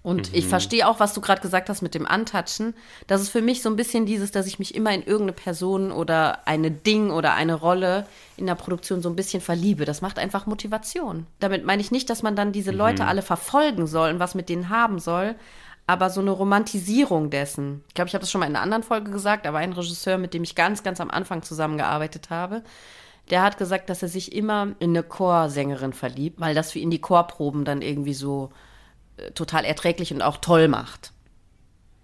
Und 0.09 0.33
mhm. 0.33 0.39
ich 0.39 0.47
verstehe 0.47 0.89
auch, 0.89 1.01
was 1.01 1.13
du 1.13 1.21
gerade 1.21 1.43
gesagt 1.43 1.69
hast 1.69 1.83
mit 1.83 1.95
dem 1.95 2.07
Antatschen. 2.07 2.73
Das 3.09 3.21
ist 3.21 3.29
für 3.29 3.43
mich 3.43 3.61
so 3.61 3.69
ein 3.69 3.77
bisschen 3.77 4.07
dieses, 4.07 4.31
dass 4.31 4.47
ich 4.47 4.59
mich 4.59 4.75
immer 4.75 4.91
in 4.95 5.03
irgendeine 5.03 5.35
Person 5.35 5.93
oder 5.93 6.49
eine 6.49 6.71
Ding 6.71 7.11
oder 7.11 7.35
eine 7.35 7.53
Rolle 7.53 8.07
in 8.39 8.47
der 8.47 8.55
Produktion 8.55 9.03
so 9.03 9.11
ein 9.11 9.17
bisschen 9.17 9.43
verliebe. 9.43 9.85
Das 9.85 10.01
macht 10.01 10.19
einfach 10.19 10.47
Motivation. 10.47 11.27
Damit 11.41 11.67
meine 11.67 11.83
ich 11.83 11.91
nicht, 11.91 12.09
dass 12.09 12.23
man 12.23 12.37
dann 12.37 12.53
diese 12.53 12.71
Leute 12.71 13.03
mhm. 13.03 13.09
alle 13.11 13.21
verfolgen 13.21 13.87
soll 13.87 14.09
und 14.09 14.19
was 14.19 14.35
mit 14.35 14.49
denen 14.49 14.71
haben 14.71 14.99
soll, 14.99 15.35
aber 15.87 16.09
so 16.09 16.23
eine 16.23 16.31
Romantisierung 16.31 17.29
dessen. 17.29 17.85
Ich 17.89 17.95
glaube, 17.95 18.09
ich 18.09 18.15
habe 18.15 18.23
das 18.23 18.31
schon 18.31 18.39
mal 18.39 18.47
in 18.47 18.57
einer 18.57 18.63
anderen 18.63 18.85
Folge 18.85 19.11
gesagt, 19.11 19.47
aber 19.47 19.59
ein 19.59 19.75
Regisseur, 19.75 20.17
mit 20.17 20.33
dem 20.33 20.43
ich 20.43 20.55
ganz, 20.55 20.83
ganz 20.83 21.03
am 21.03 21.11
Anfang 21.11 21.43
zusammengearbeitet 21.43 22.31
habe, 22.31 22.63
der 23.29 23.43
hat 23.43 23.59
gesagt, 23.59 23.91
dass 23.91 24.03
er 24.03 24.09
sich 24.09 24.35
immer 24.35 24.69
in 24.79 24.97
eine 24.97 25.03
Chorsängerin 25.03 25.93
verliebt, 25.93 26.41
weil 26.41 26.55
das 26.55 26.73
für 26.73 26.79
ihn 26.79 26.91
die 26.91 27.03
Chorproben 27.03 27.67
dann 27.67 27.83
irgendwie 27.83 28.15
so 28.15 28.49
total 29.35 29.65
erträglich 29.65 30.13
und 30.13 30.23
auch 30.23 30.39
toll 30.39 30.69
macht 30.69 31.13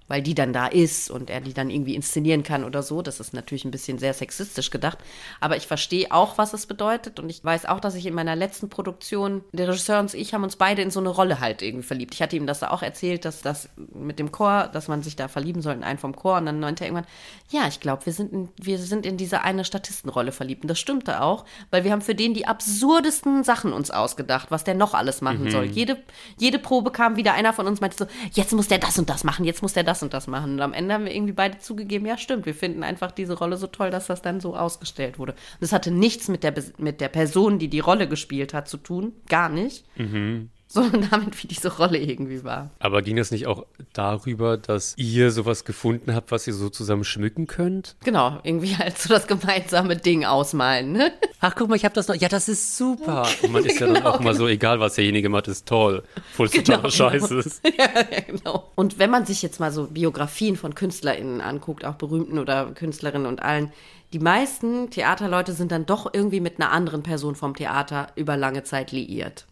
weil 0.08 0.20
die 0.20 0.34
dann 0.34 0.52
da 0.52 0.66
ist 0.66 1.10
und 1.10 1.30
er 1.30 1.40
die 1.40 1.54
dann 1.54 1.70
irgendwie 1.70 1.94
inszenieren 1.94 2.42
kann 2.42 2.64
oder 2.64 2.82
so. 2.82 3.00
Das 3.00 3.20
ist 3.20 3.32
natürlich 3.32 3.64
ein 3.64 3.70
bisschen 3.70 3.98
sehr 3.98 4.12
sexistisch 4.12 4.70
gedacht. 4.70 4.98
Aber 5.40 5.56
ich 5.56 5.66
verstehe 5.66 6.10
auch, 6.10 6.36
was 6.36 6.52
es 6.52 6.66
bedeutet. 6.66 7.18
Und 7.18 7.30
ich 7.30 7.42
weiß 7.42 7.64
auch, 7.66 7.80
dass 7.80 7.94
ich 7.94 8.04
in 8.04 8.14
meiner 8.14 8.36
letzten 8.36 8.68
Produktion, 8.68 9.42
der 9.52 9.68
Regisseur 9.68 10.00
und 10.00 10.12
ich 10.12 10.34
haben 10.34 10.44
uns 10.44 10.56
beide 10.56 10.82
in 10.82 10.90
so 10.90 11.00
eine 11.00 11.08
Rolle 11.08 11.40
halt 11.40 11.62
irgendwie 11.62 11.86
verliebt. 11.86 12.14
Ich 12.14 12.20
hatte 12.20 12.36
ihm 12.36 12.46
das 12.46 12.60
da 12.60 12.70
auch 12.70 12.82
erzählt, 12.82 13.24
dass 13.24 13.40
das 13.40 13.70
mit 13.94 14.18
dem 14.18 14.30
Chor, 14.30 14.68
dass 14.72 14.88
man 14.88 15.02
sich 15.02 15.16
da 15.16 15.28
verlieben 15.28 15.62
soll 15.62 15.74
in 15.74 15.84
einen 15.84 15.98
vom 15.98 16.14
Chor. 16.14 16.36
Und 16.36 16.46
dann 16.46 16.60
meinte 16.60 16.84
er 16.84 16.88
irgendwann, 16.88 17.10
ja, 17.50 17.66
ich 17.66 17.80
glaube, 17.80 18.04
wir 18.04 18.12
sind 18.12 18.32
in, 18.32 18.48
wir 18.60 18.78
sind 18.78 19.06
in 19.06 19.16
diese 19.16 19.40
eine 19.40 19.64
Statistenrolle 19.64 20.32
verliebt. 20.32 20.64
Und 20.64 20.68
das 20.68 20.78
stimmte 20.78 21.22
auch, 21.22 21.46
weil 21.70 21.84
wir 21.84 21.92
haben 21.92 22.02
für 22.02 22.14
den 22.14 22.34
die 22.34 22.46
absurdesten 22.46 23.42
Sachen 23.42 23.72
uns 23.72 23.90
ausgedacht, 23.90 24.50
was 24.50 24.64
der 24.64 24.74
noch 24.74 24.92
alles 24.92 25.22
machen 25.22 25.44
mhm. 25.44 25.50
soll. 25.50 25.64
Jede, 25.64 25.96
jede 26.38 26.58
Probe 26.58 26.90
kam 26.90 27.16
wieder 27.16 27.32
einer 27.32 27.54
von 27.54 27.66
uns, 27.66 27.80
meinte 27.80 27.96
so, 27.96 28.06
jetzt 28.32 28.52
muss 28.52 28.68
der 28.68 28.78
das 28.78 28.98
und 28.98 29.08
das 29.08 29.24
machen, 29.24 29.46
jetzt 29.46 29.62
muss 29.62 29.72
der 29.72 29.82
das 29.82 29.94
das 29.94 30.02
und 30.04 30.14
das 30.14 30.26
machen. 30.26 30.52
Und 30.54 30.60
am 30.60 30.72
Ende 30.72 30.94
haben 30.94 31.04
wir 31.04 31.14
irgendwie 31.14 31.32
beide 31.32 31.58
zugegeben, 31.58 32.06
ja 32.06 32.16
stimmt, 32.16 32.46
wir 32.46 32.54
finden 32.54 32.82
einfach 32.82 33.10
diese 33.10 33.36
Rolle 33.36 33.56
so 33.56 33.66
toll, 33.66 33.90
dass 33.90 34.06
das 34.06 34.22
dann 34.22 34.40
so 34.40 34.56
ausgestellt 34.56 35.18
wurde. 35.18 35.32
Und 35.32 35.62
das 35.62 35.72
hatte 35.72 35.90
nichts 35.90 36.28
mit 36.28 36.44
der, 36.44 36.54
mit 36.78 37.00
der 37.00 37.08
Person, 37.08 37.58
die 37.58 37.68
die 37.68 37.80
Rolle 37.80 38.08
gespielt 38.08 38.54
hat, 38.54 38.68
zu 38.68 38.76
tun, 38.76 39.12
gar 39.28 39.48
nicht. 39.48 39.84
Mhm 39.98 40.50
sondern 40.74 41.08
damit, 41.10 41.42
wie 41.42 41.46
diese 41.46 41.74
Rolle 41.76 41.98
irgendwie 41.98 42.44
war. 42.44 42.70
Aber 42.80 43.00
ging 43.00 43.16
das 43.16 43.30
nicht 43.30 43.46
auch 43.46 43.64
darüber, 43.92 44.56
dass 44.56 44.94
ihr 44.98 45.30
sowas 45.30 45.64
gefunden 45.64 46.14
habt, 46.14 46.32
was 46.32 46.46
ihr 46.46 46.52
so 46.52 46.68
zusammen 46.68 47.04
schmücken 47.04 47.46
könnt? 47.46 47.96
Genau, 48.04 48.40
irgendwie 48.42 48.76
halt 48.78 48.98
so 48.98 49.08
das 49.08 49.26
gemeinsame 49.26 49.96
Ding 49.96 50.24
ausmalen. 50.24 50.92
Ne? 50.92 51.12
Ach, 51.40 51.54
guck 51.56 51.68
mal, 51.68 51.76
ich 51.76 51.84
habe 51.84 51.94
das 51.94 52.08
noch. 52.08 52.16
Ja, 52.16 52.28
das 52.28 52.48
ist 52.48 52.76
super. 52.76 53.26
Und 53.42 53.52
man 53.52 53.64
ist 53.64 53.80
ja 53.80 53.86
dann 53.86 54.04
auch 54.04 54.18
genau, 54.18 54.30
mal 54.30 54.34
so, 54.34 54.48
egal 54.48 54.80
was 54.80 54.96
derjenige 54.96 55.28
macht, 55.28 55.48
ist 55.48 55.66
toll. 55.66 56.02
Obwohl 56.32 56.46
es 56.46 56.52
genau, 56.52 56.64
totaler 56.64 56.90
Scheiße 56.90 57.28
genau. 57.28 57.40
ist. 57.40 57.60
Ja, 57.76 57.88
ja, 57.94 58.20
genau. 58.20 58.70
Und 58.76 58.98
wenn 58.98 59.10
man 59.10 59.26
sich 59.26 59.42
jetzt 59.42 59.58
mal 59.58 59.72
so 59.72 59.86
Biografien 59.86 60.56
von 60.56 60.74
KünstlerInnen 60.74 61.40
anguckt, 61.40 61.84
auch 61.84 61.94
berühmten 61.94 62.38
oder 62.38 62.66
Künstlerinnen 62.72 63.26
und 63.26 63.42
allen, 63.42 63.72
die 64.12 64.18
meisten 64.20 64.90
Theaterleute 64.90 65.52
sind 65.52 65.72
dann 65.72 65.86
doch 65.86 66.12
irgendwie 66.12 66.40
mit 66.40 66.60
einer 66.60 66.70
anderen 66.70 67.02
Person 67.02 67.34
vom 67.34 67.56
Theater 67.56 68.08
über 68.14 68.36
lange 68.36 68.62
Zeit 68.62 68.92
liiert 68.92 69.46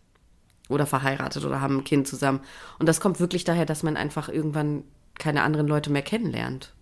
oder 0.72 0.86
verheiratet 0.86 1.44
oder 1.44 1.60
haben 1.60 1.78
ein 1.78 1.84
Kind 1.84 2.08
zusammen. 2.08 2.40
Und 2.78 2.88
das 2.88 3.00
kommt 3.00 3.20
wirklich 3.20 3.44
daher, 3.44 3.66
dass 3.66 3.82
man 3.82 3.96
einfach 3.96 4.28
irgendwann 4.28 4.84
keine 5.18 5.42
anderen 5.42 5.68
Leute 5.68 5.90
mehr 5.90 6.02
kennenlernt. 6.02 6.72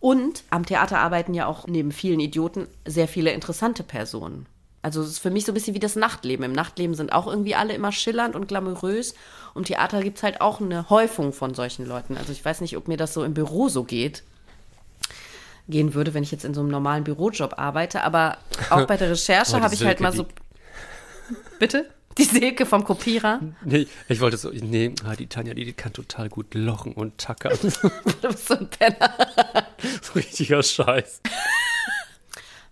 Und 0.00 0.44
am 0.50 0.64
Theater 0.64 1.00
arbeiten 1.00 1.34
ja 1.34 1.46
auch 1.46 1.66
neben 1.66 1.92
vielen 1.92 2.20
Idioten 2.20 2.68
sehr 2.86 3.08
viele 3.08 3.32
interessante 3.32 3.82
Personen. 3.82 4.46
Also 4.80 5.02
es 5.02 5.08
ist 5.08 5.18
für 5.18 5.30
mich 5.30 5.44
so 5.44 5.52
ein 5.52 5.54
bisschen 5.54 5.74
wie 5.74 5.80
das 5.80 5.96
Nachtleben. 5.96 6.44
Im 6.44 6.52
Nachtleben 6.52 6.94
sind 6.94 7.12
auch 7.12 7.26
irgendwie 7.26 7.56
alle 7.56 7.74
immer 7.74 7.90
schillernd 7.90 8.36
und 8.36 8.46
glamourös. 8.46 9.14
Und 9.54 9.62
im 9.62 9.74
Theater 9.74 10.02
gibt 10.02 10.18
es 10.18 10.22
halt 10.22 10.40
auch 10.40 10.60
eine 10.60 10.88
Häufung 10.88 11.32
von 11.32 11.52
solchen 11.54 11.84
Leuten. 11.84 12.16
Also 12.16 12.30
ich 12.30 12.44
weiß 12.44 12.60
nicht, 12.60 12.76
ob 12.76 12.86
mir 12.86 12.96
das 12.96 13.12
so 13.12 13.24
im 13.24 13.34
Büro 13.34 13.68
so 13.68 13.84
geht 13.84 14.22
gehen 15.68 15.94
würde, 15.94 16.14
wenn 16.14 16.22
ich 16.22 16.32
jetzt 16.32 16.44
in 16.44 16.54
so 16.54 16.60
einem 16.60 16.70
normalen 16.70 17.04
Bürojob 17.04 17.58
arbeite. 17.58 18.02
Aber 18.02 18.38
auch 18.70 18.86
bei 18.86 18.96
der 18.96 19.10
Recherche 19.12 19.56
oh, 19.56 19.60
habe 19.60 19.74
ich 19.74 19.84
halt 19.84 20.00
mal 20.00 20.12
so. 20.12 20.26
Bitte? 21.58 21.90
Die 22.18 22.24
Silke 22.24 22.66
vom 22.66 22.84
Kopierer? 22.84 23.40
Nee, 23.64 23.86
ich 24.08 24.20
wollte 24.20 24.36
so, 24.36 24.50
nee, 24.50 24.92
ah, 25.04 25.14
die 25.14 25.28
Tanja, 25.28 25.54
die, 25.54 25.64
die 25.64 25.72
kann 25.72 25.92
total 25.92 26.28
gut 26.28 26.54
lochen 26.54 26.92
und 26.92 27.16
tackern. 27.18 27.56
du 28.20 28.28
bist 28.28 28.48
so 28.48 28.54
ein 28.54 28.68
Penner. 28.68 29.14
so 30.02 30.14
richtiger 30.14 30.62
Scheiß. 30.62 31.20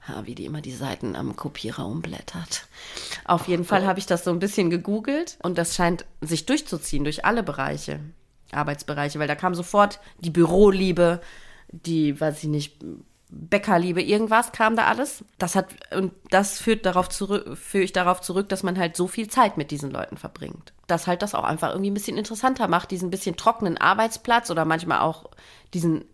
Ja, 0.08 0.26
wie 0.26 0.34
die 0.34 0.44
immer 0.44 0.60
die 0.60 0.72
Seiten 0.72 1.16
am 1.16 1.36
Kopierer 1.36 1.86
umblättert. 1.86 2.66
Auf 3.24 3.48
jeden 3.48 3.64
Fall 3.64 3.86
habe 3.86 3.98
ich 3.98 4.06
das 4.06 4.24
so 4.24 4.30
ein 4.30 4.38
bisschen 4.38 4.70
gegoogelt 4.70 5.38
und 5.42 5.58
das 5.58 5.74
scheint 5.74 6.04
sich 6.20 6.46
durchzuziehen 6.46 7.04
durch 7.04 7.24
alle 7.24 7.42
Bereiche, 7.42 8.00
Arbeitsbereiche, 8.52 9.18
weil 9.18 9.28
da 9.28 9.34
kam 9.34 9.54
sofort 9.54 10.00
die 10.20 10.30
Büroliebe, 10.30 11.20
die, 11.70 12.20
weiß 12.20 12.44
ich 12.44 12.48
nicht, 12.48 12.84
Bäckerliebe, 13.28 14.02
irgendwas 14.02 14.52
kam 14.52 14.76
da 14.76 14.86
alles. 14.86 15.24
Das 15.38 15.56
hat, 15.56 15.66
und 15.94 16.12
das 16.30 16.60
führt 16.60 16.86
darauf 16.86 17.08
zurück, 17.08 17.56
führe 17.58 17.84
ich 17.84 17.92
darauf 17.92 18.20
zurück, 18.20 18.48
dass 18.48 18.62
man 18.62 18.78
halt 18.78 18.96
so 18.96 19.08
viel 19.08 19.28
Zeit 19.28 19.56
mit 19.56 19.70
diesen 19.70 19.90
Leuten 19.90 20.16
verbringt. 20.16 20.72
Das 20.86 21.06
halt 21.06 21.22
das 21.22 21.34
auch 21.34 21.44
einfach 21.44 21.70
irgendwie 21.70 21.90
ein 21.90 21.94
bisschen 21.94 22.16
interessanter 22.16 22.68
macht, 22.68 22.90
diesen 22.90 23.10
bisschen 23.10 23.36
trockenen 23.36 23.78
Arbeitsplatz 23.78 24.50
oder 24.50 24.64
manchmal 24.64 25.00
auch 25.00 25.30
diesen 25.74 26.04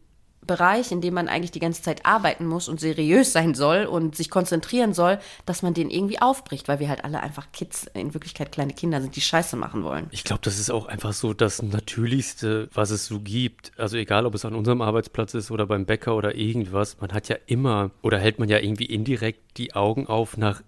Bereich, 0.44 0.90
in 0.90 1.00
dem 1.00 1.14
man 1.14 1.28
eigentlich 1.28 1.52
die 1.52 1.60
ganze 1.60 1.82
Zeit 1.82 2.04
arbeiten 2.04 2.46
muss 2.46 2.68
und 2.68 2.80
seriös 2.80 3.32
sein 3.32 3.54
soll 3.54 3.84
und 3.84 4.16
sich 4.16 4.28
konzentrieren 4.28 4.92
soll, 4.92 5.18
dass 5.46 5.62
man 5.62 5.72
den 5.72 5.88
irgendwie 5.88 6.20
aufbricht, 6.20 6.66
weil 6.66 6.80
wir 6.80 6.88
halt 6.88 7.04
alle 7.04 7.20
einfach 7.20 7.52
Kids, 7.52 7.86
in 7.94 8.12
Wirklichkeit 8.12 8.50
kleine 8.50 8.72
Kinder 8.72 9.00
sind, 9.00 9.14
die 9.14 9.20
Scheiße 9.20 9.56
machen 9.56 9.84
wollen. 9.84 10.08
Ich 10.10 10.24
glaube, 10.24 10.40
das 10.42 10.58
ist 10.58 10.70
auch 10.70 10.86
einfach 10.86 11.12
so 11.12 11.32
das 11.32 11.62
Natürlichste, 11.62 12.68
was 12.74 12.90
es 12.90 13.06
so 13.06 13.20
gibt. 13.20 13.70
Also 13.76 13.96
egal, 13.96 14.26
ob 14.26 14.34
es 14.34 14.44
an 14.44 14.54
unserem 14.56 14.82
Arbeitsplatz 14.82 15.34
ist 15.34 15.52
oder 15.52 15.66
beim 15.66 15.86
Bäcker 15.86 16.16
oder 16.16 16.34
irgendwas, 16.34 17.00
man 17.00 17.12
hat 17.12 17.28
ja 17.28 17.36
immer 17.46 17.92
oder 18.02 18.18
hält 18.18 18.40
man 18.40 18.48
ja 18.48 18.58
irgendwie 18.58 18.86
indirekt 18.86 19.58
die 19.58 19.74
Augen 19.74 20.08
auf 20.08 20.36
nach, 20.36 20.62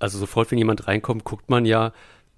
also 0.00 0.18
sofort, 0.18 0.50
wenn 0.50 0.58
jemand 0.58 0.88
reinkommt, 0.88 1.22
guckt 1.22 1.48
man 1.48 1.64
ja, 1.64 1.92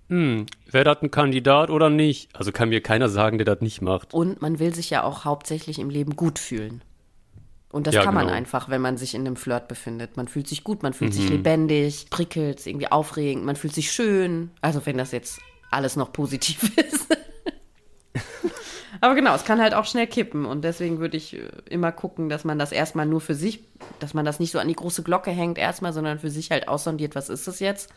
hm, 0.09 0.47
wäre 0.71 0.85
das 0.85 1.03
ein 1.03 1.11
Kandidat 1.11 1.71
oder 1.71 1.91
nicht? 1.91 2.29
Also 2.35 2.53
kann 2.53 2.69
mir 2.69 2.83
keiner 2.83 3.09
sagen, 3.09 3.39
der 3.39 3.45
das 3.45 3.61
nicht 3.61 3.81
macht. 3.83 4.13
Und 4.13 4.43
man 4.43 4.59
will 4.59 4.75
sich 4.75 4.91
ja 4.91 5.03
auch 5.03 5.25
hauptsächlich 5.25 5.79
im 5.79 5.91
Leben 5.91 6.17
gut 6.17 6.39
fühlen. 6.39 6.83
Und 7.71 7.89
das 7.89 7.97
ja, 7.97 8.05
kann 8.05 8.15
man 8.15 8.27
genau. 8.27 8.37
einfach, 8.37 8.69
wenn 8.69 8.81
man 8.81 8.97
sich 8.97 9.15
in 9.15 9.23
einem 9.23 9.35
Flirt 9.35 9.67
befindet. 9.67 10.17
Man 10.17 10.29
fühlt 10.29 10.47
sich 10.47 10.63
gut, 10.63 10.85
man 10.85 10.93
fühlt 10.93 11.13
mhm. 11.13 11.17
sich 11.17 11.29
lebendig, 11.29 12.07
prickelt, 12.09 12.65
irgendwie 12.67 12.93
aufregend, 12.93 13.45
man 13.45 13.57
fühlt 13.57 13.75
sich 13.75 13.91
schön. 13.91 14.51
Also 14.61 14.87
wenn 14.87 14.97
das 14.97 15.11
jetzt 15.11 15.41
alles 15.73 15.97
noch 15.97 16.13
positiv 16.13 16.77
ist. 16.77 17.09
Aber 19.01 19.15
genau, 19.15 19.35
es 19.35 19.45
kann 19.45 19.61
halt 19.61 19.75
auch 19.75 19.85
schnell 19.85 20.07
kippen. 20.07 20.47
Und 20.47 20.63
deswegen 20.63 20.99
würde 20.99 21.17
ich 21.17 21.35
äh, 21.35 21.49
immer 21.69 21.93
gucken, 21.93 22.29
dass 22.29 22.45
man 22.45 22.59
das 22.59 22.73
erstmal 22.73 23.07
nur 23.07 23.21
für 23.21 23.35
sich, 23.35 23.65
dass 23.99 24.15
man 24.15 24.25
das 24.25 24.41
nicht 24.41 24.53
so 24.53 24.59
an 24.59 24.69
die 24.69 24.77
große 24.77 25.03
Glocke 25.03 25.31
hängt 25.31 25.59
erstmal, 25.59 25.93
sondern 25.93 26.21
für 26.21 26.31
sich 26.31 26.51
halt 26.51 26.69
aussondiert, 26.69 27.15
was 27.15 27.29
ist 27.29 27.49
das 27.49 27.61
jetzt? 27.61 27.93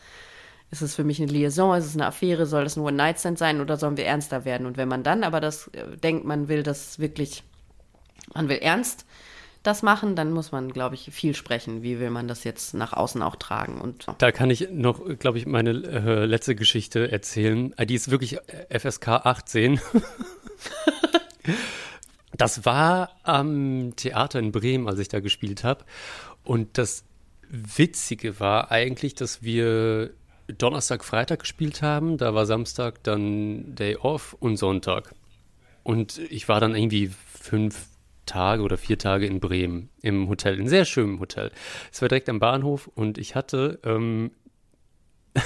Ist 0.70 0.82
es 0.82 0.94
für 0.94 1.04
mich 1.04 1.20
eine 1.20 1.32
Liaison? 1.32 1.76
Ist 1.76 1.86
es 1.86 1.94
eine 1.94 2.06
Affäre? 2.06 2.44
Soll 2.44 2.64
es 2.64 2.76
ein 2.76 2.82
One-Night-Stand 2.82 3.38
sein 3.38 3.60
oder 3.60 3.76
sollen 3.76 3.96
wir 3.96 4.04
ernster 4.04 4.44
werden? 4.44 4.66
Und 4.66 4.76
wenn 4.76 4.88
man 4.88 5.02
dann 5.02 5.24
aber 5.24 5.40
das 5.40 5.68
äh, 5.68 5.96
denkt, 5.96 6.24
man 6.24 6.48
will 6.48 6.62
das 6.62 6.98
wirklich, 6.98 7.42
man 8.34 8.48
will 8.48 8.58
ernst 8.58 9.06
das 9.62 9.82
machen, 9.82 10.14
dann 10.14 10.32
muss 10.32 10.52
man, 10.52 10.70
glaube 10.70 10.94
ich, 10.94 11.10
viel 11.12 11.34
sprechen. 11.34 11.82
Wie 11.82 11.98
will 11.98 12.10
man 12.10 12.28
das 12.28 12.44
jetzt 12.44 12.74
nach 12.74 12.92
außen 12.92 13.22
auch 13.22 13.36
tragen? 13.36 13.80
Und 13.80 14.04
so. 14.04 14.14
Da 14.18 14.30
kann 14.30 14.50
ich 14.50 14.68
noch, 14.70 15.00
glaube 15.18 15.38
ich, 15.38 15.46
meine 15.46 15.70
äh, 15.70 16.24
letzte 16.26 16.54
Geschichte 16.54 17.10
erzählen. 17.10 17.72
Äh, 17.76 17.86
die 17.86 17.94
ist 17.94 18.10
wirklich 18.10 18.38
FSK 18.70 19.08
18. 19.08 19.80
das 22.36 22.64
war 22.64 23.10
am 23.24 23.96
Theater 23.96 24.38
in 24.38 24.52
Bremen, 24.52 24.88
als 24.88 24.98
ich 24.98 25.08
da 25.08 25.20
gespielt 25.20 25.64
habe. 25.64 25.84
Und 26.44 26.78
das 26.78 27.04
Witzige 27.50 28.40
war 28.40 28.70
eigentlich, 28.70 29.14
dass 29.14 29.42
wir 29.42 30.10
Donnerstag, 30.56 31.04
Freitag 31.04 31.40
gespielt 31.40 31.82
haben. 31.82 32.16
Da 32.16 32.34
war 32.34 32.46
Samstag 32.46 33.02
dann 33.02 33.74
Day 33.74 33.96
Off 33.96 34.34
und 34.38 34.56
Sonntag. 34.56 35.14
Und 35.82 36.18
ich 36.30 36.48
war 36.48 36.60
dann 36.60 36.74
irgendwie 36.74 37.08
fünf 37.08 37.86
Tage 38.26 38.62
oder 38.62 38.76
vier 38.76 38.98
Tage 38.98 39.26
in 39.26 39.40
Bremen 39.40 39.88
im 40.02 40.28
Hotel, 40.28 40.58
in 40.58 40.68
sehr 40.68 40.84
schönem 40.84 41.18
Hotel. 41.18 41.50
Es 41.90 42.00
war 42.02 42.08
direkt 42.08 42.28
am 42.28 42.38
Bahnhof 42.38 42.88
und 42.94 43.18
ich 43.18 43.34
hatte, 43.34 43.80
ähm, 43.84 44.30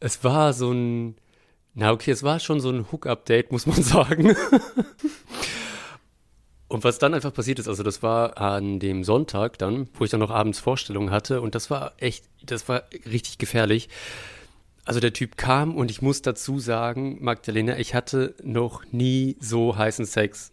es 0.00 0.22
war 0.24 0.52
so 0.52 0.72
ein, 0.72 1.16
na 1.74 1.92
okay, 1.92 2.10
es 2.10 2.22
war 2.22 2.38
schon 2.38 2.60
so 2.60 2.70
ein 2.70 2.90
Hook-Update, 2.92 3.50
muss 3.50 3.66
man 3.66 3.82
sagen. 3.82 4.36
Und 6.68 6.84
was 6.84 6.98
dann 6.98 7.14
einfach 7.14 7.32
passiert 7.32 7.58
ist, 7.58 7.66
also 7.66 7.82
das 7.82 8.02
war 8.02 8.38
an 8.38 8.78
dem 8.78 9.02
Sonntag 9.02 9.58
dann, 9.58 9.88
wo 9.94 10.04
ich 10.04 10.10
dann 10.10 10.20
noch 10.20 10.30
abends 10.30 10.58
Vorstellungen 10.58 11.10
hatte 11.10 11.40
und 11.40 11.54
das 11.54 11.70
war 11.70 11.92
echt, 11.96 12.24
das 12.42 12.68
war 12.68 12.84
richtig 13.10 13.38
gefährlich. 13.38 13.88
Also 14.84 15.00
der 15.00 15.14
Typ 15.14 15.36
kam 15.36 15.76
und 15.76 15.90
ich 15.90 16.02
muss 16.02 16.22
dazu 16.22 16.58
sagen, 16.58 17.18
Magdalena, 17.20 17.78
ich 17.78 17.94
hatte 17.94 18.34
noch 18.42 18.84
nie 18.90 19.36
so 19.40 19.76
heißen 19.76 20.04
Sex. 20.04 20.50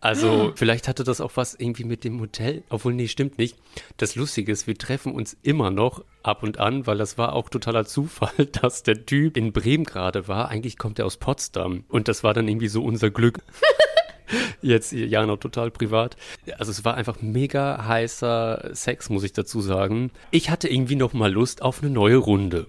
Also 0.00 0.52
vielleicht 0.54 0.86
hatte 0.86 1.02
das 1.02 1.20
auch 1.20 1.32
was 1.34 1.54
irgendwie 1.54 1.82
mit 1.82 2.04
dem 2.04 2.20
Hotel, 2.20 2.62
obwohl 2.68 2.94
nee, 2.94 3.08
stimmt 3.08 3.36
nicht. 3.36 3.56
Das 3.96 4.14
Lustige 4.14 4.52
ist, 4.52 4.68
wir 4.68 4.78
treffen 4.78 5.12
uns 5.12 5.36
immer 5.42 5.72
noch 5.72 6.04
ab 6.22 6.44
und 6.44 6.58
an, 6.58 6.86
weil 6.86 6.98
das 6.98 7.18
war 7.18 7.32
auch 7.32 7.48
totaler 7.48 7.84
Zufall, 7.84 8.46
dass 8.62 8.84
der 8.84 9.06
Typ 9.06 9.36
in 9.36 9.52
Bremen 9.52 9.84
gerade 9.84 10.28
war. 10.28 10.50
Eigentlich 10.50 10.78
kommt 10.78 11.00
er 11.00 11.06
aus 11.06 11.16
Potsdam 11.16 11.82
und 11.88 12.06
das 12.06 12.22
war 12.22 12.32
dann 12.32 12.46
irgendwie 12.46 12.68
so 12.68 12.84
unser 12.84 13.10
Glück. 13.10 13.40
Jetzt 14.62 14.92
ja 14.92 15.24
noch 15.26 15.38
total 15.38 15.70
privat. 15.70 16.16
Also 16.58 16.70
es 16.70 16.84
war 16.84 16.94
einfach 16.94 17.22
mega 17.22 17.84
heißer 17.86 18.70
Sex, 18.72 19.10
muss 19.10 19.24
ich 19.24 19.32
dazu 19.32 19.60
sagen. 19.60 20.10
Ich 20.30 20.50
hatte 20.50 20.68
irgendwie 20.68 20.96
noch 20.96 21.12
mal 21.12 21.32
Lust 21.32 21.62
auf 21.62 21.82
eine 21.82 21.90
neue 21.90 22.16
Runde. 22.16 22.66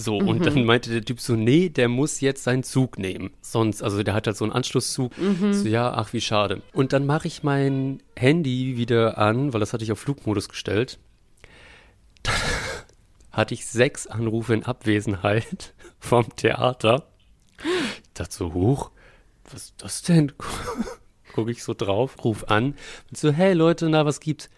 So, 0.00 0.20
mhm. 0.20 0.28
und 0.28 0.46
dann 0.46 0.64
meinte 0.64 0.90
der 0.90 1.04
Typ 1.04 1.20
so, 1.20 1.34
nee, 1.34 1.68
der 1.68 1.88
muss 1.88 2.20
jetzt 2.20 2.44
seinen 2.44 2.62
Zug 2.62 2.98
nehmen. 2.98 3.32
Sonst, 3.40 3.82
also 3.82 4.00
der 4.04 4.14
hat 4.14 4.28
halt 4.28 4.36
so 4.36 4.44
einen 4.44 4.52
Anschlusszug. 4.52 5.18
Mhm. 5.18 5.52
So, 5.52 5.66
ja, 5.66 5.92
ach, 5.92 6.12
wie 6.12 6.20
schade. 6.20 6.62
Und 6.72 6.92
dann 6.92 7.04
mache 7.04 7.26
ich 7.26 7.42
mein 7.42 8.00
Handy 8.14 8.76
wieder 8.76 9.18
an, 9.18 9.52
weil 9.52 9.58
das 9.58 9.72
hatte 9.72 9.82
ich 9.82 9.90
auf 9.90 9.98
Flugmodus 9.98 10.48
gestellt. 10.48 11.00
Dann 12.22 12.34
hatte 13.32 13.54
ich 13.54 13.66
sechs 13.66 14.06
Anrufe 14.06 14.54
in 14.54 14.64
Abwesenheit 14.64 15.74
vom 15.98 16.34
Theater. 16.36 17.08
Ich 17.58 18.14
dachte 18.14 18.34
so, 18.34 18.54
hoch, 18.54 18.92
was 19.52 19.64
ist 19.64 19.74
das 19.78 20.02
denn? 20.02 20.32
Gucke 21.34 21.50
ich 21.50 21.62
so 21.62 21.74
drauf, 21.74 22.24
ruf 22.24 22.44
an 22.44 22.74
und 23.10 23.16
so, 23.16 23.30
hey 23.30 23.52
Leute, 23.52 23.88
na, 23.88 24.04
was 24.04 24.20
gibt's? 24.20 24.48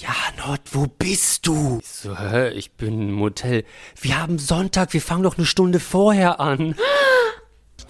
Ja, 0.00 0.14
Nord, 0.38 0.60
wo 0.72 0.86
bist 0.86 1.46
du? 1.46 1.78
Ich 1.80 1.88
so, 1.88 2.18
hä, 2.18 2.50
ich 2.50 2.72
bin 2.72 3.10
im 3.10 3.20
Hotel. 3.20 3.64
Wir 4.00 4.20
haben 4.20 4.38
Sonntag, 4.38 4.92
wir 4.92 5.02
fangen 5.02 5.22
doch 5.22 5.36
eine 5.36 5.46
Stunde 5.46 5.80
vorher 5.80 6.40
an. 6.40 6.76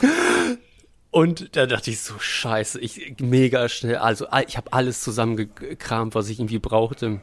Und 1.10 1.54
da 1.56 1.66
dachte 1.66 1.90
ich 1.90 2.00
so, 2.00 2.18
scheiße, 2.18 2.80
ich 2.80 3.16
mega 3.20 3.68
schnell, 3.68 3.96
also 3.96 4.26
ich 4.46 4.56
habe 4.56 4.72
alles 4.72 5.02
zusammengekramt, 5.02 6.14
was 6.14 6.30
ich 6.30 6.38
irgendwie 6.40 6.58
brauchte. 6.58 7.20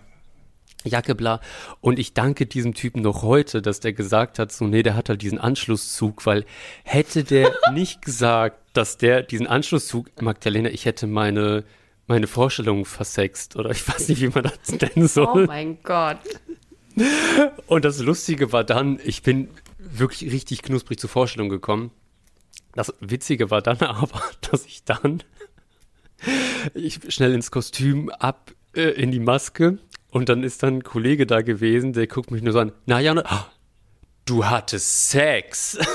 Jacke, 0.86 1.13
bla. 1.13 1.41
Und 1.82 1.99
ich 1.99 2.13
danke 2.13 2.45
diesem 2.45 2.73
Typen 2.73 3.01
noch 3.01 3.21
heute, 3.21 3.61
dass 3.61 3.80
der 3.80 3.93
gesagt 3.93 4.39
hat, 4.39 4.51
so, 4.51 4.65
nee, 4.65 4.84
der 4.84 4.95
hat 4.95 5.09
halt 5.09 5.21
diesen 5.21 5.38
Anschlusszug, 5.38 6.25
weil 6.25 6.45
hätte 6.84 7.23
der 7.23 7.53
nicht 7.73 8.01
gesagt, 8.01 8.59
dass 8.73 8.97
der 8.97 9.23
diesen 9.23 9.47
Anschlusszug, 9.47 10.21
Magdalena, 10.21 10.69
ich 10.69 10.86
hätte 10.86 11.07
meine, 11.07 11.65
meine 12.07 12.27
Vorstellung 12.27 12.86
versext 12.86 13.55
oder 13.55 13.71
ich 13.71 13.88
weiß 13.88 14.09
nicht, 14.09 14.21
wie 14.21 14.30
man 14.30 14.43
das 14.43 14.80
nennen 14.80 15.07
soll. 15.07 15.43
Oh 15.43 15.47
mein 15.47 15.82
Gott. 15.84 16.19
Und 17.67 17.86
das 17.86 17.99
Lustige 17.99 18.51
war 18.51 18.63
dann, 18.63 18.99
ich 19.03 19.21
bin 19.21 19.49
wirklich 19.77 20.32
richtig 20.32 20.61
knusprig 20.61 20.99
zur 20.99 21.09
Vorstellung 21.09 21.49
gekommen. 21.49 21.91
Das 22.73 22.93
Witzige 22.99 23.51
war 23.51 23.61
dann 23.61 23.77
aber, 23.82 24.21
dass 24.49 24.65
ich 24.65 24.84
dann 24.84 25.23
ich 26.73 26.99
schnell 27.09 27.34
ins 27.34 27.51
Kostüm 27.51 28.09
ab 28.09 28.53
äh, 28.75 28.89
in 28.89 29.11
die 29.11 29.19
Maske 29.19 29.80
und 30.12 30.30
dann 30.30 30.43
ist 30.43 30.64
dann 30.64 30.78
ein 30.78 30.84
Kollege 30.84 31.26
da 31.26 31.41
gewesen, 31.41 31.93
der 31.93 32.07
guckt 32.07 32.32
mich 32.32 32.41
nur 32.41 32.53
so 32.53 32.60
an. 32.60 32.72
Na 32.86 32.99
ja, 32.99 33.16
oh, 33.16 33.45
du 34.26 34.45
hattest 34.45 35.10
Sex. 35.10 35.78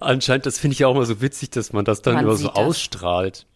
Anscheinend, 0.00 0.46
das 0.46 0.58
finde 0.58 0.72
ich 0.72 0.80
ja 0.80 0.88
auch 0.88 0.94
immer 0.94 1.06
so 1.06 1.20
witzig, 1.20 1.50
dass 1.50 1.72
man 1.72 1.84
das 1.84 2.02
dann 2.02 2.14
man 2.14 2.24
immer 2.24 2.36
so 2.36 2.48
das. 2.48 2.56
ausstrahlt. 2.56 3.46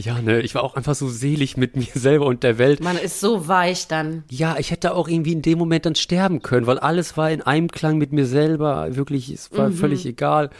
Ja, 0.00 0.22
ne, 0.22 0.40
ich 0.40 0.54
war 0.54 0.62
auch 0.62 0.76
einfach 0.76 0.94
so 0.94 1.08
selig 1.08 1.56
mit 1.56 1.76
mir 1.76 1.86
selber 1.94 2.26
und 2.26 2.42
der 2.42 2.58
Welt. 2.58 2.82
Man 2.82 2.96
ist 2.96 3.20
so 3.20 3.48
weich 3.48 3.86
dann. 3.86 4.24
Ja, 4.30 4.56
ich 4.58 4.70
hätte 4.70 4.94
auch 4.94 5.08
irgendwie 5.08 5.32
in 5.32 5.42
dem 5.42 5.58
Moment 5.58 5.86
dann 5.86 5.94
sterben 5.94 6.40
können, 6.42 6.66
weil 6.66 6.78
alles 6.78 7.16
war 7.16 7.30
in 7.30 7.42
Einklang 7.42 7.98
mit 7.98 8.12
mir 8.12 8.26
selber. 8.26 8.96
Wirklich, 8.96 9.30
es 9.30 9.52
war 9.52 9.68
mhm. 9.68 9.74
völlig 9.74 10.06
egal. 10.06 10.50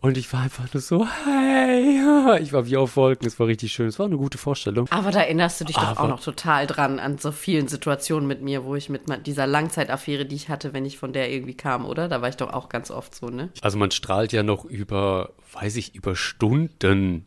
Und 0.00 0.18
ich 0.18 0.32
war 0.32 0.42
einfach 0.42 0.72
nur 0.72 0.80
so, 0.82 1.06
hey, 1.24 2.00
ich 2.42 2.52
war 2.52 2.66
wie 2.66 2.76
auf 2.76 2.96
Wolken, 2.96 3.26
es 3.26 3.40
war 3.40 3.46
richtig 3.46 3.72
schön, 3.72 3.88
es 3.88 3.98
war 3.98 4.06
eine 4.06 4.18
gute 4.18 4.38
Vorstellung. 4.38 4.86
Aber 4.90 5.10
da 5.10 5.20
erinnerst 5.20 5.60
du 5.60 5.64
dich 5.64 5.76
doch 5.76 5.82
Aber- 5.82 6.00
auch 6.02 6.08
noch 6.08 6.22
total 6.22 6.66
dran 6.66 7.00
an 7.00 7.18
so 7.18 7.32
vielen 7.32 7.66
Situationen 7.66 8.28
mit 8.28 8.42
mir, 8.42 8.64
wo 8.64 8.76
ich 8.76 8.88
mit 8.88 9.02
dieser 9.26 9.46
Langzeitaffäre, 9.46 10.26
die 10.26 10.36
ich 10.36 10.48
hatte, 10.48 10.72
wenn 10.74 10.84
ich 10.84 10.98
von 10.98 11.12
der 11.12 11.32
irgendwie 11.32 11.54
kam, 11.54 11.86
oder? 11.86 12.08
Da 12.08 12.20
war 12.20 12.28
ich 12.28 12.36
doch 12.36 12.52
auch 12.52 12.68
ganz 12.68 12.90
oft 12.90 13.14
so, 13.14 13.30
ne? 13.30 13.48
Also 13.62 13.78
man 13.78 13.90
strahlt 13.90 14.32
ja 14.32 14.42
noch 14.42 14.64
über, 14.64 15.30
weiß 15.54 15.76
ich, 15.76 15.94
über 15.94 16.14
Stunden. 16.14 17.26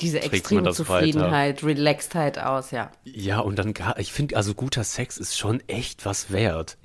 Diese 0.00 0.20
Trägt 0.20 0.34
extreme 0.34 0.70
Zufriedenheit, 0.72 1.64
Relaxedheit 1.64 2.38
aus, 2.38 2.70
ja. 2.70 2.92
Ja, 3.04 3.40
und 3.40 3.58
dann, 3.58 3.74
gar- 3.74 3.98
ich 3.98 4.12
finde, 4.12 4.36
also 4.36 4.54
guter 4.54 4.84
Sex 4.84 5.18
ist 5.18 5.36
schon 5.36 5.60
echt 5.66 6.06
was 6.06 6.30
wert. 6.30 6.76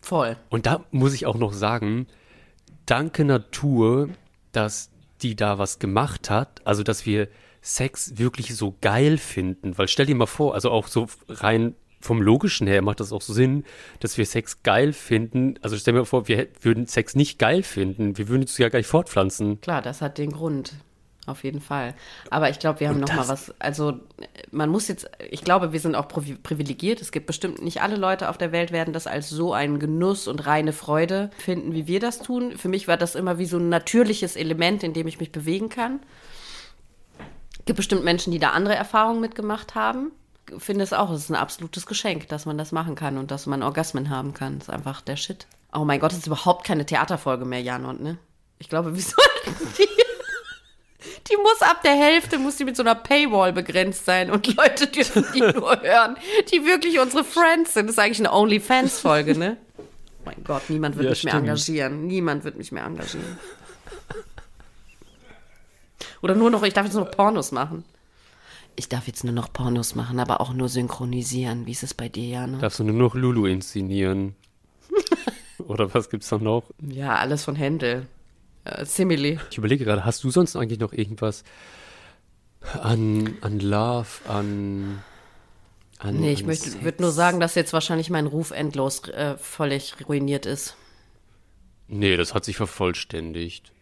Voll. 0.00 0.36
Und 0.50 0.66
da 0.66 0.84
muss 0.90 1.14
ich 1.14 1.26
auch 1.26 1.36
noch 1.36 1.52
sagen, 1.52 2.06
danke 2.86 3.24
Natur, 3.24 4.08
dass 4.52 4.90
die 5.22 5.36
da 5.36 5.58
was 5.58 5.78
gemacht 5.78 6.28
hat, 6.28 6.60
also 6.64 6.82
dass 6.82 7.06
wir 7.06 7.28
Sex 7.62 8.18
wirklich 8.18 8.54
so 8.56 8.76
geil 8.80 9.18
finden, 9.18 9.78
weil 9.78 9.86
stell 9.88 10.06
dir 10.06 10.16
mal 10.16 10.26
vor, 10.26 10.54
also 10.54 10.70
auch 10.70 10.88
so 10.88 11.06
rein 11.28 11.74
vom 12.00 12.20
logischen 12.20 12.66
her 12.66 12.82
macht 12.82 12.98
das 12.98 13.12
auch 13.12 13.22
Sinn, 13.22 13.64
dass 14.00 14.18
wir 14.18 14.26
Sex 14.26 14.64
geil 14.64 14.92
finden. 14.92 15.54
Also 15.62 15.76
stell 15.76 15.94
dir 15.94 16.00
mal 16.00 16.04
vor, 16.04 16.26
wir 16.26 16.48
würden 16.60 16.88
Sex 16.88 17.14
nicht 17.14 17.38
geil 17.38 17.62
finden, 17.62 18.18
wir 18.18 18.26
würden 18.26 18.42
es 18.42 18.58
ja 18.58 18.68
gleich 18.68 18.88
fortpflanzen. 18.88 19.60
Klar, 19.60 19.80
das 19.80 20.02
hat 20.02 20.18
den 20.18 20.32
Grund. 20.32 20.74
Auf 21.24 21.44
jeden 21.44 21.60
Fall. 21.60 21.94
Aber 22.30 22.50
ich 22.50 22.58
glaube, 22.58 22.80
wir 22.80 22.88
haben 22.88 22.96
Und 22.96 23.02
noch 23.02 23.10
mal 23.14 23.18
das- 23.18 23.28
was. 23.50 23.54
Also, 23.60 24.00
man 24.50 24.68
muss 24.68 24.88
jetzt, 24.88 25.08
ich 25.30 25.44
glaube, 25.44 25.72
wir 25.72 25.78
sind 25.78 25.94
auch 25.94 26.08
privi- 26.08 26.36
privilegiert. 26.42 27.00
Es 27.00 27.12
gibt 27.12 27.26
bestimmt 27.26 27.62
nicht 27.62 27.80
alle 27.80 27.94
Leute 27.96 28.28
auf 28.28 28.38
der 28.38 28.50
Welt 28.50 28.72
werden 28.72 28.92
das 28.92 29.06
als 29.06 29.30
so 29.30 29.52
einen 29.52 29.78
Genuss 29.78 30.26
und 30.26 30.44
reine 30.46 30.72
Freude 30.72 31.30
finden, 31.38 31.74
wie 31.74 31.86
wir 31.86 32.00
das 32.00 32.18
tun. 32.18 32.56
Für 32.58 32.68
mich 32.68 32.88
war 32.88 32.96
das 32.96 33.14
immer 33.14 33.38
wie 33.38 33.46
so 33.46 33.58
ein 33.58 33.68
natürliches 33.68 34.34
Element, 34.34 34.82
in 34.82 34.94
dem 34.94 35.06
ich 35.06 35.20
mich 35.20 35.30
bewegen 35.30 35.68
kann. 35.68 36.00
gibt 37.66 37.76
bestimmt 37.76 38.02
Menschen, 38.02 38.32
die 38.32 38.40
da 38.40 38.50
andere 38.50 38.74
Erfahrungen 38.74 39.20
mitgemacht 39.20 39.76
haben. 39.76 40.10
Ich 40.56 40.62
finde 40.62 40.82
es 40.82 40.92
auch, 40.92 41.08
es 41.12 41.20
ist 41.24 41.30
ein 41.30 41.36
absolutes 41.36 41.86
Geschenk, 41.86 42.26
dass 42.28 42.46
man 42.46 42.58
das 42.58 42.72
machen 42.72 42.96
kann 42.96 43.16
und 43.16 43.30
dass 43.30 43.46
man 43.46 43.62
Orgasmen 43.62 44.10
haben 44.10 44.34
kann. 44.34 44.58
Das 44.58 44.66
ist 44.68 44.74
einfach 44.74 45.00
der 45.00 45.14
Shit. 45.16 45.46
Oh 45.72 45.84
mein 45.84 46.00
Gott, 46.00 46.10
es 46.10 46.18
ist 46.18 46.26
überhaupt 46.26 46.64
keine 46.66 46.84
Theaterfolge 46.84 47.44
mehr, 47.44 47.60
Janon, 47.62 48.02
ne? 48.02 48.18
Ich 48.58 48.68
glaube, 48.68 48.92
wir 48.96 49.02
sollten 49.02 49.66
die. 49.78 50.01
Die 51.30 51.36
muss 51.36 51.60
ab 51.62 51.82
der 51.82 51.92
Hälfte, 51.92 52.38
muss 52.38 52.56
die 52.56 52.64
mit 52.64 52.76
so 52.76 52.82
einer 52.82 52.94
Paywall 52.94 53.52
begrenzt 53.52 54.04
sein 54.04 54.30
und 54.30 54.46
Leute 54.56 54.86
dürfen 54.86 55.24
die 55.34 55.40
nur 55.54 55.80
hören, 55.82 56.16
die 56.52 56.64
wirklich 56.64 56.98
unsere 57.00 57.24
Friends 57.24 57.74
sind. 57.74 57.86
Das 57.86 57.94
ist 57.96 57.98
eigentlich 57.98 58.20
eine 58.20 58.32
OnlyFans-Folge, 58.32 59.36
ne? 59.36 59.56
Oh 59.78 59.82
mein 60.26 60.44
Gott, 60.44 60.62
niemand 60.68 60.96
wird 60.96 61.04
Ja, 61.06 61.10
mich 61.10 61.24
mehr 61.24 61.30
stimmt. 61.32 61.44
engagieren. 61.48 62.06
Niemand 62.06 62.44
wird 62.44 62.56
mich 62.56 62.70
mehr 62.72 62.84
engagieren. 62.84 63.38
Oder 66.22 66.34
nur 66.34 66.50
noch, 66.50 66.62
ich 66.62 66.72
darf 66.72 66.84
jetzt 66.86 66.94
nur 66.94 67.04
noch 67.04 67.10
Pornos 67.10 67.50
machen. 67.52 67.84
Ich 68.76 68.88
darf 68.88 69.06
jetzt 69.06 69.24
nur 69.24 69.34
noch 69.34 69.52
Pornos 69.52 69.94
machen, 69.94 70.18
aber 70.20 70.40
auch 70.40 70.52
nur 70.54 70.68
synchronisieren. 70.68 71.66
Wie 71.66 71.72
ist 71.72 71.82
es 71.82 71.94
bei 71.94 72.08
dir, 72.08 72.26
Jana? 72.28 72.58
Darfst 72.58 72.78
du 72.78 72.84
nur 72.84 72.94
noch 72.94 73.14
Lulu 73.14 73.46
inszenieren? 73.46 74.34
Oder 75.58 75.92
was 75.92 76.08
gibt's 76.10 76.28
da 76.28 76.38
noch? 76.38 76.64
Ja, 76.80 77.16
alles 77.16 77.44
von 77.44 77.54
Händel. 77.56 78.06
Äh, 78.64 78.84
Simile. 78.84 79.40
Ich 79.50 79.58
überlege 79.58 79.84
gerade, 79.84 80.04
hast 80.04 80.22
du 80.24 80.30
sonst 80.30 80.56
eigentlich 80.56 80.78
noch 80.78 80.92
irgendwas 80.92 81.44
an, 82.80 83.36
an 83.40 83.60
Love, 83.60 84.08
an. 84.28 85.02
an 85.98 86.16
Nee, 86.16 86.32
ich 86.32 86.46
würde 86.46 87.02
nur 87.02 87.12
sagen, 87.12 87.40
dass 87.40 87.54
jetzt 87.54 87.72
wahrscheinlich 87.72 88.10
mein 88.10 88.26
Ruf 88.26 88.50
endlos 88.50 89.08
äh, 89.08 89.36
völlig 89.36 89.94
ruiniert 90.08 90.46
ist. 90.46 90.76
Nee, 91.88 92.16
das 92.16 92.34
hat 92.34 92.44
sich 92.44 92.56
vervollständigt. 92.56 93.72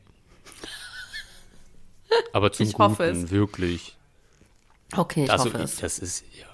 Aber 2.32 2.52
zum 2.52 2.66
Ich 2.66 2.72
Guten, 2.72 3.30
wirklich. 3.30 3.96
Okay, 4.96 5.24
ich 5.24 5.30
also, 5.30 5.44
hoffe 5.46 5.58
es. 5.58 5.76
das 5.76 5.98
ist, 5.98 6.24
ja. 6.36 6.46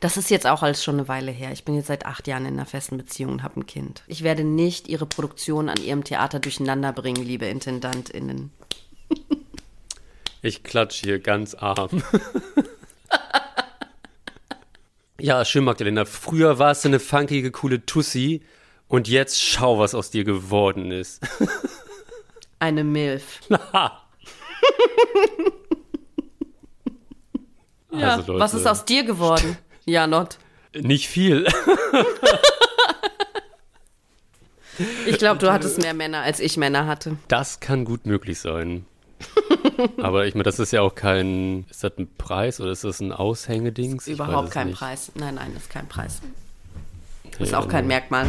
Das 0.00 0.16
ist 0.16 0.30
jetzt 0.30 0.46
auch 0.46 0.62
alles 0.62 0.82
schon 0.82 0.96
eine 0.96 1.08
Weile 1.08 1.30
her. 1.30 1.52
Ich 1.52 1.64
bin 1.64 1.74
jetzt 1.74 1.86
seit 1.88 2.06
acht 2.06 2.26
Jahren 2.26 2.46
in 2.46 2.54
einer 2.54 2.66
festen 2.66 2.96
Beziehung 2.96 3.32
und 3.32 3.42
habe 3.42 3.60
ein 3.60 3.66
Kind. 3.66 4.02
Ich 4.06 4.22
werde 4.22 4.44
nicht 4.44 4.88
Ihre 4.88 5.06
Produktion 5.06 5.68
an 5.68 5.82
Ihrem 5.82 6.04
Theater 6.04 6.38
durcheinander 6.40 6.92
bringen, 6.92 7.22
liebe 7.24 7.46
IntendantInnen. 7.46 8.50
Ich 10.42 10.62
klatsch 10.62 11.00
hier 11.02 11.18
ganz 11.18 11.54
arm. 11.54 12.02
ja, 15.20 15.44
schön, 15.44 15.64
Magdalena. 15.64 16.04
Früher 16.04 16.58
warst 16.58 16.84
du 16.84 16.88
eine 16.88 17.00
funkige, 17.00 17.50
coole 17.50 17.84
Tussi 17.84 18.42
und 18.88 19.08
jetzt 19.08 19.42
schau, 19.42 19.78
was 19.78 19.94
aus 19.94 20.10
dir 20.10 20.24
geworden 20.24 20.90
ist. 20.90 21.20
Eine 22.58 22.84
Milf. 22.84 23.40
Ja, 27.98 28.16
Also, 28.16 28.38
was 28.38 28.52
ist 28.54 28.66
aus 28.66 28.84
dir 28.84 29.04
geworden? 29.04 29.56
Ja, 29.86 30.06
not. 30.06 30.38
Nicht 30.74 31.08
viel. 31.08 31.46
Ich 35.06 35.16
glaube, 35.18 35.38
du 35.38 35.50
hattest 35.50 35.80
mehr 35.80 35.94
Männer, 35.94 36.20
als 36.20 36.38
ich 36.40 36.56
Männer 36.58 36.86
hatte. 36.86 37.16
Das 37.28 37.60
kann 37.60 37.84
gut 37.86 38.04
möglich 38.04 38.38
sein. 38.38 38.84
Aber 40.02 40.26
ich 40.26 40.34
meine, 40.34 40.42
das 40.44 40.58
ist 40.58 40.72
ja 40.72 40.82
auch 40.82 40.94
kein. 40.94 41.64
Ist 41.70 41.82
das 41.82 41.92
ein 41.96 42.08
Preis 42.18 42.60
oder 42.60 42.72
ist 42.72 42.84
das 42.84 43.00
ein 43.00 43.10
weiß 44.18 44.28
Überhaupt 44.28 44.50
kein 44.50 44.68
nicht. 44.68 44.78
Preis. 44.78 45.12
Nein, 45.14 45.36
nein, 45.36 45.52
das 45.54 45.62
ist 45.64 45.70
kein 45.70 45.88
Preis. 45.88 46.20
Nee, 47.38 47.44
Ist 47.44 47.54
auch 47.54 47.68
kein 47.68 47.86
Merkmal, 47.86 48.26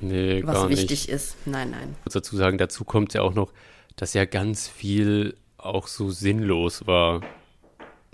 Nee, 0.00 0.42
was 0.44 0.68
wichtig 0.68 1.06
nicht. 1.06 1.08
ist. 1.08 1.36
Nein, 1.46 1.70
nein. 1.70 1.94
Ich 2.00 2.06
muss 2.06 2.14
dazu 2.14 2.36
sagen, 2.36 2.58
dazu 2.58 2.84
kommt 2.84 3.14
ja 3.14 3.22
auch 3.22 3.34
noch, 3.34 3.52
dass 3.96 4.12
ja 4.14 4.24
ganz 4.26 4.68
viel 4.68 5.36
auch 5.56 5.86
so 5.86 6.10
sinnlos 6.10 6.86
war. 6.86 7.22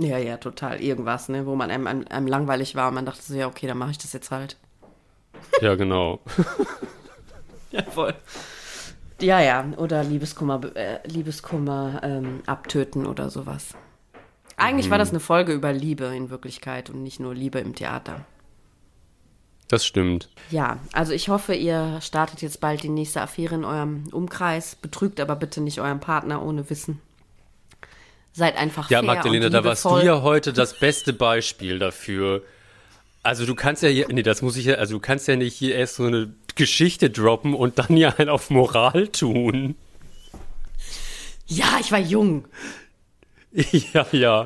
Ja, 0.01 0.17
ja, 0.19 0.37
total. 0.37 0.81
Irgendwas, 0.81 1.29
ne, 1.29 1.45
wo 1.47 1.55
man 1.57 1.71
einem, 1.71 1.87
einem, 1.87 2.07
einem 2.09 2.27
langweilig 2.27 2.75
war 2.77 2.89
und 2.89 2.95
man 2.95 3.07
dachte 3.07 3.23
so, 3.23 3.35
ja, 3.35 3.47
okay, 3.49 3.67
dann 3.67 3.79
mache 3.79 3.91
ich 3.93 3.99
das 3.99 4.13
jetzt 4.13 4.31
halt. 4.31 4.57
Ja, 5.61 5.75
genau. 5.75 6.21
Ja, 7.71 7.83
voll. 7.83 8.15
Ja, 9.21 9.41
ja, 9.41 9.65
oder 9.77 10.03
Liebeskummer, 10.03 10.59
be- 10.59 10.75
äh, 10.75 11.07
Liebeskummer 11.07 12.01
ähm, 12.03 12.41
abtöten 12.47 13.07
oder 13.07 13.29
sowas. 13.29 13.75
Eigentlich 14.57 14.91
war 14.91 14.97
das 14.99 15.11
eine 15.11 15.21
Folge 15.21 15.53
über 15.53 15.73
Liebe 15.73 16.05
in 16.07 16.31
Wirklichkeit 16.31 16.89
und 16.91 17.03
nicht 17.03 17.21
nur 17.21 17.35
Liebe 17.35 17.59
im 17.59 17.75
Theater. 17.75 18.25
Das 19.69 19.85
stimmt. 19.85 20.31
Ja, 20.51 20.79
also 20.93 21.13
ich 21.13 21.29
hoffe, 21.29 21.55
ihr 21.55 22.01
startet 22.01 22.41
jetzt 22.41 22.61
bald 22.61 22.83
die 22.83 22.89
nächste 22.89 23.21
Affäre 23.21 23.55
in 23.57 23.65
eurem 23.67 24.05
Umkreis. 24.13 24.75
Betrügt 24.75 25.21
aber 25.21 25.37
bitte 25.37 25.61
nicht 25.61 25.81
euren 25.81 26.01
Partner 26.01 26.43
ohne 26.43 26.71
Wissen. 26.71 27.01
Seid 28.39 28.57
einfach 28.57 28.89
Ja, 28.89 29.01
fair 29.01 29.07
Magdalena, 29.07 29.49
da 29.49 29.65
warst 29.65 29.85
du 29.85 29.99
ja 29.99 30.23
heute 30.23 30.53
das 30.53 30.79
beste 30.79 31.13
Beispiel 31.13 31.81
dafür. 31.81 32.45
Also 33.25 33.45
du 33.47 33.57
kannst 33.57 33.83
ja 33.83 33.89
hier, 33.89 34.07
nee, 34.11 34.23
das 34.23 34.43
muss 34.43 34.57
ich 34.57 34.67
ja, 34.67 34.77
also 34.77 34.95
du 34.95 35.01
kannst 35.01 35.27
ja 35.27 35.35
nicht 35.35 35.57
hier 35.57 35.75
erst 35.75 35.97
so 35.97 36.05
eine 36.05 36.33
Geschichte 36.55 37.11
droppen 37.11 37.53
und 37.53 37.81
dann 37.81 37.97
ja 37.97 38.11
einen 38.17 38.29
auf 38.29 38.51
Moral 38.51 39.09
tun. 39.09 39.75
Ja, 41.49 41.79
ich 41.81 41.91
war 41.91 41.99
jung. 41.99 42.47
ja, 43.93 44.07
ja. 44.13 44.45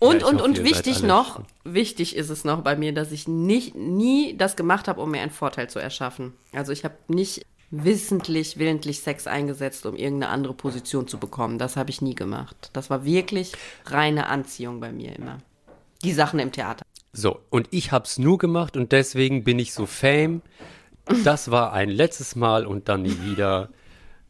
Und, 0.00 0.22
ja, 0.22 0.26
und, 0.26 0.40
hoffe, 0.40 0.44
und 0.44 0.64
wichtig 0.64 1.04
noch, 1.04 1.42
wichtig 1.62 2.16
ist 2.16 2.30
es 2.30 2.44
noch 2.44 2.62
bei 2.62 2.74
mir, 2.74 2.92
dass 2.92 3.12
ich 3.12 3.28
nicht, 3.28 3.76
nie 3.76 4.36
das 4.36 4.56
gemacht 4.56 4.88
habe, 4.88 5.00
um 5.00 5.12
mir 5.12 5.20
einen 5.20 5.30
Vorteil 5.30 5.70
zu 5.70 5.78
erschaffen. 5.78 6.32
Also 6.52 6.72
ich 6.72 6.82
habe 6.82 6.96
nicht 7.06 7.46
wissentlich, 7.70 8.58
willentlich 8.58 9.00
Sex 9.00 9.26
eingesetzt, 9.26 9.86
um 9.86 9.96
irgendeine 9.96 10.32
andere 10.32 10.54
Position 10.54 11.06
zu 11.06 11.18
bekommen. 11.18 11.58
Das 11.58 11.76
habe 11.76 11.90
ich 11.90 12.00
nie 12.00 12.14
gemacht. 12.14 12.70
Das 12.72 12.90
war 12.90 13.04
wirklich 13.04 13.52
reine 13.86 14.26
Anziehung 14.26 14.80
bei 14.80 14.92
mir 14.92 15.14
immer. 15.16 15.38
Die 16.02 16.12
Sachen 16.12 16.38
im 16.38 16.52
Theater. 16.52 16.84
So, 17.12 17.40
und 17.50 17.68
ich 17.70 17.92
hab's 17.92 18.18
nur 18.18 18.38
gemacht 18.38 18.76
und 18.76 18.92
deswegen 18.92 19.44
bin 19.44 19.58
ich 19.58 19.72
so 19.72 19.86
fame. 19.86 20.42
Das 21.24 21.50
war 21.50 21.72
ein 21.72 21.88
letztes 21.88 22.36
Mal 22.36 22.66
und 22.66 22.88
dann 22.88 23.02
nie 23.02 23.18
wieder. 23.24 23.70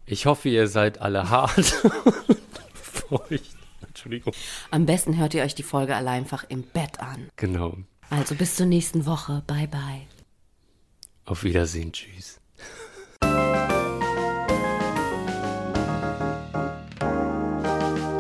Ich 0.07 0.27
hoffe, 0.27 0.49
ihr 0.49 0.69
seid 0.69 1.01
alle 1.01 1.29
hart. 1.29 1.65
Feucht. 2.75 3.57
Entschuldigung. 3.87 4.33
Am 4.71 4.87
besten 4.87 5.19
hört 5.19 5.35
ihr 5.35 5.43
euch 5.43 5.55
die 5.55 5.63
Folge 5.63 5.97
alle 5.97 6.11
einfach 6.11 6.45
im 6.49 6.63
Bett 6.63 7.01
an. 7.01 7.29
Genau. 7.37 7.77
Also 8.11 8.35
bis 8.35 8.55
zur 8.55 8.67
nächsten 8.67 9.07
Woche. 9.07 9.43
Bye, 9.47 9.69
bye. 9.69 10.07
Auf 11.25 11.43
Wiedersehen. 11.43 11.93
Tschüss. 11.93 12.38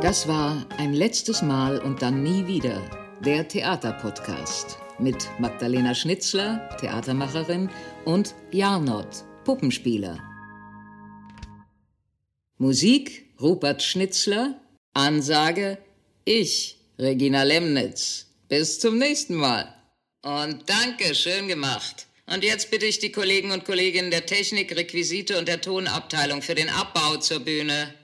Das 0.00 0.28
war 0.28 0.64
ein 0.78 0.94
letztes 0.94 1.42
Mal 1.42 1.80
und 1.80 2.02
dann 2.02 2.22
nie 2.22 2.46
wieder 2.46 2.88
der 3.24 3.48
Theaterpodcast 3.48 4.78
mit 5.00 5.28
Magdalena 5.40 5.92
Schnitzler, 5.92 6.68
Theatermacherin, 6.80 7.68
und 8.04 8.36
Jarnot, 8.52 9.24
Puppenspieler. 9.44 10.16
Musik 12.58 13.34
Rupert 13.40 13.82
Schnitzler, 13.82 14.60
Ansage 14.94 15.78
ich, 16.24 16.78
Regina 16.96 17.42
Lemnitz. 17.42 18.26
Bis 18.48 18.78
zum 18.78 18.98
nächsten 18.98 19.34
Mal. 19.34 19.74
Und 20.22 20.62
danke, 20.66 21.12
schön 21.16 21.48
gemacht. 21.48 22.06
Und 22.26 22.44
jetzt 22.44 22.70
bitte 22.70 22.86
ich 22.86 23.00
die 23.00 23.10
Kollegen 23.10 23.50
und 23.50 23.64
Kolleginnen 23.64 24.12
der 24.12 24.26
Technik, 24.26 24.76
Requisite 24.76 25.36
und 25.38 25.48
der 25.48 25.60
Tonabteilung 25.60 26.40
für 26.40 26.54
den 26.54 26.68
Abbau 26.68 27.16
zur 27.16 27.40
Bühne. 27.40 27.97